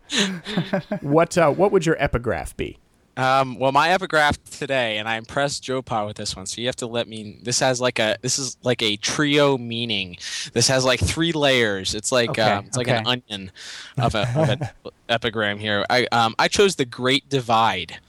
what, 1.02 1.38
uh, 1.38 1.52
what 1.52 1.72
would 1.72 1.86
your 1.86 1.95
epigraph 2.02 2.56
be? 2.56 2.78
Um, 3.20 3.60
well, 3.60 3.74
my 3.74 3.90
epigraph 3.90 4.42
today, 4.46 4.98
and 4.98 5.06
I 5.06 5.18
impressed 5.18 5.62
Joe 5.62 5.82
Pa 5.82 6.06
with 6.06 6.16
this 6.16 6.38
one, 6.38 6.46
so 6.46 6.62
you 6.62 6.68
have 6.68 6.78
to 6.78 6.88
let 6.88 7.06
me. 7.06 7.38
This 7.44 7.60
has 7.60 7.82
like 7.82 8.00
a 8.00 8.18
this 8.22 8.40
is 8.40 8.56
like 8.64 8.82
a 8.82 8.96
trio 8.96 9.58
meaning. 9.58 10.18
This 10.54 10.70
has 10.70 10.86
like 10.86 11.02
three 11.02 11.34
layers. 11.34 11.96
It's 11.96 12.14
like 12.14 12.30
Okay, 12.30 12.42
um, 12.42 12.66
it's 12.66 12.78
like 12.78 12.88
an 12.88 13.06
onion 13.06 13.52
of 13.98 14.16
a 14.16 14.22
of 14.40 14.50
an 14.50 14.70
epigram 15.10 15.60
here. 15.60 15.86
I 15.90 16.08
um 16.14 16.34
I 16.40 16.48
chose 16.48 16.78
the 16.78 16.86
Great 16.86 17.28
Divide. 17.28 18.00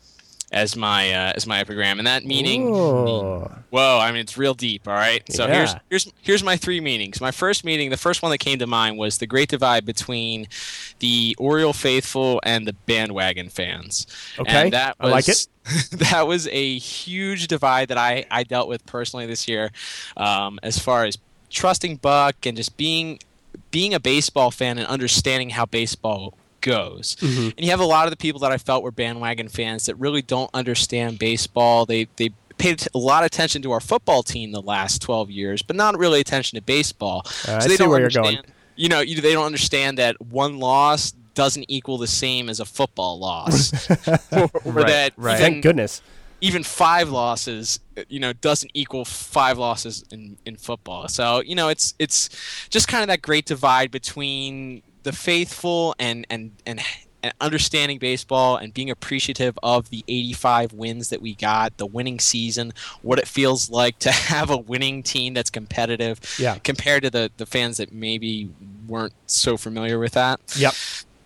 As 0.53 0.75
my 0.77 1.13
uh, 1.13 1.33
as 1.37 1.47
my 1.47 1.61
epigram, 1.61 1.99
and 1.99 2.07
that 2.07 2.25
meaning. 2.25 2.69
Ooh. 2.69 3.49
Whoa, 3.71 3.99
I 4.01 4.11
mean 4.11 4.21
it's 4.21 4.37
real 4.37 4.55
deep. 4.55 4.89
All 4.89 4.95
right, 4.95 5.23
so 5.33 5.47
Yeah. 5.47 5.55
here's 5.55 5.75
here's 5.89 6.13
here's 6.23 6.43
my 6.43 6.57
three 6.57 6.81
meanings. 6.81 7.21
My 7.21 7.31
first 7.31 7.65
meaning, 7.65 7.91
the 7.91 7.97
first 7.97 8.21
one 8.23 8.31
that 8.31 8.39
came 8.39 8.59
to 8.59 8.67
mind 8.67 8.99
was 8.99 9.19
the 9.19 9.27
great 9.27 9.49
divide 9.49 9.87
between 9.87 10.49
the 10.99 11.37
Oriole 11.39 11.73
faithful 11.73 12.41
and 12.43 12.67
the 12.67 12.73
bandwagon 12.73 13.49
fans. 13.49 14.07
Okay, 14.39 14.65
and 14.65 14.73
that 14.73 14.97
I 14.99 15.09
like 15.09 15.27
was, 15.29 15.49
that 15.93 16.27
was 16.27 16.49
a 16.49 16.79
huge 16.79 17.47
divide 17.47 17.89
that 17.89 17.99
I 17.99 18.27
I 18.31 18.43
dealt 18.43 18.69
with 18.69 18.85
personally 18.87 19.27
this 19.27 19.47
year, 19.47 19.71
um, 20.17 20.59
as 20.63 20.79
far 20.79 21.05
as 21.05 21.17
trusting 21.49 21.97
Buck 21.97 22.45
and 22.45 22.57
just 22.57 22.77
being 22.77 23.21
being 23.71 23.95
a 23.95 24.01
baseball 24.01 24.51
fan 24.51 24.79
and 24.79 24.87
understanding 24.89 25.51
how 25.51 25.65
baseball 25.67 26.35
goes. 26.61 27.17
Mm-hmm. 27.17 27.43
And 27.57 27.61
you 27.61 27.71
have 27.71 27.81
a 27.81 27.85
lot 27.85 28.07
of 28.07 28.11
the 28.11 28.17
people 28.17 28.41
that 28.41 28.53
I 28.53 28.59
felt 28.59 28.83
were 28.83 28.91
bandwagon 28.91 29.49
fans 29.49 29.87
that 29.87 29.95
really 29.97 30.23
don't 30.23 30.51
understand 30.55 31.19
baseball. 31.19 31.87
They 31.87 32.09
they 32.17 32.31
paid 32.59 32.87
a 32.95 32.99
lot 32.99 33.23
of 33.23 33.27
attention 33.27 33.63
to 33.63 33.73
our 33.73 33.81
football 33.81 34.23
team 34.23 34.53
the 34.53 34.61
last 34.63 35.01
12 35.03 35.31
years, 35.31 35.63
but 35.63 35.77
not 35.77 35.97
really 35.99 36.21
attention 36.21 36.57
to 36.57 36.63
baseball. 36.63 37.23
Uh, 37.49 37.55
I 37.57 37.59
so 37.61 37.69
they 37.69 37.75
see 37.75 37.77
don't 37.79 37.89
where 37.89 37.99
you're 38.01 38.07
understand, 38.09 38.37
going. 38.47 38.55
You 38.77 38.89
know, 38.91 39.01
you, 39.01 39.21
they 39.21 39.33
don't 39.33 39.47
understand 39.47 39.99
that 39.99 40.21
one 40.21 40.59
loss 40.59 41.13
doesn't 41.35 41.65
equal 41.69 41.97
the 41.97 42.07
same 42.07 42.49
as 42.51 42.61
a 42.61 42.65
football 42.67 43.19
loss. 43.19 43.73
or, 44.33 44.51
or 44.65 44.73
Right, 44.73 44.87
that 44.89 45.13
right. 45.17 45.41
even- 45.41 45.53
Thank 45.53 45.63
goodness. 45.63 46.03
even 46.43 46.63
five 46.63 47.09
losses, 47.09 47.81
you 48.09 48.19
know, 48.21 48.33
doesn't 48.35 48.71
equal 48.75 49.05
five 49.07 49.57
losses 49.59 50.05
in, 50.11 50.37
in 50.45 50.57
football. 50.57 51.09
So 51.09 51.41
you 51.41 51.55
know, 51.55 51.69
it's 51.69 51.95
it's 51.99 52.29
just 52.69 52.89
kind 52.89 53.03
of 53.03 53.09
that 53.09 53.23
great 53.23 53.47
divide 53.47 53.91
between 53.91 54.83
the 55.03 55.13
faithful 55.13 55.95
and 55.99 56.27
and 56.31 56.53
and. 56.67 56.81
And 57.23 57.35
understanding 57.39 57.99
baseball 57.99 58.57
and 58.57 58.73
being 58.73 58.89
appreciative 58.89 59.59
of 59.63 59.91
the 59.91 60.03
85 60.09 60.73
wins 60.73 61.11
that 61.11 61.21
we 61.21 61.35
got, 61.35 61.77
the 61.77 61.85
winning 61.85 62.19
season, 62.19 62.73
what 63.03 63.19
it 63.19 63.29
feels 63.29 63.69
like 63.69 63.99
to 63.99 64.11
have 64.33 64.49
a 64.49 64.57
winning 64.57 65.03
team 65.03 65.35
that's 65.35 65.51
competitive, 65.51 66.19
Yeah. 66.39 66.57
compared 66.65 67.03
to 67.03 67.11
the, 67.11 67.31
the 67.37 67.45
fans 67.45 67.77
that 67.77 67.93
maybe 67.93 68.49
weren't 68.89 69.13
so 69.27 69.59
familiar 69.59 69.99
with 69.99 70.13
that. 70.13 70.41
Yep. 70.57 70.73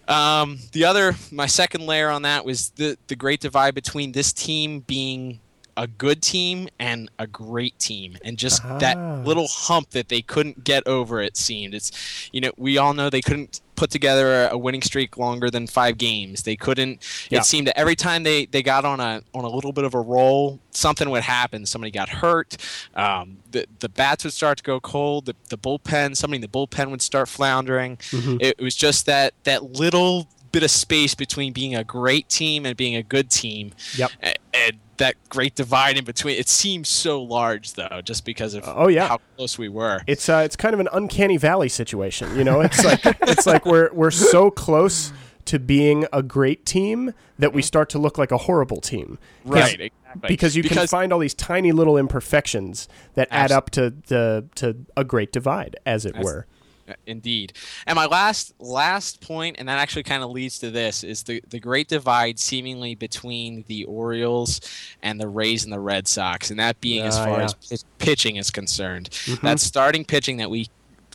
Um, 0.08 0.58
the 0.72 0.84
other, 0.84 1.14
my 1.30 1.46
second 1.46 1.86
layer 1.86 2.10
on 2.10 2.22
that 2.22 2.44
was 2.44 2.70
the 2.70 2.98
the 3.06 3.14
great 3.14 3.38
divide 3.38 3.76
between 3.76 4.10
this 4.10 4.32
team 4.32 4.80
being 4.80 5.38
a 5.76 5.86
good 5.86 6.22
team 6.22 6.68
and 6.80 7.08
a 7.20 7.28
great 7.28 7.78
team, 7.78 8.16
and 8.24 8.36
just 8.36 8.64
Ah. 8.64 8.78
that 8.78 8.96
little 9.24 9.46
hump 9.48 9.90
that 9.90 10.08
they 10.08 10.22
couldn't 10.22 10.64
get 10.64 10.84
over. 10.88 11.20
It 11.20 11.36
seemed 11.36 11.72
it's, 11.72 11.92
you 12.32 12.40
know, 12.40 12.50
we 12.56 12.78
all 12.78 12.94
know 12.94 13.10
they 13.10 13.22
couldn't 13.22 13.60
put 13.76 13.90
together 13.90 14.48
a 14.50 14.58
winning 14.58 14.82
streak 14.82 15.16
longer 15.16 15.50
than 15.50 15.66
five 15.66 15.98
games. 15.98 16.42
They 16.42 16.56
couldn't. 16.56 17.02
Yeah. 17.30 17.40
It 17.40 17.44
seemed 17.44 17.66
that 17.66 17.78
every 17.78 17.96
time 17.96 18.22
they 18.22 18.46
they 18.46 18.62
got 18.62 18.84
on 18.84 19.00
a 19.00 19.22
on 19.34 19.44
a 19.44 19.48
little 19.48 19.72
bit 19.72 19.84
of 19.84 19.94
a 19.94 20.00
roll, 20.00 20.60
something 20.70 21.10
would 21.10 21.22
happen. 21.22 21.66
Somebody 21.66 21.90
got 21.90 22.08
hurt. 22.08 22.56
Um, 22.94 23.38
the 23.50 23.66
the 23.80 23.88
bats 23.88 24.24
would 24.24 24.32
start 24.32 24.58
to 24.58 24.64
go 24.64 24.80
cold. 24.80 25.26
The 25.26 25.34
the 25.48 25.58
bullpen, 25.58 26.16
somebody 26.16 26.36
in 26.36 26.42
the 26.42 26.48
bullpen 26.48 26.90
would 26.90 27.02
start 27.02 27.28
floundering. 27.28 27.96
Mm-hmm. 27.96 28.36
It 28.40 28.60
was 28.60 28.74
just 28.74 29.06
that 29.06 29.34
that 29.44 29.62
little 29.72 30.28
bit 30.54 30.62
of 30.62 30.70
space 30.70 31.14
between 31.14 31.52
being 31.52 31.74
a 31.74 31.84
great 31.84 32.28
team 32.28 32.64
and 32.64 32.76
being 32.76 32.96
a 32.96 33.02
good 33.02 33.28
team. 33.30 33.72
Yep. 33.98 34.10
A- 34.22 34.34
And 34.54 34.78
that 34.96 35.16
great 35.28 35.54
divide 35.56 35.98
in 35.98 36.04
between. 36.04 36.38
It 36.38 36.48
seems 36.48 36.88
so 36.88 37.20
large 37.22 37.72
though, 37.74 38.00
just 38.04 38.24
because 38.24 38.54
of 38.54 38.62
Oh, 38.66 38.86
yeah. 38.88 39.08
how 39.08 39.18
close 39.36 39.58
we 39.58 39.68
were. 39.68 40.00
It's 40.06 40.28
uh, 40.28 40.42
it's 40.44 40.56
kind 40.56 40.72
of 40.72 40.80
an 40.80 40.88
uncanny 40.92 41.36
valley 41.36 41.68
situation. 41.68 42.34
You 42.38 42.44
know, 42.44 42.60
it's 42.60 42.82
like 42.84 43.00
it's 43.22 43.46
like 43.46 43.66
we're 43.66 43.92
we're 43.92 44.12
so 44.12 44.50
close 44.52 45.12
to 45.46 45.58
being 45.58 46.06
a 46.12 46.22
great 46.22 46.64
team 46.64 47.12
that 47.38 47.52
we 47.52 47.60
start 47.60 47.90
to 47.90 47.98
look 47.98 48.16
like 48.16 48.30
a 48.32 48.38
horrible 48.38 48.80
team. 48.80 49.18
right. 49.44 49.80
Exactly. 49.80 49.90
Because 50.28 50.54
you 50.54 50.62
can 50.62 50.86
find 50.86 51.12
all 51.12 51.18
these 51.18 51.34
tiny 51.34 51.72
little 51.72 51.98
imperfections 51.98 52.86
that 53.14 53.26
add 53.32 53.50
up 53.50 53.70
to 53.70 53.90
the 54.06 54.44
to 54.54 54.76
a 54.96 55.02
great 55.02 55.32
divide, 55.32 55.74
as 55.84 56.06
it 56.06 56.14
Abs- 56.14 56.24
were. 56.24 56.46
Uh, 56.86 56.92
Indeed. 57.06 57.54
And 57.86 57.96
my 57.96 58.06
last 58.06 58.52
last 58.58 59.20
point, 59.20 59.56
and 59.58 59.68
that 59.68 59.78
actually 59.78 60.02
kind 60.02 60.22
of 60.22 60.30
leads 60.30 60.58
to 60.58 60.70
this, 60.70 61.02
is 61.02 61.22
the, 61.22 61.42
the 61.48 61.58
great 61.58 61.88
divide 61.88 62.38
seemingly 62.38 62.94
between 62.94 63.64
the 63.68 63.84
Orioles 63.84 64.60
and 65.02 65.18
the 65.18 65.28
Rays 65.28 65.64
and 65.64 65.72
the 65.72 65.80
Red 65.80 66.06
Sox, 66.06 66.50
and 66.50 66.60
that 66.60 66.80
being 66.80 67.02
as 67.04 67.16
Ah, 67.16 67.24
far 67.24 67.38
yeah. 67.40 67.46
Mm-hmm. 67.46 67.74
as 67.74 67.82
pitch, 67.82 67.82
pitching 67.98 68.36
is 68.36 68.50
concerned. 68.50 69.08
That 69.42 69.60
starting 69.60 70.04
pitching 70.04 70.36
that 70.38 70.50
we 70.50 70.68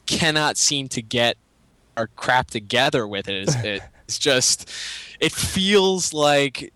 cannot 0.07 0.57
seem 0.57 0.87
to 0.89 1.01
get 1.03 1.37
our 1.97 2.07
crap 2.07 2.49
together 2.49 3.07
with 3.07 3.27
it 3.29 3.47
is 3.49 3.55
it, 3.63 3.83
it's 4.05 4.17
just 4.17 4.67
it 5.19 5.31
feels 5.31 6.13
like 6.13 6.73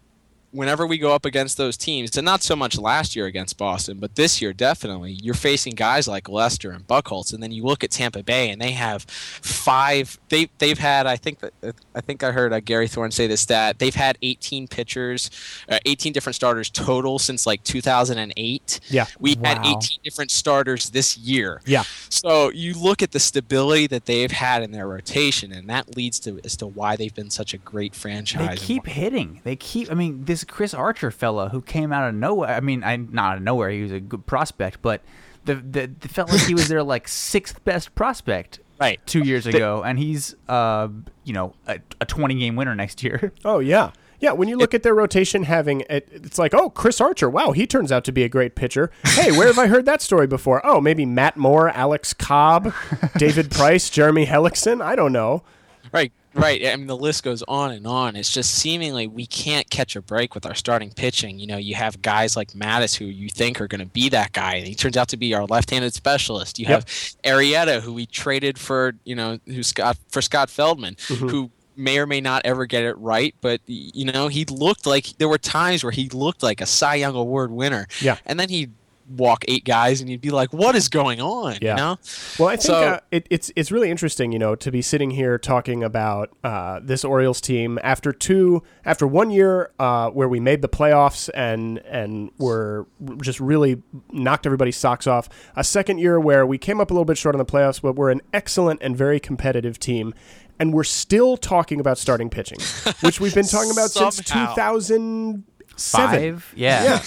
whenever 0.54 0.86
we 0.86 0.97
go 0.97 1.14
up 1.14 1.26
against 1.26 1.58
those 1.58 1.76
teams, 1.76 2.16
and 2.16 2.24
not 2.24 2.43
so 2.43 2.56
much 2.56 2.78
last 2.78 3.16
year 3.16 3.26
against 3.26 3.58
Boston, 3.58 3.97
but 3.99 4.16
this 4.16 4.41
year 4.41 4.54
definitely, 4.54 5.12
you're 5.12 5.34
facing 5.34 5.74
guys 5.74 6.08
like 6.08 6.30
Lester 6.30 6.72
and 6.72 6.88
Buchholz, 6.88 7.34
and 7.34 7.41
then 7.41 7.51
you 7.51 7.64
look 7.64 7.84
at 7.84 7.91
Tampa 7.91 8.24
Bay, 8.24 8.49
and 8.49 8.62
they 8.62 8.72
have 8.72 9.04
five. 9.04 10.20
They 10.30 10.49
they've 10.60 10.78
had 10.78 11.08
I 11.08 11.18
think 11.18 11.39
that 11.39 11.54
I 11.95 12.01
think 12.01 12.24
I 12.24 12.32
heard 12.32 12.54
uh, 12.54 12.60
Gary 12.60 12.88
Thorne 12.88 13.12
say 13.12 13.28
this 13.28 13.41
stat. 13.41 13.80
They've 13.80 13.93
had 13.93 14.18
18 14.22 14.68
pitchers, 14.68 15.32
uh, 15.68 15.80
18 15.86 16.14
different 16.14 16.36
starters 16.36 16.70
total 16.70 17.20
since 17.20 17.45
like 17.45 17.64
2008. 17.64 18.80
Yeah. 18.89 19.06
we 19.20 19.36
had 19.43 19.60
18 19.66 19.80
different 20.04 20.32
starters 20.32 20.91
this 20.91 21.18
year. 21.18 21.62
Yeah. 21.66 21.84
So 22.10 22.49
you 22.51 22.74
look 22.74 23.01
at 23.01 23.12
the 23.12 23.20
stability 23.20 23.88
that 23.88 24.06
they've 24.06 24.32
had 24.32 24.64
in 24.64 24.72
their 24.72 24.88
rotation, 24.88 25.51
and 25.51 25.70
that 25.70 25.95
leads 25.97 26.20
to 26.22 26.39
as 26.43 26.56
to 26.58 26.68
why 26.68 26.95
they've 26.95 27.14
been 27.14 27.30
such 27.30 27.54
a 27.54 27.58
great 27.58 27.95
franchise. 27.95 28.60
They 28.60 28.66
keep 28.66 28.86
hitting. 28.86 29.41
They 29.43 29.56
keep. 29.56 29.91
I 29.91 29.95
mean, 29.95 30.26
this 30.26 30.43
Chris 30.46 30.74
Archer 30.74 31.12
fella 31.12 31.50
who 31.50 31.62
came 31.62 31.91
out 31.94 32.08
of 32.10 32.16
nowhere. 32.16 32.50
I 32.50 32.60
mean, 32.60 32.84
I 32.84 32.96
not 32.98 33.32
out 33.34 33.38
of 33.38 33.44
nowhere. 33.44 33.70
He 33.70 33.82
was 33.84 33.91
a 33.91 34.00
good 34.00 34.26
prospect, 34.26 34.82
but 34.82 35.02
the 35.46 35.56
the, 35.56 35.88
the 36.00 36.08
felt 36.08 36.32
like 36.32 36.41
he 36.41 36.54
was 36.54 36.68
their 36.68 36.84
like 36.84 37.08
sixth 37.08 37.64
best 37.64 37.94
prospect 37.96 38.60
Right. 38.80 39.00
two 39.06 39.20
years 39.22 39.46
ago, 39.46 39.82
and 39.84 39.98
he's 40.00 40.36
uh 40.50 40.89
you 41.24 41.34
know 41.34 41.54
a, 41.68 41.80
a 42.02 42.06
twenty 42.06 42.36
game 42.36 42.56
winner 42.56 42.76
next 42.76 43.04
year. 43.04 43.32
Oh 43.46 43.60
yeah. 43.60 43.91
Yeah, 44.20 44.32
when 44.32 44.48
you 44.48 44.56
look 44.56 44.74
at 44.74 44.84
their 44.84 44.96
rotation 44.96 45.44
having 45.44 45.82
it, 45.89 46.08
it's 46.14 46.39
like, 46.39 46.54
oh, 46.54 46.70
Chris 46.70 47.02
Archer, 47.02 47.30
wow, 47.30 47.52
he 47.52 47.68
turns 47.68 47.91
out 47.91 48.06
to 48.06 48.14
be 48.14 48.24
a 48.24 48.30
great 48.30 48.56
pitcher. 48.56 48.89
Hey, 49.04 49.34
where 49.34 49.48
have 49.48 49.60
I 49.60 49.68
heard 49.68 49.84
that 49.84 50.02
story 50.02 50.28
before? 50.28 50.66
Oh, 50.66 50.80
maybe 50.80 51.06
Matt 51.06 51.36
Moore, 51.36 51.68
Alex 51.72 52.14
Cobb, 52.14 52.74
David 53.18 53.52
Price, 53.52 53.89
Jeremy 53.89 54.26
Hellickson. 54.26 54.82
I 54.82 54.96
don't 54.96 55.12
know. 55.12 55.44
Right, 55.91 56.14
right. 56.34 56.65
I 56.65 56.75
mean, 56.75 56.88
the 56.88 56.97
list 56.97 57.23
goes 57.23 57.43
on 57.47 57.71
and 57.71 57.86
on. 57.88 58.15
It's 58.15 58.31
just 58.31 58.53
seemingly 58.55 59.07
we 59.07 59.25
can't 59.25 59.69
catch 59.69 59.95
a 59.95 60.01
break 60.01 60.34
with 60.36 60.45
our 60.45 60.55
starting 60.55 60.91
pitching. 60.91 61.39
You 61.39 61.47
know, 61.47 61.57
you 61.57 61.75
have 61.75 62.01
guys 62.01 62.36
like 62.36 62.51
Matusz 62.53 62.95
who 62.95 63.05
you 63.05 63.29
think 63.29 63.59
are 63.61 63.67
going 63.67 63.79
to 63.81 63.86
be 63.88 64.09
that 64.09 64.31
guy, 64.34 64.55
and 64.55 64.67
he 64.67 64.75
turns 64.75 64.97
out 64.97 65.07
to 65.09 65.17
be 65.17 65.34
our 65.34 65.45
left-handed 65.45 65.93
specialist. 65.93 66.59
You 66.59 66.65
Yep. 66.67 66.71
have 66.79 66.86
Arrieta, 67.23 67.81
who 67.81 67.93
we 67.93 68.05
traded 68.05 68.57
for, 68.59 68.93
you 69.03 69.15
know, 69.15 69.39
who 69.45 69.63
Scott 69.63 69.97
for 70.09 70.21
Scott 70.21 70.49
Feldman, 70.49 70.95
Mm-hmm. 70.95 71.27
who 71.29 71.51
may 71.75 71.97
or 71.97 72.05
may 72.05 72.21
not 72.21 72.41
ever 72.45 72.67
get 72.67 72.84
it 72.84 72.95
right, 72.99 73.34
but 73.41 73.59
you 73.65 74.05
know, 74.05 74.27
he 74.27 74.45
looked 74.45 74.86
like 74.86 75.17
there 75.17 75.27
were 75.27 75.39
times 75.39 75.84
where 75.84 75.91
he 75.91 76.07
looked 76.09 76.43
like 76.43 76.61
a 76.61 76.67
Cy 76.67 76.95
Young 76.95 77.15
Award 77.15 77.49
winner. 77.51 77.88
Yeah. 77.99 78.17
and 78.27 78.39
then 78.39 78.49
he'd 78.49 78.71
walk 79.10 79.43
eight 79.47 79.66
guys, 79.66 80.01
and 80.01 80.10
you'd 80.10 80.22
be 80.22 80.30
like, 80.32 80.54
"What 80.54 80.76
is 80.76 80.89
going 80.89 81.22
on?" 81.22 81.58
Yeah. 81.62 81.72
You 81.72 81.76
know. 81.78 81.97
Well, 82.39 82.49
I 82.49 82.56
think 82.56 82.62
So- 82.64 82.74
uh, 82.74 82.99
it, 83.12 83.28
it's 83.30 83.51
it's 83.56 83.72
really 83.72 83.89
interesting, 83.91 84.32
you 84.32 84.39
know, 84.39 84.56
to 84.56 84.72
be 84.72 84.82
sitting 84.82 85.12
here 85.12 85.38
talking 85.38 85.84
about 85.84 86.30
uh, 86.43 86.80
this 86.84 87.04
Orioles 87.04 87.41
team 87.41 87.80
after 87.84 88.12
two 88.12 88.64
after 88.86 89.06
one 89.06 89.30
year 89.30 89.72
uh, 89.80 90.10
where 90.10 90.28
we 90.28 90.39
made 90.39 90.62
the 90.62 90.70
playoffs 90.70 91.30
and 91.34 91.80
and 91.80 92.32
were 92.38 92.88
just 93.22 93.39
really 93.39 93.82
knocked 94.12 94.45
everybody's 94.45 94.78
socks 94.78 95.08
off. 95.08 95.30
A 95.56 95.64
second 95.64 95.97
year 95.99 96.20
where 96.20 96.45
we 96.45 96.58
came 96.58 96.80
up 96.82 96.91
a 96.91 96.93
little 96.93 97.06
bit 97.06 97.18
short 97.18 97.36
on 97.36 97.39
the 97.39 97.45
playoffs, 97.45 97.82
but 97.82 97.95
we're 97.95 98.12
an 98.12 98.22
excellent 98.34 98.82
and 98.82 98.95
very 98.97 99.20
competitive 99.20 99.80
team. 99.80 100.14
And 100.60 100.72
we're 100.72 100.84
still 100.84 101.36
talking 101.36 101.80
about 101.80 101.97
starting 101.97 102.30
pitching, 102.30 102.60
which 103.01 103.20
we've 103.20 103.34
been 103.34 103.47
talking 103.47 103.72
about 103.72 103.89
since 103.89 104.18
2007. 104.24 105.43
Five, 105.78 106.54
yeah. 106.56 106.84
Yeah. 106.84 107.04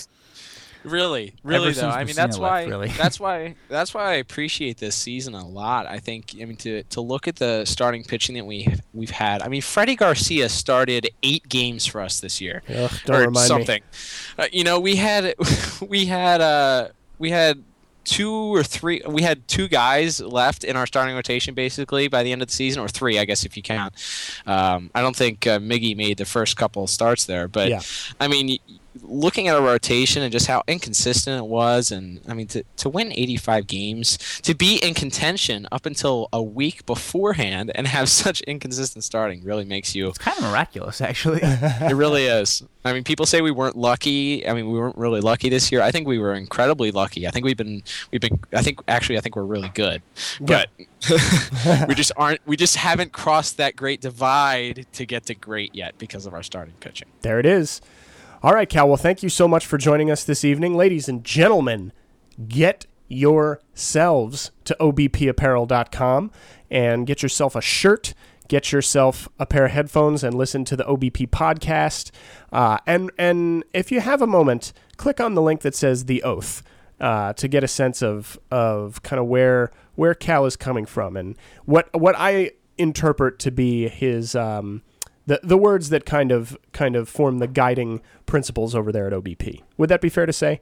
Really, 0.86 1.34
really 1.42 1.72
though. 1.72 1.88
I 1.90 2.04
mean, 2.04 2.14
that's 2.14 2.38
left, 2.38 2.52
why. 2.52 2.64
really. 2.64 2.88
that's 2.88 3.18
why. 3.26 3.54
That's 3.68 3.92
why 3.92 4.04
I 4.04 4.14
appreciate 4.14 4.78
this 4.78 4.94
season 4.94 5.34
a 5.34 5.46
lot. 5.46 5.86
I 5.86 5.98
think. 5.98 6.34
I 6.40 6.44
mean, 6.44 6.56
to 6.58 6.82
to 6.84 7.00
look 7.00 7.26
at 7.28 7.36
the 7.36 7.64
starting 7.64 8.04
pitching 8.04 8.34
that 8.36 8.46
we 8.46 8.68
we've 8.94 9.10
had. 9.10 9.42
I 9.42 9.48
mean, 9.48 9.62
Freddie 9.62 9.96
Garcia 9.96 10.48
started 10.48 11.10
eight 11.22 11.48
games 11.48 11.86
for 11.86 12.00
us 12.00 12.20
this 12.20 12.40
year, 12.40 12.62
Ugh, 12.68 12.90
don't 13.04 13.16
or 13.16 13.20
remind 13.20 13.34
me. 13.34 13.46
something. 13.48 13.82
Uh, 14.38 14.46
you 14.52 14.64
know, 14.64 14.78
we 14.80 14.96
had 14.96 15.34
we 15.88 16.06
had 16.06 16.40
uh 16.40 16.88
we 17.18 17.30
had 17.30 17.62
two 18.04 18.54
or 18.54 18.62
three 18.62 19.02
we 19.08 19.22
had 19.22 19.48
two 19.48 19.66
guys 19.66 20.20
left 20.20 20.62
in 20.62 20.76
our 20.76 20.86
starting 20.86 21.16
rotation 21.16 21.54
basically 21.54 22.06
by 22.06 22.22
the 22.22 22.30
end 22.30 22.40
of 22.40 22.46
the 22.46 22.54
season 22.54 22.80
or 22.80 22.86
three 22.86 23.18
i 23.18 23.24
guess 23.24 23.44
if 23.44 23.56
you 23.56 23.64
count 23.64 23.92
um, 24.46 24.88
i 24.94 25.02
don't 25.02 25.16
think 25.16 25.44
uh, 25.44 25.58
miggy 25.58 25.96
made 25.96 26.16
the 26.16 26.24
first 26.24 26.56
couple 26.56 26.86
starts 26.86 27.24
there 27.26 27.48
but 27.48 27.68
Yeah. 27.68 27.80
I 28.20 28.28
mean, 28.28 28.46
y- 28.46 28.76
looking 29.02 29.48
at 29.48 29.56
a 29.56 29.60
rotation 29.60 30.22
and 30.22 30.32
just 30.32 30.46
how 30.46 30.62
inconsistent 30.66 31.38
it 31.38 31.46
was, 31.46 31.90
and 31.90 32.20
I 32.28 32.34
mean 32.34 32.46
to 32.48 32.62
to 32.76 32.88
win 32.88 33.12
85 33.12 33.66
games, 33.66 34.18
to 34.42 34.54
be 34.54 34.76
in 34.76 34.94
contention 34.94 35.66
up 35.72 35.86
until 35.86 36.28
a 36.32 36.42
week 36.42 36.86
beforehand, 36.86 37.72
and 37.74 37.86
have 37.86 38.08
such 38.24 38.40
inconsistent 38.42 39.04
starting 39.04 39.42
really 39.44 39.64
makes 39.64 39.94
you. 39.94 40.08
It's 40.08 40.18
kind 40.18 40.36
of 40.38 40.44
miraculous, 40.44 41.00
actually. 41.00 41.40
It 41.86 41.94
really 41.94 42.24
is. 42.24 42.62
I 42.84 42.92
mean, 42.92 43.04
people 43.04 43.26
say 43.26 43.40
we 43.40 43.50
weren't 43.50 43.76
lucky. 43.76 44.46
I 44.46 44.54
mean, 44.54 44.70
we 44.70 44.78
weren't 44.78 44.96
really 44.96 45.20
lucky 45.20 45.48
this 45.48 45.72
year. 45.72 45.82
I 45.82 45.90
think 45.90 46.06
we 46.06 46.18
were 46.18 46.34
incredibly 46.34 46.90
lucky. 46.90 47.26
I 47.26 47.30
think 47.30 47.44
we've 47.44 47.56
been 47.56 47.82
we've 48.12 48.20
been. 48.20 48.38
I 48.52 48.62
think 48.62 48.80
actually, 48.88 49.18
I 49.18 49.20
think 49.20 49.36
we're 49.36 49.44
really 49.44 49.68
good, 49.70 50.02
but 50.40 50.68
we 51.88 51.94
just 51.94 52.12
aren't. 52.16 52.40
We 52.46 52.56
just 52.56 52.76
haven't 52.76 53.12
crossed 53.12 53.56
that 53.56 53.76
great 53.76 54.00
divide 54.00 54.86
to 54.92 55.06
get 55.06 55.26
to 55.26 55.34
great 55.34 55.74
yet 55.74 55.98
because 55.98 56.26
of 56.26 56.34
our 56.34 56.42
starting 56.42 56.74
pitching. 56.80 57.08
There 57.22 57.38
it 57.38 57.46
is. 57.46 57.80
All 58.42 58.52
right, 58.52 58.68
Cal. 58.68 58.86
Well, 58.86 58.98
thank 58.98 59.22
you 59.22 59.30
so 59.30 59.48
much 59.48 59.64
for 59.64 59.78
joining 59.78 60.10
us 60.10 60.22
this 60.22 60.44
evening. 60.44 60.74
Ladies 60.74 61.08
and 61.08 61.24
gentlemen, 61.24 61.90
get 62.48 62.84
yourselves 63.08 64.50
to 64.64 64.76
obpapparel.com 64.78 66.30
and 66.70 67.06
get 67.06 67.22
yourself 67.22 67.56
a 67.56 67.62
shirt, 67.62 68.12
get 68.48 68.72
yourself 68.72 69.26
a 69.38 69.46
pair 69.46 69.64
of 69.64 69.70
headphones, 69.70 70.22
and 70.22 70.34
listen 70.34 70.66
to 70.66 70.76
the 70.76 70.84
OBP 70.84 71.30
podcast. 71.30 72.10
Uh, 72.52 72.76
and, 72.86 73.10
and 73.16 73.64
if 73.72 73.90
you 73.90 74.00
have 74.00 74.20
a 74.20 74.26
moment, 74.26 74.74
click 74.98 75.18
on 75.18 75.34
the 75.34 75.40
link 75.42 75.62
that 75.62 75.74
says 75.74 76.04
The 76.04 76.22
Oath. 76.22 76.62
Uh, 76.98 77.34
to 77.34 77.46
get 77.46 77.62
a 77.62 77.68
sense 77.68 78.02
of 78.02 78.38
of 78.50 79.02
kind 79.02 79.20
of 79.20 79.26
where 79.26 79.70
where 79.96 80.14
Cal 80.14 80.46
is 80.46 80.56
coming 80.56 80.86
from 80.86 81.14
and 81.14 81.36
what 81.66 81.90
what 81.92 82.14
I 82.16 82.52
interpret 82.78 83.38
to 83.40 83.50
be 83.50 83.86
his 83.90 84.34
um, 84.34 84.80
the 85.26 85.40
the 85.42 85.56
words 85.58 85.88
that 85.90 86.06
kind 86.06 86.32
of 86.32 86.56
kind 86.72 86.96
of 86.96 87.08
form 87.08 87.38
the 87.38 87.46
guiding 87.46 88.00
principles 88.26 88.74
over 88.74 88.92
there 88.92 89.06
at 89.06 89.12
OBP. 89.12 89.62
Would 89.76 89.88
that 89.90 90.00
be 90.00 90.08
fair 90.08 90.26
to 90.26 90.32
say? 90.32 90.60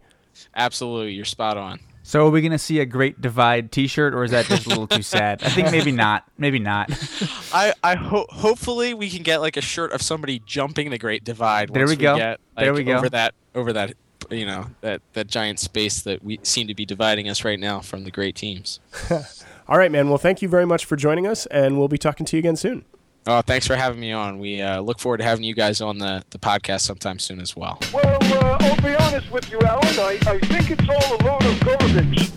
Absolutely, 0.57 1.13
you're 1.13 1.25
spot 1.25 1.57
on. 1.57 1.79
so, 2.03 2.27
are 2.27 2.31
we 2.31 2.41
going 2.41 2.53
to 2.53 2.59
see 2.59 2.81
a 2.81 2.85
Great 2.87 3.21
Divide 3.21 3.71
T-shirt, 3.71 4.15
or 4.15 4.25
is 4.25 4.33
that 4.33 4.47
just 4.47 4.67
a 4.67 4.69
little 4.69 4.89
too 4.89 5.03
sad? 5.03 5.43
I 5.45 5.49
think 5.49 5.71
maybe 5.71 5.93
not. 5.93 6.25
Maybe 6.37 6.59
not. 6.59 6.91
I, 7.53 7.73
I 7.85 7.95
ho- 7.95 8.27
hopefully 8.31 8.95
we 8.95 9.09
can 9.11 9.23
get 9.23 9.41
like 9.41 9.57
a 9.57 9.61
shirt 9.61 9.93
of 9.93 10.03
somebody 10.03 10.43
jumping 10.45 10.91
the 10.91 10.99
Great 10.99 11.23
Divide. 11.25 11.73
There 11.73 11.83
once 11.85 11.91
we 11.91 11.97
go. 11.97 12.17
Get, 12.17 12.41
There 12.57 12.75
we 12.75 12.83
go. 12.85 12.97
Over 12.97 13.11
that 13.11 13.35
over 13.55 13.73
that 13.75 13.95
you 14.31 14.47
know 14.47 14.67
that 14.81 15.03
that 15.13 15.29
giant 15.29 15.61
space 15.61 16.03
that 16.03 16.25
we 16.25 16.41
seem 16.43 16.67
to 16.67 16.75
be 16.75 16.85
dividing 16.85 17.29
us 17.29 17.45
right 17.45 17.61
now 17.61 17.81
from 17.81 18.05
the 18.05 18.11
great 18.11 18.35
teams. 18.35 18.81
All 19.69 19.79
right, 19.79 19.93
man. 19.93 20.09
Well, 20.09 20.19
thank 20.19 20.43
you 20.43 20.49
very 20.49 20.67
much 20.67 20.85
for 20.85 20.97
joining 20.97 21.27
us, 21.27 21.47
and 21.47 21.79
we'll 21.79 21.89
be 21.89 21.99
talking 21.99 22.27
to 22.27 22.37
you 22.37 22.41
again 22.41 22.57
soon. 22.57 22.85
Oh, 23.27 23.41
thanks 23.41 23.67
for 23.67 23.75
having 23.75 24.01
me 24.01 24.13
on. 24.13 24.39
We 24.39 24.61
uh, 24.61 24.81
look 24.81 24.99
forward 24.99 25.17
to 25.19 25.25
having 25.25 25.45
you 25.45 25.55
guys 25.55 25.81
on 25.81 25.97
the, 25.97 26.23
the 26.29 26.39
podcast 26.39 26.83
sometime 26.83 27.19
soon 27.19 27.41
as 27.41 27.57
well. 27.57 27.79
Well, 27.91 28.19
uh, 28.21 28.59
I'll 28.61 28.77
be 28.83 28.95
honest 28.97 29.33
with 29.33 29.51
you, 29.51 29.59
Alan. 29.61 29.83
I, 29.83 30.19
I 30.27 30.39
think 30.41 30.71
it's 30.71 30.87
all 30.87 31.17
a 31.17 31.19
load 31.25 31.43
of 31.43 31.61
garbage. 31.61 32.31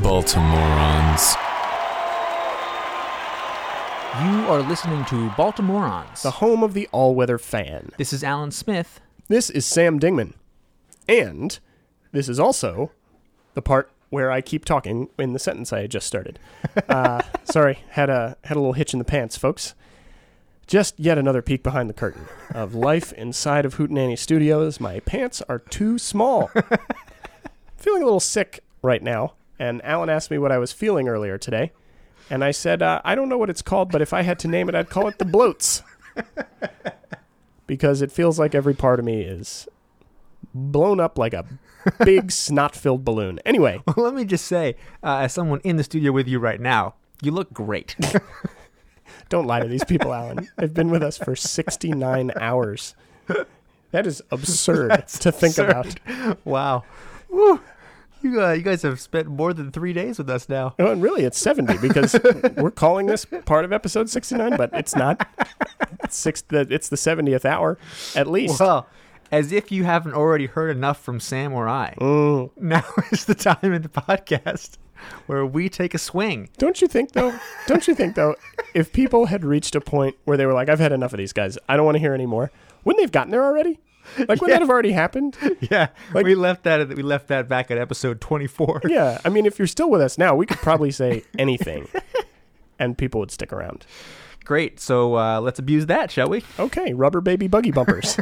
Baltimoreans. 0.00 1.36
You 4.24 4.50
are 4.50 4.62
listening 4.62 5.04
to 5.06 5.28
Baltimoreans. 5.36 6.22
The 6.22 6.30
home 6.30 6.62
of 6.62 6.72
the 6.72 6.88
all-weather 6.90 7.36
fan. 7.36 7.90
This 7.98 8.14
is 8.14 8.24
Alan 8.24 8.52
Smith. 8.52 9.02
This 9.28 9.50
is 9.50 9.66
Sam 9.66 10.00
Dingman, 10.00 10.32
and 11.06 11.58
this 12.12 12.30
is 12.30 12.40
also 12.40 12.92
the 13.52 13.60
part 13.60 13.90
where 14.16 14.30
I 14.30 14.40
keep 14.40 14.64
talking 14.64 15.10
in 15.18 15.34
the 15.34 15.38
sentence 15.38 15.74
I 15.74 15.82
had 15.82 15.90
just 15.90 16.06
started. 16.06 16.38
Uh, 16.88 17.20
sorry, 17.44 17.80
had 17.90 18.08
a 18.08 18.38
had 18.44 18.56
a 18.56 18.60
little 18.60 18.72
hitch 18.72 18.94
in 18.94 18.98
the 18.98 19.04
pants, 19.04 19.36
folks. 19.36 19.74
Just 20.66 20.98
yet 20.98 21.18
another 21.18 21.42
peek 21.42 21.62
behind 21.62 21.90
the 21.90 21.94
curtain 21.94 22.24
of 22.54 22.74
life 22.74 23.12
inside 23.12 23.66
of 23.66 23.74
Hootenanny 23.74 24.16
Studios. 24.16 24.80
My 24.80 25.00
pants 25.00 25.42
are 25.50 25.58
too 25.58 25.98
small. 25.98 26.50
feeling 27.76 28.00
a 28.00 28.06
little 28.06 28.18
sick 28.18 28.60
right 28.80 29.02
now, 29.02 29.34
and 29.58 29.84
Alan 29.84 30.08
asked 30.08 30.30
me 30.30 30.38
what 30.38 30.50
I 30.50 30.56
was 30.56 30.72
feeling 30.72 31.10
earlier 31.10 31.36
today, 31.36 31.72
and 32.30 32.42
I 32.42 32.52
said 32.52 32.80
uh, 32.80 33.02
I 33.04 33.16
don't 33.16 33.28
know 33.28 33.36
what 33.36 33.50
it's 33.50 33.60
called, 33.60 33.92
but 33.92 34.00
if 34.00 34.14
I 34.14 34.22
had 34.22 34.38
to 34.38 34.48
name 34.48 34.70
it, 34.70 34.74
I'd 34.74 34.88
call 34.88 35.08
it 35.08 35.18
the 35.18 35.26
bloats 35.26 35.82
because 37.66 38.00
it 38.00 38.10
feels 38.10 38.38
like 38.38 38.54
every 38.54 38.72
part 38.72 38.98
of 38.98 39.04
me 39.04 39.20
is 39.20 39.68
blown 40.54 41.00
up 41.00 41.18
like 41.18 41.34
a 41.34 41.44
big 42.04 42.30
snot-filled 42.30 43.04
balloon. 43.04 43.40
Anyway, 43.44 43.82
Let 43.96 44.14
me 44.14 44.24
just 44.24 44.46
say, 44.46 44.76
uh, 45.02 45.18
as 45.18 45.32
someone 45.32 45.60
in 45.64 45.76
the 45.76 45.84
studio 45.84 46.12
with 46.12 46.28
you 46.28 46.38
right 46.38 46.60
now, 46.60 46.94
you 47.22 47.30
look 47.32 47.52
great. 47.52 47.96
don't 49.28 49.46
lie 49.46 49.60
to 49.60 49.68
these 49.68 49.84
people, 49.84 50.12
Alan. 50.12 50.48
They've 50.56 50.72
been 50.72 50.90
with 50.90 51.02
us 51.02 51.18
for 51.18 51.34
69 51.34 52.32
hours. 52.40 52.94
That 53.92 54.06
is 54.06 54.22
absurd 54.30 55.06
to 55.20 55.32
think 55.32 55.58
about. 55.58 55.94
wow. 56.44 56.84
Woo. 57.28 57.60
You, 58.22 58.42
uh, 58.42 58.52
you 58.52 58.62
guys 58.62 58.82
have 58.82 59.00
spent 59.00 59.28
more 59.28 59.52
than 59.52 59.70
three 59.70 59.92
days 59.92 60.18
with 60.18 60.28
us 60.30 60.48
now. 60.48 60.74
Oh, 60.78 60.90
and 60.90 61.02
really, 61.02 61.24
it's 61.24 61.38
70 61.38 61.78
because 61.78 62.18
we're 62.56 62.70
calling 62.70 63.06
this 63.06 63.24
part 63.44 63.64
of 63.64 63.72
episode 63.72 64.08
69, 64.08 64.56
but 64.56 64.70
it's 64.72 64.96
not. 64.96 65.28
It's, 66.02 66.16
six, 66.16 66.42
the, 66.42 66.66
it's 66.70 66.88
the 66.88 66.96
70th 66.96 67.44
hour, 67.44 67.78
at 68.14 68.26
least. 68.26 68.58
Well, 68.58 68.86
as 69.30 69.52
if 69.52 69.70
you 69.72 69.84
haven't 69.84 70.14
already 70.14 70.46
heard 70.46 70.74
enough 70.76 71.00
from 71.02 71.20
Sam 71.20 71.52
or 71.52 71.68
I. 71.68 71.94
Mm. 72.00 72.50
Now 72.56 72.84
is 73.12 73.24
the 73.24 73.34
time 73.34 73.72
in 73.72 73.82
the 73.82 73.88
podcast 73.88 74.78
where 75.26 75.44
we 75.44 75.68
take 75.68 75.94
a 75.94 75.98
swing. 75.98 76.48
Don't 76.58 76.80
you 76.80 76.88
think, 76.88 77.12
though? 77.12 77.34
Don't 77.66 77.86
you 77.86 77.94
think, 77.94 78.14
though, 78.14 78.34
if 78.74 78.92
people 78.92 79.26
had 79.26 79.44
reached 79.44 79.74
a 79.74 79.80
point 79.80 80.16
where 80.24 80.36
they 80.36 80.46
were 80.46 80.54
like, 80.54 80.68
I've 80.68 80.78
had 80.80 80.92
enough 80.92 81.12
of 81.12 81.18
these 81.18 81.32
guys, 81.32 81.58
I 81.68 81.76
don't 81.76 81.84
want 81.84 81.96
to 81.96 82.00
hear 82.00 82.14
any 82.14 82.26
more, 82.26 82.50
wouldn't 82.84 82.98
they 82.98 83.04
have 83.04 83.12
gotten 83.12 83.30
there 83.30 83.44
already? 83.44 83.78
Like, 84.18 84.40
wouldn't 84.40 84.48
that 84.50 84.60
have 84.60 84.70
already 84.70 84.92
happened? 84.92 85.36
Yeah, 85.60 85.88
Like- 86.14 86.24
we 86.24 86.34
left 86.34 86.62
that. 86.64 86.80
at- 86.80 86.88
We 86.96 87.02
left 87.02 87.28
that 87.28 87.48
back 87.48 87.70
at 87.70 87.76
episode 87.78 88.20
twenty-four. 88.20 88.82
Yeah, 88.86 89.20
I 89.24 89.28
mean, 89.28 89.44
if 89.46 89.58
you're 89.58 89.66
still 89.66 89.90
with 89.90 90.00
us 90.00 90.16
now, 90.16 90.34
we 90.34 90.46
could 90.46 90.58
probably 90.58 90.90
say 90.92 91.24
anything, 91.38 91.88
and 92.78 92.96
people 92.96 93.20
would 93.20 93.30
stick 93.32 93.52
around. 93.52 93.84
Great. 94.46 94.78
So 94.78 95.16
uh, 95.16 95.40
let's 95.40 95.58
abuse 95.58 95.86
that, 95.86 96.12
shall 96.12 96.28
we? 96.28 96.44
Okay, 96.58 96.94
rubber 96.94 97.20
baby 97.20 97.48
buggy 97.48 97.72
bumpers. 97.72 98.16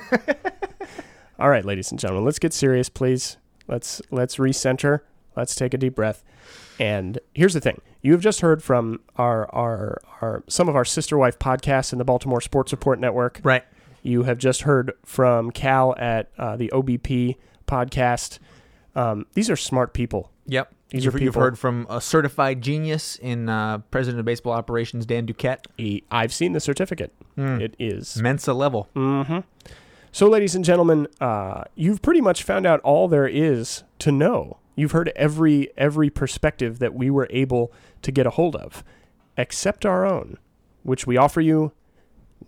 All 1.38 1.50
right, 1.50 1.64
ladies 1.64 1.90
and 1.90 2.00
gentlemen, 2.00 2.24
let's 2.24 2.38
get 2.38 2.54
serious, 2.54 2.88
please. 2.88 3.36
Let's 3.68 4.00
let's 4.10 4.36
recenter. 4.36 5.00
Let's 5.36 5.54
take 5.54 5.74
a 5.74 5.76
deep 5.76 5.94
breath. 5.94 6.24
And 6.80 7.18
here's 7.34 7.52
the 7.52 7.60
thing: 7.60 7.78
you 8.00 8.12
have 8.12 8.22
just 8.22 8.40
heard 8.40 8.62
from 8.62 9.00
our 9.16 9.54
our 9.54 10.00
our 10.22 10.42
some 10.48 10.66
of 10.66 10.74
our 10.74 10.84
sister 10.86 11.18
wife 11.18 11.38
podcasts 11.38 11.92
in 11.92 11.98
the 11.98 12.04
Baltimore 12.04 12.40
Sports 12.40 12.72
Report 12.72 12.98
Network. 12.98 13.40
Right. 13.44 13.64
You 14.02 14.22
have 14.22 14.38
just 14.38 14.62
heard 14.62 14.92
from 15.04 15.50
Cal 15.50 15.94
at 15.98 16.30
uh, 16.38 16.56
the 16.56 16.70
OBP 16.72 17.36
podcast. 17.66 18.38
Um, 18.94 19.26
these 19.34 19.50
are 19.50 19.56
smart 19.56 19.92
people. 19.92 20.30
Yep. 20.46 20.74
These 20.90 21.04
you've, 21.06 21.14
are 21.14 21.18
you've 21.18 21.34
heard 21.34 21.58
from 21.58 21.86
a 21.90 22.00
certified 22.00 22.60
genius 22.60 23.16
in 23.16 23.48
uh, 23.48 23.78
President 23.90 24.20
of 24.20 24.26
Baseball 24.26 24.52
Operations 24.52 25.06
Dan 25.06 25.26
Duquette. 25.26 25.66
I've 26.10 26.32
seen 26.32 26.52
the 26.52 26.60
certificate. 26.60 27.12
It 27.36 27.74
is 27.78 28.16
Mensa 28.20 28.52
level. 28.54 28.88
So, 30.12 30.28
ladies 30.28 30.54
and 30.54 30.64
gentlemen, 30.64 31.08
uh, 31.20 31.64
you've 31.74 32.00
pretty 32.00 32.20
much 32.20 32.44
found 32.44 32.66
out 32.66 32.78
all 32.80 33.08
there 33.08 33.26
is 33.26 33.82
to 33.98 34.12
know. 34.12 34.58
You've 34.76 34.92
heard 34.92 35.10
every 35.16 35.70
every 35.76 36.10
perspective 36.10 36.78
that 36.78 36.94
we 36.94 37.10
were 37.10 37.26
able 37.30 37.72
to 38.02 38.12
get 38.12 38.24
a 38.24 38.30
hold 38.30 38.54
of, 38.54 38.84
except 39.36 39.84
our 39.84 40.06
own, 40.06 40.38
which 40.84 41.06
we 41.06 41.16
offer 41.16 41.40
you 41.40 41.72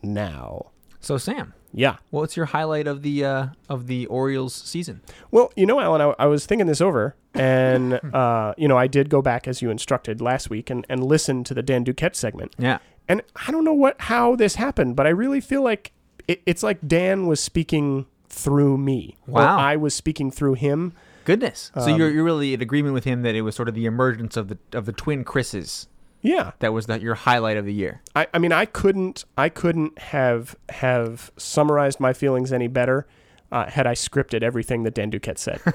now. 0.03 0.71
So 1.01 1.19
Sam, 1.19 1.55
Yeah. 1.77 1.97
what's 2.11 2.37
your 2.39 2.47
highlight 2.47 2.87
of 2.87 3.03
the 3.03 3.25
uh, 3.25 3.47
of 3.69 3.87
the 3.87 4.07
Orioles 4.07 4.55
season? 4.55 5.03
Well, 5.31 5.53
you 5.57 5.67
know, 5.67 5.79
Alan, 5.79 6.01
I, 6.01 6.15
I 6.19 6.27
was 6.27 6.47
thinking 6.47 6.67
this 6.67 6.81
over, 6.81 7.15
and 7.35 8.01
uh, 8.15 8.55
you 8.57 8.67
know, 8.67 8.79
I 8.79 8.87
did 8.87 9.11
go 9.11 9.21
back 9.21 9.47
as 9.47 9.61
you 9.61 9.71
instructed 9.71 10.21
last 10.23 10.49
week 10.49 10.71
and, 10.71 10.87
and 10.89 11.05
listen 11.05 11.45
to 11.45 11.55
the 11.55 11.63
Dan 11.63 11.85
Duquette 11.85 12.17
segment. 12.17 12.55
Yeah. 12.59 12.79
And 13.09 13.23
I 13.47 13.53
don't 13.53 13.63
know 13.65 13.75
what 13.75 14.01
how 14.01 14.35
this 14.37 14.55
happened, 14.57 14.97
but 14.97 15.07
I 15.07 15.11
really 15.11 15.41
feel 15.41 15.63
like 15.63 15.93
it, 16.27 16.43
it's 16.47 16.63
like 16.63 16.79
Dan 16.89 17.27
was 17.27 17.41
speaking 17.41 18.07
through 18.29 18.79
me. 18.79 19.17
or 19.29 19.35
Wow. 19.35 19.59
I 19.59 19.77
was 19.77 19.95
speaking 19.95 20.31
through 20.31 20.55
him. 20.55 20.95
Goodness. 21.25 21.73
so 21.75 21.95
you're 21.95 22.09
you're 22.11 22.25
really 22.25 22.55
in 22.55 22.63
agreement 22.63 22.95
with 22.95 23.05
him 23.05 23.23
that 23.23 23.35
it 23.35 23.43
was 23.43 23.55
sort 23.55 23.69
of 23.69 23.75
the 23.75 23.85
emergence 23.85 24.37
of 24.37 24.49
the 24.49 24.59
of 24.73 24.87
the 24.87 24.93
twin 24.93 25.25
Chris's 25.25 25.89
Yeah. 26.23 26.53
that 26.59 26.73
was 26.73 26.87
the, 26.87 27.01
your 27.01 27.15
highlight 27.15 27.57
of 27.57 27.65
the 27.65 27.73
year. 27.73 28.03
I, 28.15 28.27
I 28.35 28.39
mean 28.39 28.53
I 28.53 28.65
couldn't 28.65 29.25
I 29.37 29.49
couldn't 29.49 29.99
have 29.99 30.57
have 30.71 31.31
summarized 31.37 32.01
my 32.01 32.13
feelings 32.13 32.53
any 32.53 32.69
better 32.69 33.07
uh, 33.53 33.67
had 33.67 33.87
I 33.87 33.95
scripted 33.95 34.43
everything 34.43 34.83
that 34.85 34.95
Dan 34.95 35.11
Duquette 35.11 35.39
said. 35.39 35.61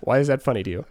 Why 0.00 0.18
is 0.18 0.26
that 0.28 0.42
funny 0.42 0.62
to 0.62 0.70
you? 0.70 0.84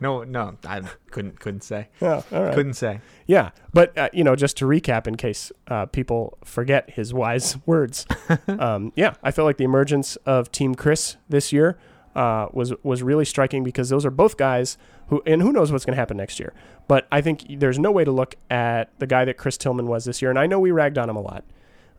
No, 0.00 0.24
no, 0.24 0.58
I 0.66 0.82
couldn't 1.10 1.38
couldn't 1.38 1.62
say. 1.62 1.88
Oh, 2.00 2.24
all 2.32 2.42
right. 2.42 2.54
Couldn't 2.54 2.74
say. 2.74 3.00
Yeah, 3.26 3.50
but 3.72 3.96
uh, 3.96 4.08
you 4.12 4.24
know, 4.24 4.34
just 4.34 4.56
to 4.56 4.64
recap, 4.64 5.06
in 5.06 5.16
case 5.16 5.52
uh, 5.68 5.86
people 5.86 6.36
forget 6.44 6.90
his 6.90 7.14
wise 7.14 7.56
words, 7.66 8.04
um, 8.48 8.92
yeah, 8.96 9.14
I 9.22 9.30
felt 9.30 9.46
like 9.46 9.58
the 9.58 9.64
emergence 9.64 10.16
of 10.26 10.50
Team 10.50 10.74
Chris 10.74 11.16
this 11.28 11.52
year 11.52 11.78
uh, 12.14 12.48
was 12.52 12.72
was 12.82 13.02
really 13.02 13.24
striking 13.24 13.64
because 13.64 13.88
those 13.88 14.04
are 14.06 14.10
both 14.10 14.36
guys 14.36 14.78
who, 15.08 15.22
and 15.26 15.42
who 15.42 15.52
knows 15.52 15.70
what's 15.72 15.84
going 15.84 15.94
to 15.94 16.00
happen 16.00 16.16
next 16.16 16.38
year. 16.40 16.52
But 16.88 17.06
I 17.12 17.20
think 17.20 17.60
there's 17.60 17.78
no 17.78 17.90
way 17.90 18.04
to 18.04 18.10
look 18.12 18.34
at 18.50 18.90
the 18.98 19.06
guy 19.06 19.24
that 19.24 19.36
Chris 19.36 19.56
Tillman 19.56 19.86
was 19.86 20.04
this 20.04 20.20
year, 20.22 20.30
and 20.30 20.38
I 20.38 20.46
know 20.46 20.60
we 20.60 20.70
ragged 20.70 20.98
on 20.98 21.08
him 21.10 21.16
a 21.16 21.20
lot. 21.22 21.44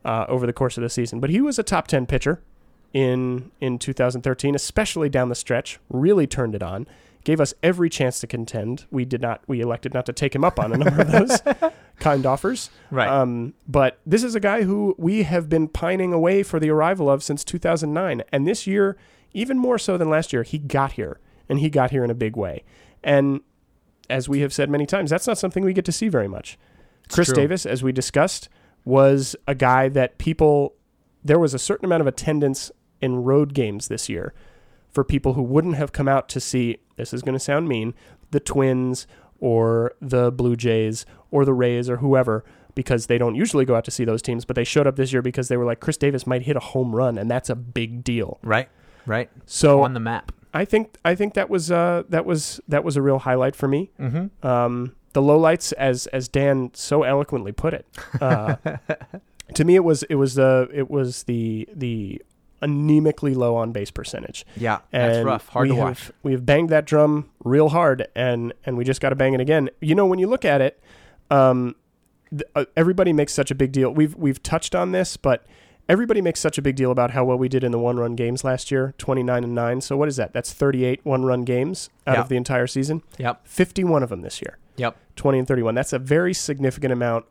uh, 0.05 0.25
over 0.27 0.45
the 0.45 0.53
course 0.53 0.77
of 0.77 0.83
the 0.83 0.89
season. 0.89 1.19
But 1.21 1.29
he 1.29 1.39
was 1.39 1.57
a 1.57 1.63
top 1.63 1.87
10 1.87 2.05
pitcher 2.07 2.41
in 2.93 3.51
in 3.61 3.79
2013, 3.79 4.53
especially 4.55 5.09
down 5.09 5.29
the 5.29 5.35
stretch. 5.35 5.79
Really 5.89 6.27
turned 6.27 6.55
it 6.55 6.61
on. 6.63 6.85
Gave 7.23 7.39
us 7.39 7.53
every 7.63 7.89
chance 7.89 8.19
to 8.19 8.27
contend. 8.27 8.85
We 8.91 9.05
did 9.05 9.21
not. 9.21 9.41
We 9.47 9.61
elected 9.61 9.93
not 9.93 10.05
to 10.07 10.13
take 10.13 10.35
him 10.35 10.43
up 10.43 10.59
on 10.59 10.73
a 10.73 10.77
number 10.77 11.01
of 11.03 11.09
those 11.11 11.41
kind 11.99 12.25
offers. 12.25 12.69
Right. 12.91 13.07
Um, 13.07 13.53
but 13.65 13.97
this 14.05 14.23
is 14.25 14.35
a 14.35 14.41
guy 14.41 14.63
who 14.63 14.93
we 14.97 15.23
have 15.23 15.47
been 15.47 15.69
pining 15.69 16.11
away 16.11 16.43
for 16.43 16.59
the 16.59 16.69
arrival 16.69 17.09
of 17.09 17.23
since 17.23 17.45
2009, 17.45 18.23
and 18.33 18.45
this 18.45 18.67
year, 18.67 18.97
even 19.33 19.57
more 19.57 19.77
so 19.77 19.97
than 19.97 20.09
last 20.09 20.33
year, 20.33 20.43
he 20.43 20.57
got 20.57 20.93
here, 20.93 21.19
and 21.49 21.59
he 21.59 21.69
got 21.69 21.91
here 21.91 22.03
in 22.03 22.09
a 22.09 22.15
big 22.15 22.35
way. 22.35 22.63
And 23.03 23.41
as 24.09 24.29
we 24.29 24.41
have 24.41 24.53
said 24.53 24.69
many 24.69 24.85
times, 24.85 25.09
that's 25.09 25.27
not 25.27 25.37
something 25.37 25.63
we 25.63 25.73
get 25.73 25.85
to 25.85 25.91
see 25.91 26.07
very 26.07 26.27
much. 26.27 26.57
Chris 27.09 27.27
true. 27.27 27.35
Davis, 27.35 27.65
as 27.65 27.83
we 27.83 27.91
discussed, 27.91 28.49
was 28.85 29.35
a 29.47 29.55
guy 29.55 29.89
that 29.89 30.17
people 30.17 30.75
there 31.23 31.39
was 31.39 31.53
a 31.53 31.59
certain 31.59 31.85
amount 31.85 32.01
of 32.01 32.07
attendance 32.07 32.69
in 33.01 33.23
road 33.23 33.53
games 33.53 33.87
this 33.87 34.09
year 34.09 34.33
for 34.91 35.03
people 35.03 35.33
who 35.33 35.41
wouldn't 35.41 35.75
have 35.75 35.93
come 35.93 36.07
out 36.07 36.27
to 36.29 36.39
see 36.39 36.77
this 36.97 37.13
is 37.13 37.21
going 37.21 37.33
to 37.33 37.39
sound 37.39 37.67
mean 37.67 37.93
the 38.31 38.39
Twins 38.41 39.07
or 39.39 39.93
the 40.01 40.31
Blue 40.31 40.55
Jays 40.55 41.05
or 41.31 41.45
the 41.45 41.53
Rays 41.53 41.89
or 41.89 41.97
whoever 41.97 42.43
because 42.75 43.07
they 43.07 43.17
don't 43.17 43.35
usually 43.35 43.63
go 43.65 43.75
out 43.75 43.85
to 43.85 43.91
see 43.91 44.03
those 44.03 44.21
teams 44.21 44.43
but 44.43 44.55
they 44.55 44.63
showed 44.65 44.85
up 44.85 44.97
this 44.97 45.13
year 45.13 45.21
because 45.21 45.47
they 45.47 45.55
were 45.55 45.65
like 45.65 45.79
Chris 45.79 45.97
Davis 45.97 46.27
might 46.27 46.41
hit 46.41 46.57
a 46.57 46.61
home 46.61 46.93
run 46.93 47.17
and 47.17 47.31
that's 47.31 47.49
a 47.49 47.55
big 47.55 48.03
deal. 48.03 48.39
Right. 48.43 48.69
Right. 49.05 49.29
So 49.45 49.83
On 49.83 49.93
the 49.93 49.99
map. 49.99 50.31
I 50.53 50.65
think 50.65 50.97
I 51.03 51.15
think 51.15 51.33
that 51.33 51.49
was 51.49 51.71
uh, 51.71 52.03
that 52.09 52.25
was 52.25 52.61
that 52.67 52.83
was 52.83 52.95
a 52.95 53.01
real 53.01 53.19
highlight 53.19 53.55
for 53.55 53.67
me. 53.67 53.91
Mm-hmm. 53.99 54.45
Um, 54.45 54.95
the 55.13 55.21
lowlights, 55.21 55.73
as 55.73 56.05
as 56.07 56.27
Dan 56.27 56.71
so 56.73 57.03
eloquently 57.03 57.51
put 57.51 57.73
it, 57.73 57.87
uh, 58.21 58.55
to 59.55 59.63
me 59.65 59.75
it 59.75 59.83
was 59.83 60.03
it 60.03 60.15
was 60.15 60.35
the 60.35 60.69
it 60.71 60.91
was 60.91 61.23
the 61.23 61.67
the 61.73 62.21
anemically 62.61 63.35
low 63.35 63.55
on 63.55 63.71
base 63.71 63.91
percentage. 63.91 64.45
Yeah. 64.55 64.79
That's 64.91 65.17
And 65.17 65.25
rough. 65.25 65.49
Hard 65.49 65.69
to 65.69 65.75
have, 65.75 65.83
watch. 65.83 66.11
We 66.23 66.31
have 66.31 66.45
banged 66.45 66.69
that 66.69 66.85
drum 66.85 67.29
real 67.43 67.69
hard, 67.69 68.07
and 68.15 68.53
and 68.65 68.77
we 68.77 68.83
just 68.83 69.01
got 69.01 69.09
to 69.09 69.15
bang 69.15 69.33
it 69.33 69.41
again. 69.41 69.69
You 69.81 69.95
know, 69.95 70.05
when 70.05 70.19
you 70.19 70.27
look 70.27 70.45
at 70.45 70.61
it, 70.61 70.81
um, 71.29 71.75
th- 72.29 72.43
uh, 72.55 72.65
everybody 72.77 73.11
makes 73.11 73.33
such 73.33 73.51
a 73.51 73.55
big 73.55 73.71
deal. 73.71 73.91
We've 73.91 74.15
we've 74.15 74.41
touched 74.41 74.75
on 74.75 74.91
this, 74.91 75.17
but 75.17 75.45
everybody 75.89 76.21
makes 76.21 76.39
such 76.39 76.57
a 76.57 76.61
big 76.61 76.75
deal 76.75 76.91
about 76.91 77.11
how 77.11 77.23
well 77.25 77.37
we 77.37 77.49
did 77.49 77.63
in 77.63 77.71
the 77.71 77.79
one 77.79 77.97
run 77.97 78.15
games 78.15 78.43
last 78.43 78.71
year, 78.71 78.93
twenty 78.97 79.23
nine 79.23 79.43
and 79.43 79.53
nine. 79.55 79.81
So 79.81 79.97
what 79.97 80.07
is 80.07 80.15
that? 80.17 80.33
That's 80.33 80.53
thirty 80.53 80.85
eight 80.85 81.01
one 81.03 81.23
run 81.25 81.43
games 81.43 81.89
out 82.07 82.15
Yeah. 82.15 82.21
of 82.21 82.29
the 82.29 82.35
entire 82.37 82.67
season. 82.67 83.03
Yep. 83.17 83.47
Fifty 83.47 83.83
one 83.83 84.03
of 84.03 84.09
them 84.09 84.21
this 84.21 84.41
year. 84.41 84.57
Yep. 84.77 84.97
20 85.15 85.37
and 85.39 85.47
31. 85.47 85.75
That's 85.75 85.93
a 85.93 85.99
very 85.99 86.33
significant 86.33 86.91
amount 86.91 87.25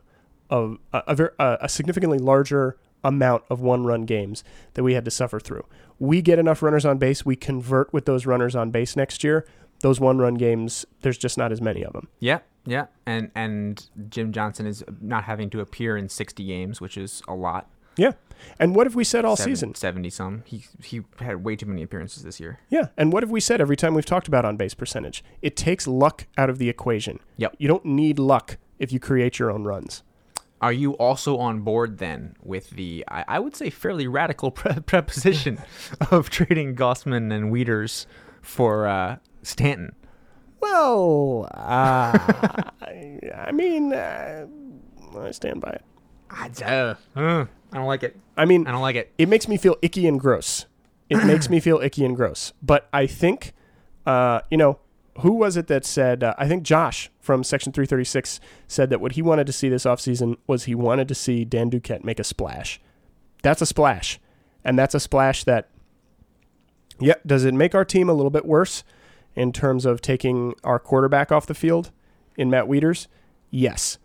of 0.49 0.79
a, 0.93 1.03
a, 1.09 1.15
ver- 1.17 1.35
a, 1.41 1.59
a 1.63 1.69
significantly 1.69 2.19
larger 2.19 2.77
amount 3.03 3.43
of 3.51 3.61
one 3.61 3.83
run 3.85 4.03
games 4.03 4.45
that 4.75 4.85
we 4.85 4.95
had 4.95 5.05
to 5.05 5.11
suffer 5.11 5.41
through. 5.41 5.65
We 5.99 6.23
get 6.23 6.39
enough 6.39 6.63
runners 6.63 6.85
on 6.85 6.99
base, 6.99 7.27
we 7.27 7.35
convert 7.35 7.93
with 7.93 8.05
those 8.05 8.27
runners 8.27 8.55
on 8.55 8.71
base 8.71 8.95
next 8.95 9.25
year. 9.25 9.45
Those 9.81 9.99
one 9.99 10.19
run 10.19 10.35
games, 10.35 10.87
there's 11.01 11.19
just 11.19 11.37
not 11.37 11.51
as 11.51 11.61
many 11.61 11.83
of 11.83 11.93
them. 11.95 12.07
Yeah, 12.21 12.39
yeah, 12.65 12.87
and 13.05 13.33
and 13.35 13.85
Jim 14.09 14.31
Johnson 14.31 14.65
is 14.69 14.85
not 15.01 15.25
having 15.25 15.51
to 15.51 15.59
appear 15.61 15.97
in 15.97 16.09
sixty 16.09 16.45
games, 16.45 16.81
which 16.81 16.97
is 16.97 17.21
a 17.27 17.35
lot. 17.35 17.69
Yeah. 17.97 18.13
And 18.59 18.75
what 18.75 18.87
have 18.87 18.95
we 18.97 19.05
said 19.05 19.25
all 19.25 19.37
Seven- 19.37 19.53
season? 19.55 19.75
seventy 19.77 20.11
some. 20.11 20.43
He 20.47 20.65
he 20.83 21.03
had 21.21 21.45
way 21.45 21.55
too 21.57 21.67
many 21.67 21.83
appearances 21.83 22.23
this 22.25 22.41
year. 22.41 22.59
Yeah. 22.71 22.89
And 22.97 23.13
what 23.13 23.23
have 23.23 23.31
we 23.31 23.41
said 23.41 23.61
every 23.61 23.77
time 23.77 23.95
we've 23.95 24.05
talked 24.05 24.27
about 24.29 24.45
on 24.45 24.57
base 24.57 24.75
percentage? 24.75 25.23
It 25.43 25.57
takes 25.57 25.87
luck 25.87 26.27
out 26.37 26.51
of 26.51 26.59
the 26.59 26.69
equation. 26.69 27.21
Yep. 27.37 27.57
You 27.59 27.69
don't 27.69 27.85
need 27.85 28.19
luck 28.19 28.59
if 28.81 28.91
you 28.93 28.99
create 28.99 29.39
your 29.39 29.51
own 29.51 29.63
runs. 29.65 30.03
Are 30.61 30.73
you 30.73 30.93
also 30.95 31.39
on 31.39 31.61
board 31.61 31.99
then 31.99 32.35
with 32.43 32.71
the 32.71 33.05
I, 33.09 33.25
I 33.29 33.39
would 33.39 33.55
say 33.57 33.71
fairly 33.71 34.07
radical 34.09 34.51
pre- 34.61 34.81
preposition 34.81 35.61
of 36.11 36.29
trading 36.31 36.75
Gausman 36.75 37.33
and 37.33 37.53
Wieters 37.53 38.07
for 38.43 38.87
uh, 38.89 39.17
Stanton? 39.43 39.95
Well, 40.61 41.49
uh, 41.55 42.17
I, 42.83 43.19
I 43.35 43.53
mean, 43.53 43.93
uh, 43.93 44.47
I 45.19 45.31
stand 45.33 45.61
by 45.61 45.71
it. 45.71 45.83
I, 46.31 46.51
uh, 46.65 46.95
uh, 47.17 47.47
I 47.73 47.77
don't 47.77 47.87
like 47.87 48.03
it. 48.03 48.17
I 48.37 48.45
mean, 48.45 48.67
I 48.67 48.73
don't 48.73 48.83
like 48.83 48.97
it. 48.97 49.13
it 49.19 49.29
makes 49.29 49.49
me 49.49 49.57
feel 49.57 49.77
icky 49.83 50.07
and 50.07 50.21
gross. 50.21 50.67
It 51.09 51.17
makes 51.25 51.49
me 51.49 51.61
feel 51.61 51.79
icky 51.79 52.05
and 52.05 52.15
gross. 52.15 52.53
But 52.63 52.89
I 52.93 53.07
think, 53.07 53.53
uh, 54.07 54.41
you 54.51 54.57
know, 54.57 54.79
who 55.21 55.33
was 55.33 55.57
it 55.57 55.67
that 55.67 55.85
said? 55.85 56.23
Uh, 56.23 56.35
I 56.39 56.49
think 56.49 56.63
Josh 56.63 57.11
from 57.21 57.45
Section 57.45 57.73
336 57.73 58.41
said 58.67 58.91
that 58.91 59.01
what 59.01 59.13
he 59.13 59.23
wanted 59.23 59.47
to 59.47 59.53
see 59.53 59.69
this 59.69 59.85
offseason 59.85 60.37
was 60.47 60.65
he 60.65 60.75
wanted 60.75 61.09
to 61.09 61.15
see 61.15 61.45
Dan 61.45 61.71
Duquette 61.71 62.05
make 62.05 62.19
a 62.19 62.25
splash. 62.25 62.81
That's 63.43 63.63
a 63.63 63.67
splash. 63.67 64.19
And 64.65 64.79
that's 64.79 64.95
a 64.95 65.01
splash 65.01 65.45
that, 65.45 65.69
yeah, 67.01 67.15
does 67.27 67.45
it 67.45 67.55
make 67.55 67.75
our 67.75 67.85
team 67.85 68.09
a 68.09 68.13
little 68.13 68.31
bit 68.31 68.47
worse 68.47 68.85
in 69.35 69.53
terms 69.53 69.85
of 69.85 70.01
taking 70.01 70.55
our 70.63 70.79
quarterback 70.79 71.33
off 71.33 71.47
the 71.47 71.55
field 71.55 71.91
in 72.37 72.49
Matt 72.49 72.67
Wieters? 72.67 73.07
Yes. 73.51 73.99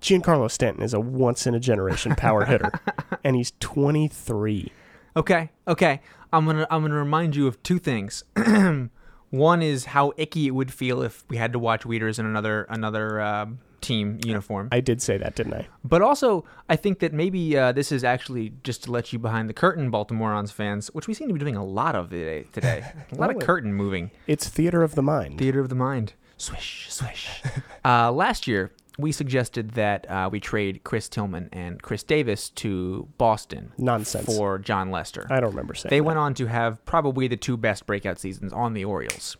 Giancarlo 0.00 0.50
Stanton 0.50 0.82
is 0.82 0.94
a 0.94 1.00
once 1.00 1.46
in 1.46 1.54
a 1.54 1.60
generation 1.60 2.14
power 2.14 2.44
hitter, 2.44 2.72
and 3.24 3.36
he's 3.36 3.52
23. 3.60 4.72
Okay, 5.16 5.50
okay. 5.66 6.00
I'm 6.32 6.44
gonna 6.44 6.66
I'm 6.70 6.82
gonna 6.82 6.94
remind 6.94 7.34
you 7.34 7.46
of 7.46 7.62
two 7.62 7.78
things. 7.78 8.24
One 9.30 9.60
is 9.62 9.86
how 9.86 10.12
icky 10.16 10.46
it 10.46 10.52
would 10.52 10.72
feel 10.72 11.02
if 11.02 11.24
we 11.28 11.36
had 11.36 11.52
to 11.52 11.58
watch 11.58 11.82
Wieters 11.82 12.18
in 12.18 12.26
another 12.26 12.64
another 12.70 13.20
uh, 13.20 13.46
team 13.80 14.18
uniform. 14.24 14.68
I 14.72 14.80
did 14.80 15.02
say 15.02 15.18
that, 15.18 15.34
didn't 15.34 15.54
I? 15.54 15.66
But 15.84 16.02
also, 16.02 16.44
I 16.68 16.76
think 16.76 17.00
that 17.00 17.12
maybe 17.12 17.56
uh, 17.56 17.72
this 17.72 17.92
is 17.92 18.04
actually 18.04 18.52
just 18.62 18.84
to 18.84 18.92
let 18.92 19.12
you 19.12 19.18
behind 19.18 19.48
the 19.48 19.54
curtain, 19.54 19.90
Baltimoreans 19.90 20.52
fans, 20.52 20.88
which 20.88 21.08
we 21.08 21.14
seem 21.14 21.28
to 21.28 21.34
be 21.34 21.40
doing 21.40 21.56
a 21.56 21.64
lot 21.64 21.94
of 21.94 22.10
today. 22.10 22.46
today. 22.52 22.84
a 23.12 23.14
lot 23.16 23.30
of 23.30 23.40
curtain 23.40 23.74
moving. 23.74 24.10
It's 24.26 24.48
theater 24.48 24.82
of 24.82 24.94
the 24.94 25.02
mind. 25.02 25.38
Theater 25.38 25.60
of 25.60 25.68
the 25.68 25.74
mind. 25.74 26.14
Swish, 26.36 26.86
swish. 26.88 27.42
uh, 27.84 28.12
last 28.12 28.46
year, 28.46 28.72
we 28.98 29.12
suggested 29.12 29.70
that 29.72 30.10
uh, 30.10 30.28
we 30.30 30.40
trade 30.40 30.82
Chris 30.84 31.08
Tillman 31.08 31.48
and 31.52 31.80
Chris 31.80 32.02
Davis 32.02 32.50
to 32.50 33.08
Boston 33.16 33.72
Nonsense. 33.78 34.26
for 34.26 34.58
Jon 34.58 34.90
Lester. 34.90 35.26
I 35.30 35.40
don't 35.40 35.50
remember 35.50 35.74
saying 35.74 35.90
They 35.90 35.98
that. 36.00 36.04
went 36.04 36.18
on 36.18 36.34
to 36.34 36.46
have 36.46 36.84
probably 36.84 37.28
the 37.28 37.36
two 37.36 37.56
best 37.56 37.86
breakout 37.86 38.18
seasons 38.18 38.52
on 38.52 38.74
the 38.74 38.84
Orioles. 38.84 39.36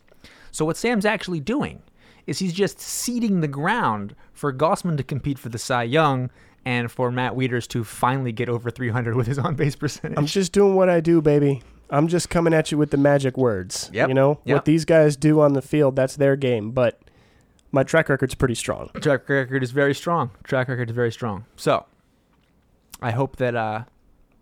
So 0.52 0.64
what 0.64 0.76
Sam's 0.76 1.04
actually 1.04 1.40
doing 1.40 1.82
is 2.26 2.38
he's 2.38 2.52
just 2.52 2.80
seeding 2.80 3.40
the 3.40 3.48
ground 3.48 4.14
for 4.32 4.52
Gausman 4.52 4.96
to 4.96 5.02
compete 5.02 5.38
for 5.38 5.48
the 5.48 5.58
Cy 5.58 5.82
Young 5.82 6.30
and 6.64 6.90
for 6.90 7.10
Matt 7.10 7.32
Wieters 7.34 7.66
to 7.68 7.82
finally 7.84 8.32
get 8.32 8.48
over 8.48 8.70
300 8.70 9.16
with 9.16 9.26
his 9.26 9.38
on-base 9.40 9.76
percentage. 9.76 10.18
I'm 10.18 10.26
just 10.26 10.52
doing 10.52 10.74
what 10.74 10.88
I 10.88 11.00
do, 11.00 11.20
baby. 11.20 11.62
I'm 11.90 12.06
just 12.06 12.28
coming 12.28 12.52
at 12.52 12.70
you 12.70 12.76
with 12.78 12.90
the 12.90 12.96
magic 12.98 13.38
words. 13.38 13.90
Yep. 13.94 14.08
You 14.08 14.14
know, 14.14 14.40
Yep. 14.44 14.54
what 14.56 14.64
these 14.66 14.84
guys 14.84 15.16
do 15.16 15.40
on 15.40 15.54
the 15.54 15.62
field, 15.62 15.96
that's 15.96 16.16
their 16.16 16.36
game. 16.36 16.70
But 16.72 17.00
my 17.72 17.82
track 17.82 18.08
record's 18.08 18.34
pretty 18.34 18.54
strong. 18.54 18.90
Track 19.00 19.28
record 19.28 19.62
is 19.62 19.70
very 19.70 19.94
strong. 19.94 20.30
Track 20.44 20.68
record 20.68 20.90
is 20.90 20.94
very 20.96 21.12
strong. 21.12 21.44
So 21.56 21.84
I 23.02 23.10
hope 23.10 23.36
that 23.36 23.54
uh, 23.54 23.84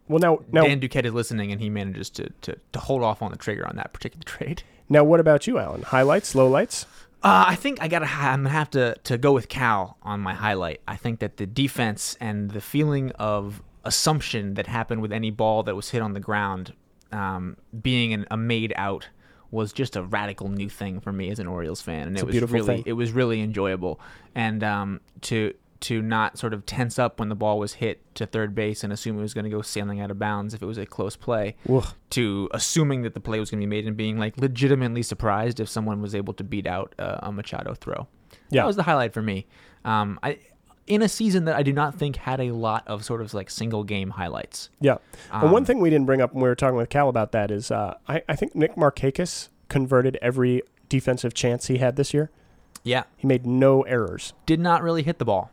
Well, 0.09 0.19
now, 0.21 0.41
now, 0.53 0.63
Dan 0.65 0.81
Duquette 0.81 1.05
is 1.07 1.13
listening 1.13 1.53
and 1.53 1.61
he 1.61 1.69
manages 1.71 2.11
to, 2.11 2.31
to, 2.43 2.57
to 2.73 2.79
hold 2.79 3.03
off 3.03 3.23
on 3.23 3.31
the 3.31 3.37
trigger 3.39 3.67
on 3.67 3.77
that 3.77 3.93
particular 3.93 4.23
trade. 4.25 4.63
now, 4.89 5.05
what 5.05 5.21
about 5.21 5.47
you, 5.47 5.59
Alan? 5.59 5.83
Highlights, 5.83 6.35
lowlights? 6.35 6.87
Uh, 7.23 7.47
I 7.49 7.55
think 7.57 7.83
I 7.83 7.89
gotta. 7.89 8.07
I'm 8.07 8.43
gonna 8.45 8.51
have 8.51 8.71
to 8.73 8.95
to 9.05 9.19
go 9.19 9.33
with 9.33 9.49
Cal 9.49 9.97
on 10.03 10.21
my 10.21 10.35
highlight. 10.35 10.81
I 10.87 10.97
think 10.97 11.19
that 11.21 11.39
the 11.39 11.47
defense 11.47 12.17
and 12.21 12.51
the 12.51 12.61
feeling 12.61 13.11
of 13.13 13.63
assumption 13.85 14.55
that 14.55 14.67
happened 14.69 15.01
with 15.01 15.13
any 15.13 15.31
ball 15.31 15.63
that 15.65 15.75
was 15.75 15.91
hit 15.91 16.03
on 16.03 16.13
the 16.13 16.21
ground, 16.21 16.75
um, 17.11 17.57
being 17.83 18.13
an, 18.13 18.27
a 18.31 18.37
made 18.37 18.73
out, 18.77 19.09
was 19.51 19.73
just 19.73 19.97
a 19.97 20.03
radical 20.03 20.49
new 20.49 20.69
thing 20.69 21.01
for 21.01 21.13
me 21.13 21.31
as 21.31 21.39
an 21.39 21.47
Orioles 21.47 21.81
fan, 21.81 22.09
and 22.09 22.17
It's 22.17 22.23
it 22.23 22.41
was 22.43 22.51
really 22.53 22.67
thing. 22.77 22.83
it 22.87 22.93
was 22.95 23.13
really 23.13 23.41
enjoyable. 23.41 24.01
And 24.35 24.63
um, 24.65 25.01
to 25.23 25.55
to 25.79 26.01
not 26.01 26.39
sort 26.39 26.55
of 26.55 26.65
tense 26.65 26.99
up 26.99 27.21
when 27.21 27.29
the 27.29 27.35
ball 27.35 27.59
was 27.59 27.75
hit 27.75 28.03
to 28.15 28.25
third 28.27 28.55
base 28.55 28.83
and 28.83 28.93
assume 28.95 29.19
it 29.19 29.23
was 29.23 29.35
going 29.35 29.45
to 29.45 29.51
go 29.51 29.61
sailing 29.61 30.01
out 30.01 30.11
of 30.11 30.19
bounds 30.19 30.55
if 30.55 30.63
it 30.63 30.67
was 30.67 30.79
a 30.79 30.87
close 30.87 31.17
play 31.17 31.55
Ugh. 31.69 31.87
to 32.11 32.49
assuming 32.53 33.03
that 33.03 33.13
the 33.13 33.21
play 33.21 33.39
was 33.39 33.51
going 33.51 33.61
to 33.61 33.67
be 33.67 33.69
made 33.69 33.87
and 33.87 33.95
being 33.95 34.19
like 34.19 34.39
legitimately 34.39 35.03
surprised 35.03 35.61
if 35.61 35.69
someone 35.69 36.01
was 36.01 36.15
able 36.15 36.33
to 36.33 36.45
beat 36.45 36.67
out 36.67 36.95
uh, 36.99 37.19
a 37.23 37.31
Machado 37.31 37.75
throw. 37.75 38.09
Yeah. 38.49 38.63
That 38.63 38.67
was 38.67 38.77
the 38.77 38.85
highlight 38.85 39.13
for 39.13 39.21
me. 39.21 39.47
Um, 39.85 40.19
I 40.23 40.39
in 40.87 41.03
a 41.03 41.09
season 41.09 41.45
that 41.47 41.57
I 41.57 41.63
do 41.63 41.73
not 41.73 41.95
think 41.97 42.17
had 42.17 42.41
a 42.41 42.53
lot 42.53 42.87
of 42.87 43.05
sort 43.05 43.21
of 43.21 43.35
like 43.35 43.51
single 43.51 43.83
game 43.85 44.11
highlights. 44.11 44.71
Yeah. 44.81 44.99
and 45.33 45.51
one 45.53 45.63
Um, 45.63 45.65
thing 45.67 45.81
we 45.81 45.91
didn't 45.91 46.07
bring 46.07 46.21
up 46.21 46.33
when 46.33 46.43
we 46.43 46.49
were 46.49 46.55
talking 46.55 46.77
with 46.77 46.89
Cal 46.91 47.09
about 47.09 47.33
that 47.33 47.51
is 47.51 47.71
uh, 47.71 47.95
I, 48.09 48.23
I 48.29 48.37
think 48.37 48.55
Nick 48.55 48.77
Markakis 48.77 49.49
converted 49.69 50.17
every 50.23 50.63
defensive 50.89 51.35
chance 51.35 51.67
he 51.67 51.79
had 51.79 51.97
this 51.97 52.15
year. 52.15 52.31
Yeah, 52.85 53.03
He 53.17 53.27
made 53.27 53.45
no 53.47 53.83
errors. 53.83 54.33
did 54.47 54.61
not 54.61 54.81
really 54.83 55.03
hit 55.03 55.19
the 55.19 55.25
ball, 55.25 55.51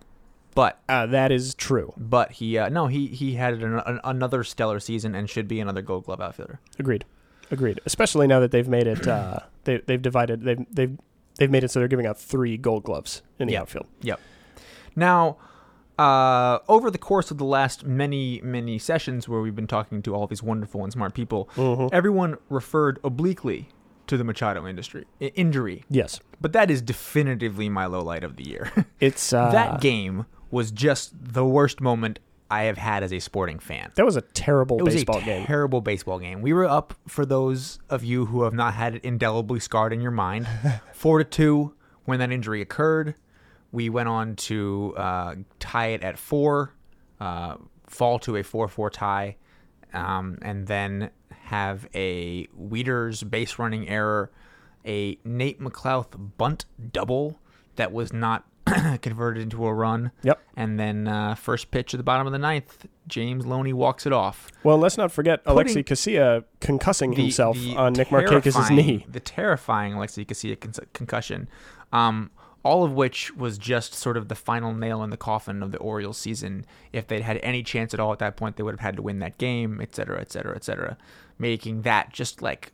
but 0.53 0.77
Uh, 0.87 1.07
that 1.07 1.31
is 1.31 1.55
true. 1.55 1.93
but 1.97 2.33
he 2.33 2.59
uh, 2.59 2.69
no 2.69 2.85
he 2.85 3.07
he 3.07 3.33
had 3.33 3.55
an, 3.55 3.79
an, 3.79 3.99
another 4.03 4.43
stellar 4.43 4.79
season 4.79 5.15
and 5.15 5.27
should 5.27 5.47
be 5.47 5.59
another 5.59 5.81
Gold 5.81 6.05
Glove 6.05 6.21
outfielder. 6.21 6.59
Agreed. 6.77 7.05
Agreed. 7.49 7.79
Especially 7.87 8.27
now 8.27 8.39
that 8.39 8.51
they've 8.51 8.67
made 8.67 8.85
it. 8.85 9.07
Uh, 9.07 9.39
they 9.63 9.77
they've 9.77 10.01
divided. 10.01 10.43
They've 10.43 10.63
they've 10.71 10.97
they've 11.39 11.49
made 11.49 11.63
it 11.63 11.71
so 11.71 11.79
they're 11.79 11.87
giving 11.87 12.05
out 12.05 12.19
three 12.19 12.55
Gold 12.55 12.83
Gloves 12.83 13.23
in 13.39 13.47
the 13.47 13.53
Yeah. 13.53 13.61
outfield. 13.61 13.87
Yep. 14.01 14.19
Now, 14.95 15.37
uh, 15.99 16.59
over 16.67 16.89
the 16.89 16.97
course 16.97 17.29
of 17.31 17.37
the 17.37 17.45
last 17.45 17.85
many, 17.85 18.41
many 18.43 18.79
sessions 18.79 19.29
where 19.29 19.41
we've 19.41 19.55
been 19.55 19.67
talking 19.67 20.01
to 20.03 20.15
all 20.15 20.25
these 20.27 20.41
wonderful 20.43 20.83
and 20.83 20.91
smart 20.91 21.13
people, 21.13 21.49
everyone 21.93 22.37
referred 22.49 22.99
obliquely 23.03 23.69
to 24.07 24.17
the 24.17 24.23
Machado 24.23 24.67
industry 24.67 25.05
i- 25.21 25.25
injury. 25.35 25.83
Yes. 25.89 26.19
But 26.41 26.51
that 26.53 26.69
is 26.71 26.81
definitively 26.81 27.69
my 27.69 27.85
low 27.85 28.01
light 28.01 28.23
of 28.23 28.35
the 28.35 28.43
year. 28.47 28.71
It's 28.99 29.33
uh, 29.33 29.51
that 29.51 29.81
game 29.81 30.25
was 30.49 30.71
just 30.71 31.11
the 31.33 31.45
worst 31.45 31.81
moment 31.81 32.19
I 32.49 32.63
have 32.63 32.77
had 32.77 33.03
as 33.03 33.11
a 33.11 33.19
sporting 33.19 33.59
fan. 33.59 33.91
That 33.95 34.05
was 34.05 34.15
a 34.15 34.21
terrible 34.21 34.77
It 34.79 34.83
was 34.83 34.93
baseball 34.95 35.17
a 35.17 35.23
game. 35.23 35.45
terrible 35.45 35.81
baseball 35.81 36.19
game. 36.19 36.41
We 36.41 36.53
were 36.53 36.65
up 36.65 36.93
for 37.07 37.25
those 37.25 37.79
of 37.89 38.03
you 38.03 38.27
who 38.27 38.43
have 38.43 38.53
not 38.53 38.73
had 38.75 38.95
it 38.95 39.03
indelibly 39.03 39.59
scarred 39.59 39.91
in 39.93 39.99
your 40.01 40.11
mind. 40.11 40.47
Four 40.93 41.17
to 41.19 41.23
two 41.25 41.73
when 42.05 42.19
that 42.19 42.31
injury 42.31 42.61
occurred. 42.61 43.15
We 43.73 43.89
went 43.89 44.07
on 44.07 44.35
to 44.37 44.93
uh, 44.95 45.35
tie 45.59 45.87
it 45.87 46.03
at 46.03 46.17
four, 46.17 46.73
uh, 47.19 47.55
fall 47.87 48.19
to 48.19 48.37
a 48.37 48.43
four-four 48.43 48.89
tie, 48.91 49.35
um, 49.93 50.37
and 50.41 50.67
then 50.67 51.09
have 51.45 51.87
a 51.93 52.45
Wieters 52.47 53.29
base 53.29 53.57
running 53.59 53.89
error, 53.89 54.31
a 54.85 55.17
Nate 55.25 55.59
McLouth 55.59 56.31
bunt 56.37 56.65
double 56.91 57.39
that 57.75 57.91
was 57.91 58.13
not 58.13 58.45
converted 59.01 59.41
into 59.43 59.65
a 59.65 59.73
run. 59.73 60.11
Yep. 60.21 60.39
And 60.55 60.79
then 60.79 61.07
uh, 61.07 61.33
first 61.35 61.71
pitch 61.71 61.93
at 61.93 61.97
the 61.97 62.03
bottom 62.03 62.27
of 62.27 62.31
the 62.33 62.39
ninth, 62.39 62.85
James 63.07 63.45
Loney 63.45 63.73
walks 63.73 64.05
it 64.05 64.13
off. 64.13 64.49
Well, 64.63 64.77
let's 64.77 64.97
not 64.97 65.11
forget 65.11 65.43
Putting- 65.43 65.75
Alexi 65.75 65.83
Casilla 65.83 66.43
concussing 66.61 67.15
The- 67.15 67.23
himself 67.23 67.57
the 67.57 67.75
on 67.75 67.93
Nick 67.93 68.09
terrifying- 68.09 68.75
knee. 68.75 69.05
The 69.11 69.19
terrifying 69.19 69.93
Alexi 69.93 70.25
Casilla 70.27 70.59
con- 70.59 70.73
concussion. 70.93 71.49
Um, 71.91 72.29
all 72.63 72.83
of 72.85 72.93
which 72.93 73.35
was 73.35 73.57
just 73.57 73.93
sort 73.93 74.15
of 74.17 74.29
the 74.29 74.35
final 74.35 74.73
nail 74.73 75.03
in 75.03 75.09
the 75.09 75.17
coffin 75.17 75.61
of 75.61 75.71
the 75.71 75.77
Orioles 75.79 76.17
season. 76.17 76.65
If 76.93 77.07
they'd 77.07 77.21
had 77.21 77.37
any 77.43 77.61
chance 77.63 77.93
at 77.93 77.99
all 77.99 78.13
at 78.13 78.19
that 78.19 78.37
point, 78.37 78.55
they 78.55 78.63
would 78.63 78.73
have 78.73 78.79
had 78.79 78.95
to 78.95 79.01
win 79.01 79.19
that 79.19 79.37
game, 79.37 79.79
et 79.81 79.93
cetera, 79.95 80.19
et 80.21 80.31
cetera, 80.31 80.55
et 80.55 80.63
cetera. 80.63 80.97
Making 81.37 81.81
that 81.81 82.13
just 82.13 82.41
like 82.41 82.71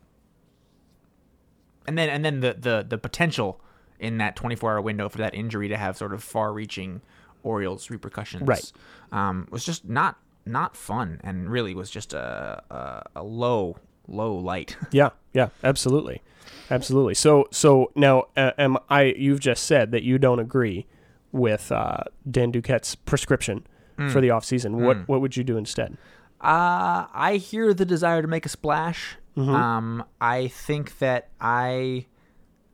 and 1.86 1.96
then 1.98 2.08
and 2.08 2.24
then 2.24 2.40
the 2.40 2.54
the 2.58 2.86
the 2.88 2.98
potential 2.98 3.60
in 3.98 4.18
that 4.18 4.36
24 4.36 4.72
hour 4.72 4.80
window 4.80 5.08
for 5.08 5.18
that 5.18 5.34
injury 5.34 5.68
to 5.68 5.76
have 5.76 5.96
sort 5.96 6.12
of 6.14 6.22
far 6.22 6.52
reaching 6.52 7.00
Orioles 7.42 7.90
repercussions 7.90 8.46
Right. 8.46 8.72
um, 9.12 9.46
was 9.50 9.64
just 9.64 9.88
not 9.88 10.18
not 10.46 10.76
fun 10.76 11.20
and 11.24 11.50
really 11.50 11.74
was 11.74 11.90
just 11.90 12.12
a 12.14 12.62
a, 12.70 13.02
a 13.16 13.22
low 13.22 13.76
low 14.10 14.34
light 14.34 14.76
Yeah, 14.92 15.10
yeah, 15.32 15.48
absolutely, 15.64 16.22
absolutely. 16.70 17.14
So, 17.14 17.46
so 17.50 17.92
now, 17.94 18.24
uh, 18.36 18.52
am 18.58 18.76
I? 18.88 19.14
You've 19.16 19.40
just 19.40 19.64
said 19.64 19.90
that 19.92 20.02
you 20.02 20.18
don't 20.18 20.40
agree 20.40 20.86
with 21.32 21.70
uh, 21.72 21.98
Dan 22.30 22.50
Duquette's 22.52 22.94
prescription 22.94 23.66
Mm. 23.98 24.10
for 24.12 24.22
the 24.22 24.30
off 24.30 24.46
season. 24.46 24.80
What 24.82 25.06
what 25.08 25.20
would 25.20 25.36
you 25.36 25.44
do 25.44 25.58
instead? 25.58 25.98
Uh, 26.40 27.04
I 27.12 27.36
hear 27.36 27.74
the 27.74 27.84
desire 27.84 28.22
to 28.22 28.28
make 28.28 28.46
a 28.46 28.48
splash. 28.48 29.16
Mm-hmm. 29.36 29.54
Um, 29.54 30.04
I 30.22 30.48
think 30.48 30.98
that 31.00 31.28
I, 31.38 32.06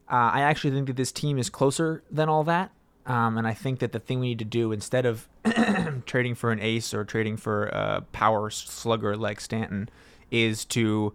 uh, 0.09 0.31
I 0.35 0.43
actually 0.43 0.71
think 0.71 0.87
that 0.87 0.95
this 0.97 1.11
team 1.11 1.37
is 1.39 1.51
closer 1.51 2.05
than 2.13 2.29
all 2.29 2.45
that. 2.45 2.71
Um, 3.07 3.39
and 3.39 3.47
I 3.47 3.55
think 3.55 3.81
that 3.81 3.91
the 3.91 3.99
thing 3.99 4.21
we 4.21 4.29
need 4.29 4.39
to 4.39 4.45
do 4.45 4.71
instead 4.71 5.05
of 5.05 5.29
trading 6.07 6.37
for 6.37 6.53
an 6.53 6.61
ace 6.61 6.95
or 6.95 7.05
trading 7.05 7.37
for 7.37 7.67
a 7.67 8.05
power 8.13 8.49
slugger 8.51 9.17
like 9.17 9.41
Stanton 9.41 9.89
is 10.31 10.65
to 10.67 11.15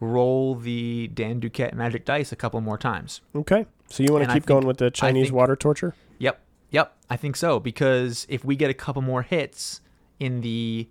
roll 0.00 0.54
the 0.54 1.08
Dan 1.08 1.40
Duquette 1.40 1.74
magic 1.74 2.04
dice 2.04 2.32
a 2.32 2.36
couple 2.36 2.60
more 2.60 2.78
times. 2.78 3.20
Okay, 3.34 3.66
so 3.88 4.02
you 4.02 4.12
want 4.12 4.24
to 4.24 4.32
keep 4.32 4.46
going 4.46 4.66
with 4.66 4.78
the 4.78 4.90
Chinese 4.90 5.26
think- 5.26 5.34
water 5.34 5.56
torture? 5.56 5.94
Yep. 6.18 6.40
Yep. 6.70 6.96
I 7.10 7.16
think 7.16 7.36
so 7.36 7.60
because 7.60 8.26
if 8.28 8.44
we 8.44 8.56
get 8.56 8.70
a 8.70 8.74
couple 8.74 9.02
more 9.02 9.22
hits 9.22 9.80
in 10.18 10.40
the 10.40 10.88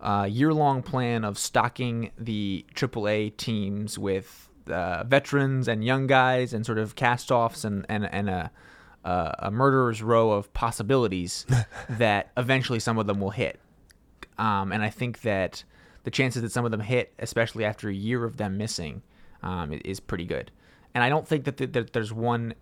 uh, 0.00 0.26
year-long 0.30 0.82
plan 0.82 1.24
of 1.24 1.38
stocking 1.38 2.10
the 2.18 2.64
AAA 2.74 3.36
teams 3.36 3.98
with 3.98 4.48
uh, 4.68 5.04
veterans 5.04 5.68
and 5.68 5.84
young 5.84 6.06
guys 6.06 6.52
and 6.52 6.64
sort 6.66 6.78
of 6.78 6.94
cast-offs 6.96 7.64
and 7.64 7.86
and 7.88 8.06
and 8.06 8.28
a 8.28 8.50
a, 9.04 9.34
a 9.38 9.50
murderer's 9.50 10.02
row 10.02 10.32
of 10.32 10.52
possibilities 10.52 11.46
that 11.88 12.30
eventually 12.36 12.80
some 12.80 12.98
of 12.98 13.06
them 13.06 13.20
will 13.20 13.30
hit. 13.30 13.60
Um, 14.36 14.72
and 14.72 14.82
I 14.82 14.90
think 14.90 15.22
that 15.22 15.64
the 16.06 16.10
chances 16.12 16.40
that 16.42 16.52
some 16.52 16.64
of 16.64 16.70
them 16.70 16.78
hit, 16.80 17.12
especially 17.18 17.64
after 17.64 17.88
a 17.88 17.92
year 17.94 18.22
of 18.24 18.36
them 18.36 18.56
missing, 18.56 19.02
um, 19.42 19.72
is 19.84 19.98
pretty 19.98 20.24
good. 20.24 20.52
And 20.94 21.02
I 21.02 21.08
don't 21.08 21.26
think 21.26 21.44
that, 21.44 21.56
th- 21.56 21.72
that 21.72 21.92
there's 21.92 22.12
one. 22.12 22.54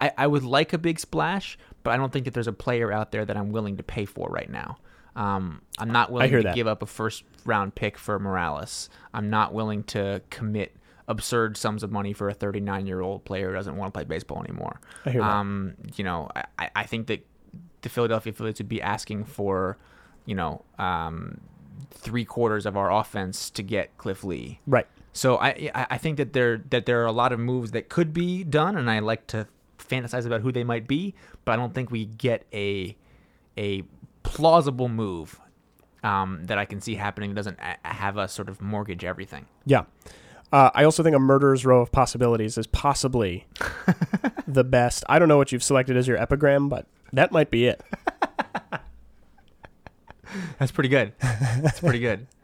I, 0.00 0.10
I 0.18 0.26
would 0.26 0.42
like 0.42 0.72
a 0.72 0.78
big 0.78 0.98
splash, 0.98 1.56
but 1.84 1.92
I 1.92 1.96
don't 1.96 2.12
think 2.12 2.24
that 2.24 2.34
there's 2.34 2.48
a 2.48 2.52
player 2.52 2.92
out 2.92 3.12
there 3.12 3.24
that 3.24 3.36
I'm 3.36 3.50
willing 3.52 3.76
to 3.76 3.82
pay 3.84 4.04
for 4.04 4.28
right 4.28 4.50
now. 4.50 4.78
Um, 5.14 5.62
I'm 5.78 5.90
not 5.92 6.10
willing 6.12 6.30
to 6.32 6.42
that. 6.42 6.54
give 6.56 6.66
up 6.66 6.82
a 6.82 6.86
first 6.86 7.22
round 7.44 7.74
pick 7.76 7.96
for 7.96 8.18
Morales. 8.18 8.90
I'm 9.14 9.30
not 9.30 9.54
willing 9.54 9.84
to 9.84 10.20
commit 10.30 10.76
absurd 11.08 11.56
sums 11.56 11.82
of 11.82 11.90
money 11.90 12.12
for 12.12 12.28
a 12.28 12.34
39 12.34 12.86
year 12.86 13.00
old 13.00 13.24
player 13.24 13.48
who 13.48 13.54
doesn't 13.54 13.76
want 13.76 13.94
to 13.94 13.96
play 13.96 14.04
baseball 14.04 14.42
anymore. 14.44 14.80
I 15.06 15.10
hear 15.10 15.20
that. 15.22 15.30
Um, 15.30 15.74
you 15.96 16.04
know, 16.04 16.28
I- 16.36 16.44
I, 16.58 16.70
I 16.76 16.84
think 16.84 17.06
that 17.06 17.24
the 17.82 17.88
Philadelphia 17.88 18.32
Phillies 18.32 18.58
would 18.58 18.68
be 18.68 18.82
asking 18.82 19.24
for, 19.24 19.78
you 20.26 20.34
know, 20.34 20.64
um, 20.78 21.40
three 21.90 22.24
quarters 22.24 22.66
of 22.66 22.76
our 22.76 22.92
offense 22.92 23.50
to 23.50 23.62
get 23.62 23.96
Cliff 23.98 24.24
Lee. 24.24 24.60
Right. 24.66 24.86
So 25.12 25.36
I 25.38 25.70
I 25.74 25.98
think 25.98 26.16
that 26.18 26.32
there 26.32 26.58
that 26.70 26.86
there 26.86 27.02
are 27.02 27.06
a 27.06 27.12
lot 27.12 27.32
of 27.32 27.40
moves 27.40 27.72
that 27.72 27.88
could 27.88 28.12
be 28.12 28.44
done, 28.44 28.76
and 28.76 28.90
I 28.90 29.00
like 29.00 29.26
to 29.28 29.46
fantasize 29.78 30.26
about 30.26 30.42
who 30.42 30.52
they 30.52 30.64
might 30.64 30.86
be, 30.86 31.14
but 31.44 31.52
I 31.52 31.56
don't 31.56 31.74
think 31.74 31.90
we 31.90 32.04
get 32.04 32.46
a 32.52 32.96
a 33.56 33.82
plausible 34.22 34.88
move 34.88 35.40
um, 36.04 36.44
that 36.44 36.58
I 36.58 36.64
can 36.64 36.80
see 36.80 36.94
happening 36.94 37.30
that 37.30 37.36
doesn't 37.36 37.58
a- 37.58 37.88
have 37.88 38.18
us 38.18 38.32
sort 38.32 38.48
of 38.48 38.60
mortgage 38.60 39.04
everything. 39.04 39.46
Yeah. 39.64 39.84
Uh, 40.52 40.70
I 40.74 40.84
also 40.84 41.02
think 41.02 41.14
a 41.14 41.18
murderer's 41.18 41.66
row 41.66 41.82
of 41.82 41.92
possibilities 41.92 42.56
is 42.56 42.66
possibly 42.66 43.46
the 44.46 44.64
best. 44.64 45.04
I 45.08 45.18
don't 45.18 45.28
know 45.28 45.36
what 45.36 45.52
you've 45.52 45.62
selected 45.62 45.96
as 45.96 46.08
your 46.08 46.16
epigram, 46.16 46.68
but 46.68 46.86
that 47.12 47.32
might 47.32 47.50
be 47.50 47.66
it. 47.66 47.82
That's 50.58 50.72
pretty 50.72 50.88
good. 50.88 51.12
That's 51.20 51.80
pretty 51.80 52.00
good. 52.00 52.26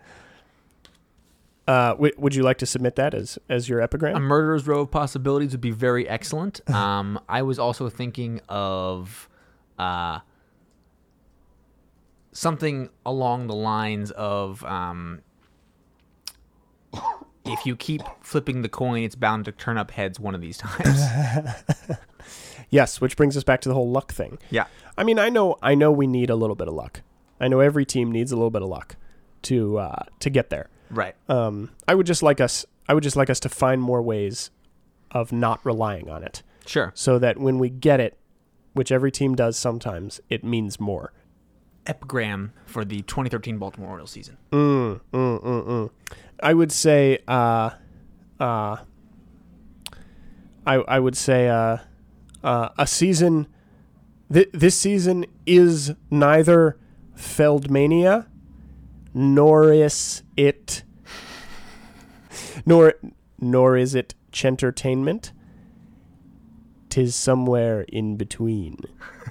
Uh, 1.67 1.93
w- 1.93 2.13
would 2.19 2.35
you 2.35 2.43
like 2.43 2.59
to 2.59 2.67
submit 2.67 2.95
that 2.97 3.15
as 3.15 3.39
as 3.49 3.71
your 3.71 3.81
epigram? 3.81 4.15
A 4.15 4.21
murderer's 4.21 4.67
row 4.67 4.81
of 4.81 4.91
possibilities 4.91 5.53
would 5.53 5.63
be 5.63 5.71
very 5.71 6.07
excellent. 6.07 6.61
Um, 6.75 7.19
I 7.27 7.41
was 7.41 7.59
also 7.59 7.89
thinking 7.89 8.43
of 8.51 9.31
uh, 9.79 10.19
something 12.33 12.91
along 13.07 13.47
the 13.47 13.55
lines 13.55 14.11
of 14.11 14.63
um, 14.65 15.23
if 17.47 17.65
you 17.65 17.77
keep 17.77 18.03
flipping 18.21 18.61
the 18.61 18.69
coin, 18.69 19.03
it's 19.03 19.15
bound 19.15 19.47
to 19.47 19.53
turn 19.53 19.79
up 19.79 19.91
heads 19.93 20.21
one 20.21 20.35
of 20.35 20.43
these 20.43 20.59
times. 20.59 21.01
yes, 22.71 23.01
which 23.01 23.17
brings 23.17 23.37
us 23.39 23.45
back 23.45 23.61
to 23.63 23.69
the 23.71 23.75
whole 23.75 23.91
luck 23.91 24.13
thing. 24.13 24.37
yeah. 24.51 24.67
I 24.99 25.03
mean, 25.05 25.19
I 25.19 25.29
know, 25.31 25.57
I 25.63 25.75
know, 25.75 25.91
we 25.91 26.07
need 26.07 26.29
a 26.31 26.37
little 26.37 26.57
bit 26.57 26.69
of 26.69 26.75
luck. 26.75 27.01
I 27.41 27.49
know 27.49 27.61
every 27.61 27.85
team 27.85 28.11
needs 28.13 28.33
a 28.33 28.37
little 28.37 28.51
bit 28.51 28.63
of 28.63 28.69
luck 28.69 28.97
to 29.43 29.79
uh, 29.79 30.03
to 30.21 30.31
get 30.31 30.51
there. 30.51 30.69
Right. 30.91 31.15
Um, 31.29 31.71
I 31.89 31.95
would 31.95 32.07
just 32.07 32.23
like 32.23 32.41
us, 32.41 32.65
I 32.89 32.95
would 32.95 33.03
just 33.03 33.17
like 33.17 33.31
us 33.31 33.41
to 33.41 33.49
find 33.49 33.81
more 33.83 34.01
ways 34.03 34.51
of 35.11 35.33
not 35.33 35.65
relying 35.65 36.09
on 36.09 36.23
it, 36.23 36.43
Sure. 36.67 36.93
so 36.95 37.19
that 37.19 37.39
when 37.39 37.59
we 37.59 37.71
get 37.71 38.01
it, 38.01 38.17
which 38.75 38.93
every 38.93 39.11
team 39.11 39.35
does 39.35 39.57
sometimes, 39.57 40.21
it 40.29 40.45
means 40.45 40.79
more. 40.79 41.13
Epigram 41.87 42.53
for 42.65 42.85
the 42.85 43.03
2013 43.03 43.59
Baltimore 43.59 43.91
Orioles 43.91 44.11
season. 44.11 44.37
Mm, 44.53 45.01
mm, 45.13 45.43
mm, 45.43 45.67
mm. 45.67 45.91
I 46.43 46.55
would 46.55 46.73
say, 46.73 47.19
uh, 47.29 47.71
uh, 48.41 48.77
I 50.67 50.75
I 50.77 50.99
would 50.99 51.17
say, 51.17 51.49
uh, 51.49 51.79
uh, 52.43 52.69
a 52.79 52.87
season. 52.87 53.47
Th- 54.33 54.49
this 54.53 54.77
season 54.77 55.27
is 55.47 55.93
neither 56.11 56.79
Feldmania, 57.17 58.27
nor 59.13 59.73
is 59.73 60.23
it, 60.37 60.83
nor 62.67 62.95
nor 63.41 63.77
is 63.77 63.95
it 63.95 64.15
Chentertainment. 64.33 65.33
Tis 66.89 67.17
somewhere 67.17 67.83
in 67.89 68.17
between. 68.17 68.79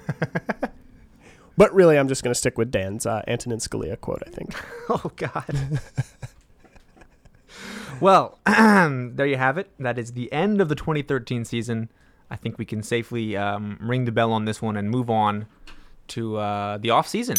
But 1.56 1.72
really, 1.74 1.98
I'm 1.98 2.08
just 2.08 2.22
going 2.22 2.32
to 2.32 2.38
stick 2.38 2.58
with 2.58 2.70
Dan's 2.70 3.06
uh, 3.06 3.22
Antonin 3.28 3.58
Scalia 3.58 4.00
quote. 4.00 4.22
I 4.26 4.30
think. 4.30 4.54
Oh 4.86 5.10
God. 5.16 5.80
well, 7.98 8.38
there 8.44 9.24
you 9.24 9.38
have 9.38 9.56
it. 9.56 9.70
That 9.78 9.98
is 9.98 10.12
the 10.12 10.30
end 10.30 10.60
of 10.60 10.68
the 10.68 10.74
2013 10.74 11.46
season. 11.46 11.88
I 12.30 12.36
think 12.36 12.58
we 12.58 12.66
can 12.66 12.82
safely 12.82 13.34
um, 13.34 13.78
ring 13.80 14.04
the 14.04 14.12
bell 14.12 14.30
on 14.30 14.44
this 14.44 14.60
one 14.60 14.76
and 14.76 14.90
move 14.90 15.08
on 15.08 15.46
to 16.08 16.36
uh, 16.36 16.76
the 16.76 16.90
off 16.90 17.08
season. 17.08 17.36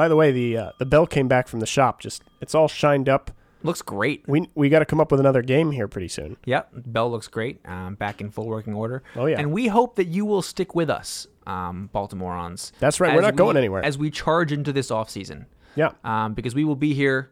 By 0.00 0.08
the 0.08 0.16
way, 0.16 0.32
the 0.32 0.56
uh, 0.56 0.70
the 0.78 0.86
bell 0.86 1.06
came 1.06 1.28
back 1.28 1.46
from 1.46 1.60
the 1.60 1.66
shop. 1.66 2.00
Just 2.00 2.22
it's 2.40 2.54
all 2.54 2.68
shined 2.68 3.06
up. 3.06 3.32
Looks 3.62 3.82
great. 3.82 4.24
We 4.26 4.48
we 4.54 4.70
got 4.70 4.78
to 4.78 4.86
come 4.86 4.98
up 4.98 5.10
with 5.10 5.20
another 5.20 5.42
game 5.42 5.72
here 5.72 5.88
pretty 5.88 6.08
soon. 6.08 6.38
Yep, 6.46 6.70
bell 6.86 7.10
looks 7.10 7.28
great. 7.28 7.60
Um, 7.66 7.96
back 7.96 8.22
in 8.22 8.30
full 8.30 8.46
working 8.46 8.72
order. 8.72 9.02
Oh, 9.14 9.26
yeah. 9.26 9.38
And 9.38 9.52
we 9.52 9.66
hope 9.66 9.96
that 9.96 10.06
you 10.06 10.24
will 10.24 10.40
stick 10.40 10.74
with 10.74 10.88
us 10.88 11.26
um, 11.46 11.90
Baltimoreans. 11.94 12.72
That's 12.78 12.98
right, 12.98 13.14
we're 13.14 13.20
not 13.20 13.36
going 13.36 13.58
anywhere. 13.58 13.84
As 13.84 13.98
we 13.98 14.10
charge 14.10 14.52
into 14.52 14.72
this 14.72 14.90
offseason. 14.90 15.44
Yeah. 15.76 15.90
Um, 16.02 16.32
because 16.32 16.54
we 16.54 16.64
will 16.64 16.76
be 16.76 16.94
here. 16.94 17.30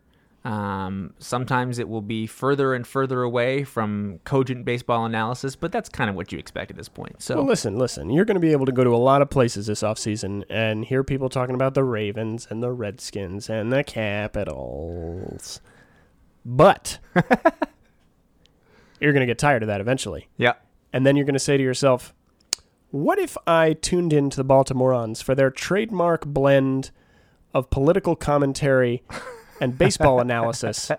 Um, 0.49 1.13
sometimes 1.19 1.79
it 1.79 1.91
will 1.91 2.01
be 2.01 2.27
further 2.27 2.73
and 2.73 2.87
further 2.87 3.21
away 3.21 3.65
from 3.65 4.19
cogent 4.25 4.65
baseball 4.65 5.05
analysis, 5.05 5.55
but 5.55 5.71
that's 5.71 5.91
kind 5.91 6.09
of 6.09 6.17
what 6.17 6.33
you 6.33 6.39
expect 6.39 6.71
at 6.71 6.77
this 6.79 6.89
point. 6.89 7.21
So 7.21 7.37
Well, 7.37 7.45
listen, 7.45 7.79
listen. 7.79 8.09
You're 8.09 8.25
going 8.25 8.37
to 8.37 8.41
be 8.41 8.53
able 8.53 8.65
to 8.65 8.73
go 8.73 8.83
to 8.83 8.95
a 8.95 8.97
lot 8.97 9.21
of 9.21 9.29
places 9.29 9.67
this 9.67 9.83
offseason 9.83 10.45
and 10.49 10.87
hear 10.87 11.05
people 11.05 11.29
talking 11.29 11.55
about 11.55 11.75
the 11.75 11.85
Ravens 11.85 12.47
and 12.49 12.63
the 12.63 12.73
Redskins 12.73 13.51
and 13.51 13.71
the 13.71 13.85
Capitals. 13.85 15.61
But 16.47 16.99
you're 18.99 19.13
going 19.13 19.21
to 19.21 19.27
get 19.27 19.39
tired 19.39 19.63
of 19.63 19.67
that 19.67 19.83
eventually. 19.83 20.29
yeah, 20.39 20.55
And 20.95 21.05
then 21.05 21.15
you're 21.15 21.27
going 21.27 21.35
to 21.35 21.39
say 21.39 21.59
to 21.59 21.63
yourself, 21.63 22.15
what 22.91 23.19
if 23.19 23.37
I 23.47 23.75
tuned 23.75 24.15
into 24.15 24.39
the 24.39 24.47
Baltimoreans 24.47 25.21
for 25.23 25.35
their 25.35 25.51
trademark 25.51 26.25
blend 26.25 26.91
of 27.53 27.69
political 27.69 28.17
commentary 28.17 29.03
and 29.61 29.77
baseball 29.79 30.21
analysis 30.27 30.91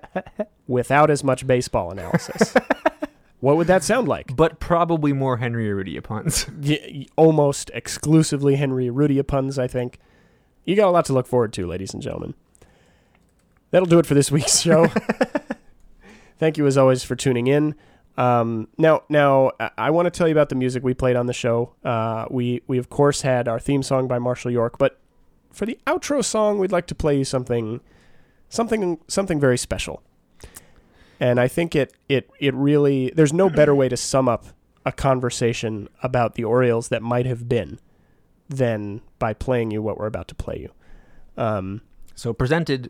without 0.67 1.09
as 1.09 1.23
much 1.23 1.45
baseball 1.47 1.91
analysis? 1.91 2.53
What 3.39 3.55
would 3.57 3.67
that 3.67 3.83
sound 3.83 4.07
like? 4.07 4.35
but 4.35 4.59
probably 4.59 5.13
more 5.13 5.37
Henry 5.37 5.65
Urrutia 5.67 6.03
puns. 6.03 6.45
y- 6.61 7.05
almost 7.15 7.71
exclusively 7.73 8.55
Henry 8.55 8.87
Urrutia 8.87 9.25
puns, 9.25 9.57
I 9.57 9.67
think. 9.67 9.97
You 10.65 10.75
got 10.75 10.87
a 10.89 10.91
lot 10.91 11.05
to 11.05 11.13
look 11.13 11.25
forward 11.25 11.53
to, 11.53 11.65
ladies 11.65 11.93
and 11.93 12.03
gentlemen. 12.03 12.33
That'll 13.71 13.87
do 13.87 13.97
it 13.99 14.05
for 14.05 14.13
this 14.13 14.29
week's 14.31 14.59
show. 14.59 14.87
Thank 16.37 16.57
you, 16.57 16.65
as 16.67 16.77
always, 16.77 17.03
for 17.03 17.15
tuning 17.15 17.47
in. 17.47 17.75
Um, 18.17 18.67
now, 18.77 19.03
now 19.09 19.51
I- 19.59 19.71
I 19.77 19.89
want 19.91 20.05
to 20.07 20.09
tell 20.11 20.27
you 20.27 20.33
about 20.33 20.49
the 20.49 20.55
music 20.55 20.83
we 20.83 20.93
played 20.93 21.15
on 21.15 21.25
the 21.25 21.33
show. 21.33 21.73
Uh, 21.83 22.25
we, 22.29 22.61
we 22.67 22.77
of 22.77 22.89
course 22.89 23.21
had 23.21 23.47
our 23.47 23.59
theme 23.59 23.83
song 23.83 24.07
by 24.07 24.19
Marshall 24.19 24.51
York, 24.51 24.77
but 24.77 24.99
for 25.51 25.65
the 25.65 25.79
outro 25.87 26.23
song, 26.23 26.59
we'd 26.59 26.71
like 26.71 26.87
to 26.87 26.95
play 26.95 27.17
you 27.17 27.23
something, 27.23 27.79
something, 28.49 28.99
something 29.07 29.39
very 29.39 29.57
special. 29.57 30.03
And 31.19 31.39
I 31.39 31.47
think 31.47 31.75
it, 31.75 31.93
it, 32.07 32.29
it 32.39 32.53
really. 32.53 33.11
There's 33.13 33.33
no 33.33 33.49
better 33.49 33.75
way 33.75 33.89
to 33.89 33.97
sum 33.97 34.29
up 34.29 34.45
a 34.85 34.91
conversation 34.91 35.89
about 36.01 36.35
the 36.35 36.43
Orioles 36.43 36.87
that 36.89 37.01
might 37.01 37.25
have 37.25 37.49
been 37.49 37.79
than 38.47 39.01
by 39.19 39.33
playing 39.33 39.71
you 39.71 39.81
what 39.81 39.97
we're 39.97 40.07
about 40.07 40.27
to 40.29 40.35
play 40.35 40.57
you. 40.59 40.71
Um, 41.41 41.81
so 42.15 42.33
presented 42.33 42.89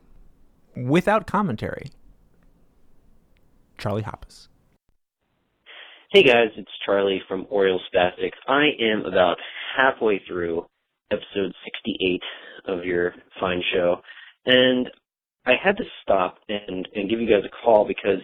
without 0.76 1.28
commentary. 1.28 1.92
Charlie 3.78 4.04
Hoppus. 4.04 4.48
Hey 6.12 6.24
guys, 6.24 6.50
it's 6.58 6.72
Charlie 6.86 7.22
from 7.28 7.46
Oriole 7.50 7.80
Spastics. 7.94 8.38
I 8.48 8.70
am 8.82 9.06
about 9.06 9.38
halfway 9.78 10.22
through 10.28 10.66
episode 11.12 11.54
68 11.64 12.22
of 12.66 12.84
your 12.84 13.14
fine 13.40 13.62
show, 13.74 13.98
and 14.46 14.90
I 15.50 15.54
had 15.64 15.78
to 15.78 15.84
stop 16.04 16.38
and, 16.48 16.88
and 16.94 17.10
give 17.10 17.20
you 17.20 17.28
guys 17.28 17.44
a 17.44 17.66
call 17.66 17.88
because 17.88 18.22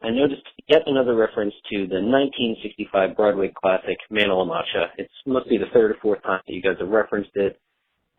I 0.00 0.10
noticed 0.10 0.42
yet 0.68 0.82
another 0.86 1.16
reference 1.16 1.54
to 1.72 1.78
the 1.88 1.98
1965 1.98 3.16
Broadway 3.16 3.52
classic 3.60 3.98
Man 4.10 4.30
of 4.30 4.38
La 4.38 4.44
Mancha. 4.44 4.92
It 4.96 5.08
must 5.26 5.48
be 5.48 5.58
the 5.58 5.70
third 5.74 5.90
or 5.90 5.96
fourth 6.00 6.22
time 6.22 6.40
that 6.46 6.52
you 6.52 6.62
guys 6.62 6.76
have 6.78 6.88
referenced 6.88 7.32
it, 7.34 7.60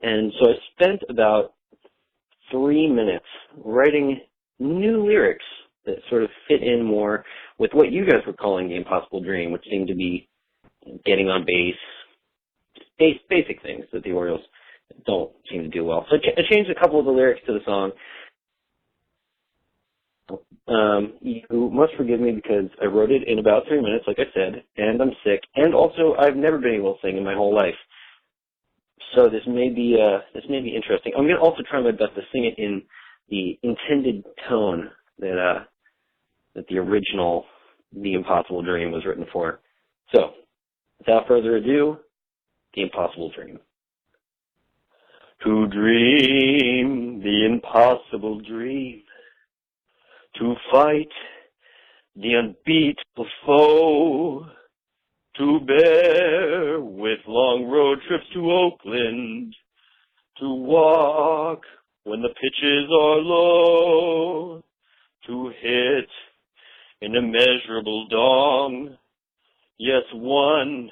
and 0.02 0.34
so 0.40 0.50
I 0.50 0.54
spent 0.74 1.02
about 1.10 1.54
three 2.52 2.90
minutes 2.90 3.26
writing 3.64 4.20
new 4.60 5.06
lyrics 5.06 5.46
that 5.86 5.96
sort 6.10 6.24
of 6.24 6.30
fit 6.50 6.62
in 6.62 6.84
more 6.84 7.24
with 7.60 7.72
what 7.74 7.92
you 7.94 8.06
guys 8.06 8.22
were 8.28 8.34
calling 8.34 8.68
the 8.68 8.76
impossible 8.76 9.22
dream, 9.22 9.52
which 9.52 9.64
seemed 9.70 9.88
to 9.88 9.96
be 9.96 10.28
getting 11.06 11.30
on 11.30 11.46
base, 11.46 11.76
base, 13.00 13.20
basic 13.30 13.62
things 13.62 13.86
that 13.94 14.04
the 14.04 14.12
Orioles 14.12 14.42
don't 15.06 15.32
seem 15.50 15.64
to 15.64 15.70
do 15.70 15.86
well. 15.86 16.06
So 16.10 16.18
I 16.18 16.42
changed 16.54 16.70
a 16.70 16.80
couple 16.80 17.00
of 17.00 17.06
the 17.06 17.12
lyrics 17.12 17.42
to 17.48 17.54
the 17.54 17.64
song. 17.66 17.92
Um, 20.68 21.14
you 21.22 21.70
must 21.74 21.94
forgive 21.98 22.22
me 22.22 22.32
because 22.32 22.70
I 22.82 22.86
wrote 22.86 23.12
it 23.12 23.28
in 23.28 23.40
about 23.40 23.64
three 23.68 23.82
minutes, 23.82 24.06
like 24.08 24.20
I 24.20 24.32
said, 24.34 24.64
and 24.78 25.02
I'm 25.02 25.12
sick, 25.26 25.42
and 25.56 25.76
also 25.76 26.16
I've 26.18 26.38
never 26.38 26.58
been 26.58 26.76
able 26.76 26.94
to 26.94 27.00
sing 27.02 27.18
in 27.18 27.26
my 27.26 27.34
whole 27.34 27.54
life. 27.54 27.76
So 29.16 29.28
this 29.28 29.42
may 29.46 29.70
be 29.70 29.98
uh, 30.02 30.20
this 30.34 30.46
may 30.50 30.62
be 30.62 30.74
interesting. 30.76 31.14
I'm 31.18 31.28
gonna 31.28 31.42
also 31.42 31.64
try 31.70 31.82
my 31.82 31.92
best 31.92 32.16
to 32.16 32.22
sing 32.32 32.46
it 32.46 32.58
in 32.58 32.82
the 33.30 33.60
intended 33.62 34.24
tone 34.48 34.90
that 35.20 35.38
uh, 35.38 35.64
that 36.56 36.68
the 36.68 36.78
original 36.78 37.46
The 37.92 38.14
Impossible 38.14 38.62
Dream 38.62 38.92
was 38.92 39.06
written 39.06 39.26
for. 39.34 39.60
So, 40.16 40.32
without 41.00 41.28
further 41.28 41.58
ado, 41.58 41.98
The 42.74 42.84
Impossible 42.84 43.32
Dream. 43.36 43.60
To 45.44 45.68
dream 45.68 47.22
the 47.22 47.46
impossible 47.46 48.40
dream, 48.40 49.04
to 50.40 50.56
fight 50.72 51.12
the 52.16 52.36
unbeatable 52.36 53.28
foe, 53.46 54.46
to 55.38 55.60
bear 55.66 56.80
with 56.80 57.20
long 57.28 57.66
road 57.66 58.00
trips 58.08 58.26
to 58.34 58.52
Oakland, 58.52 59.56
to 60.40 60.48
walk 60.48 61.62
when 62.04 62.22
the 62.22 62.30
pitches 62.30 62.90
are 62.92 63.18
low, 63.18 64.64
to 65.28 65.52
hit 65.62 66.10
an 67.02 67.16
immeasurable 67.16 68.08
dong. 68.10 68.98
Yes, 69.78 70.04
one 70.14 70.90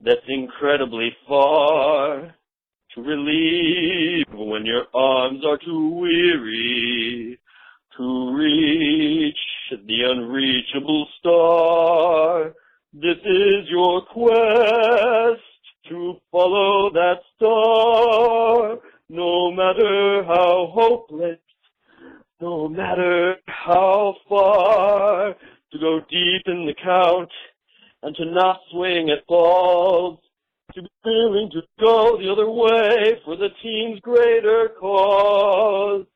that's 0.00 0.20
incredibly 0.28 1.10
far 1.26 2.34
to 2.94 3.02
relieve 3.02 4.26
when 4.32 4.64
your 4.64 4.84
arms 4.94 5.44
are 5.44 5.58
too 5.58 5.90
weary 5.90 7.38
to 7.98 8.34
reach 8.34 9.36
the 9.70 10.02
unreachable 10.06 11.06
star. 11.18 12.54
This 12.94 13.18
is 13.24 13.68
your 13.68 14.02
quest 14.06 15.42
to 15.90 16.14
follow 16.32 16.90
that 16.92 17.20
star, 17.36 18.78
no 19.10 19.50
matter 19.50 20.24
how 20.24 20.70
hopeless 20.72 21.38
no 22.40 22.68
matter 22.68 23.36
how 23.46 24.14
far, 24.28 25.34
to 25.72 25.78
go 25.78 26.00
deep 26.08 26.42
in 26.46 26.66
the 26.66 26.74
count 26.82 27.30
and 28.02 28.14
to 28.16 28.24
not 28.26 28.60
swing 28.70 29.10
at 29.10 29.26
balls, 29.26 30.18
to 30.74 30.82
be 30.82 30.88
willing 31.04 31.50
to 31.52 31.62
go 31.80 32.16
the 32.18 32.30
other 32.30 32.48
way 32.48 33.20
for 33.24 33.36
the 33.36 33.48
team's 33.62 34.00
greater 34.00 34.70
cause. 34.78 36.06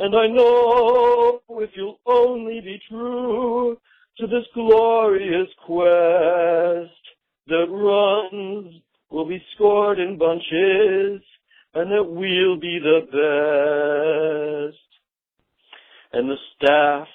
And 0.00 0.16
I 0.16 0.26
know 0.28 1.42
if 1.50 1.70
you'll 1.76 2.00
only 2.06 2.60
be 2.62 2.80
true 2.88 3.76
to 4.16 4.26
this 4.26 4.46
glorious 4.54 5.48
quest 5.66 6.90
that 7.48 7.66
runs 7.68 8.80
will 9.10 9.28
be 9.28 9.42
scored 9.54 9.98
in 9.98 10.16
bunches 10.16 11.22
and 11.74 11.92
that 11.92 12.04
we'll 12.04 12.58
be 12.58 12.78
the 12.78 13.00
best 14.70 14.78
and 16.12 16.30
the 16.30 16.36
staff 16.56 17.06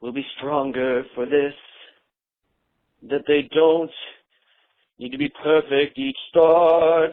will 0.00 0.12
be 0.12 0.24
stronger 0.38 1.04
for 1.16 1.26
this. 1.26 1.54
That 3.10 3.24
they 3.26 3.48
don't 3.52 3.90
need 5.00 5.10
to 5.10 5.18
be 5.18 5.32
perfect 5.42 5.98
each 5.98 6.16
start, 6.30 7.12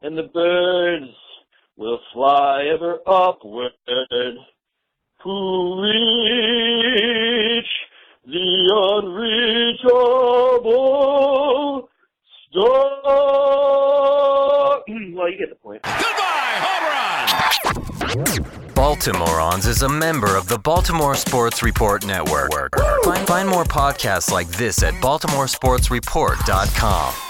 and 0.00 0.16
the 0.16 0.30
birds 0.32 1.10
will 1.78 2.00
fly 2.12 2.64
ever 2.74 2.98
upward 3.06 3.70
to 3.86 4.34
reach 5.80 7.66
the 8.26 8.68
unreachable 9.00 11.88
star. 12.50 14.82
well, 15.14 15.30
you 15.30 15.38
get 15.38 15.50
the 15.50 15.54
point. 15.62 15.80
Goodbye, 15.84 16.58
home 16.66 16.84
run! 16.84 16.98
Baltimoreans 18.74 19.66
is 19.66 19.82
a 19.82 19.88
member 19.88 20.36
of 20.36 20.48
the 20.48 20.58
Baltimore 20.58 21.14
Sports 21.14 21.62
Report 21.62 22.04
Network. 22.06 22.50
Find, 23.04 23.26
find 23.26 23.48
more 23.48 23.64
podcasts 23.64 24.30
like 24.30 24.48
this 24.48 24.82
at 24.82 24.92
baltimoresportsreport.com. 24.94 27.27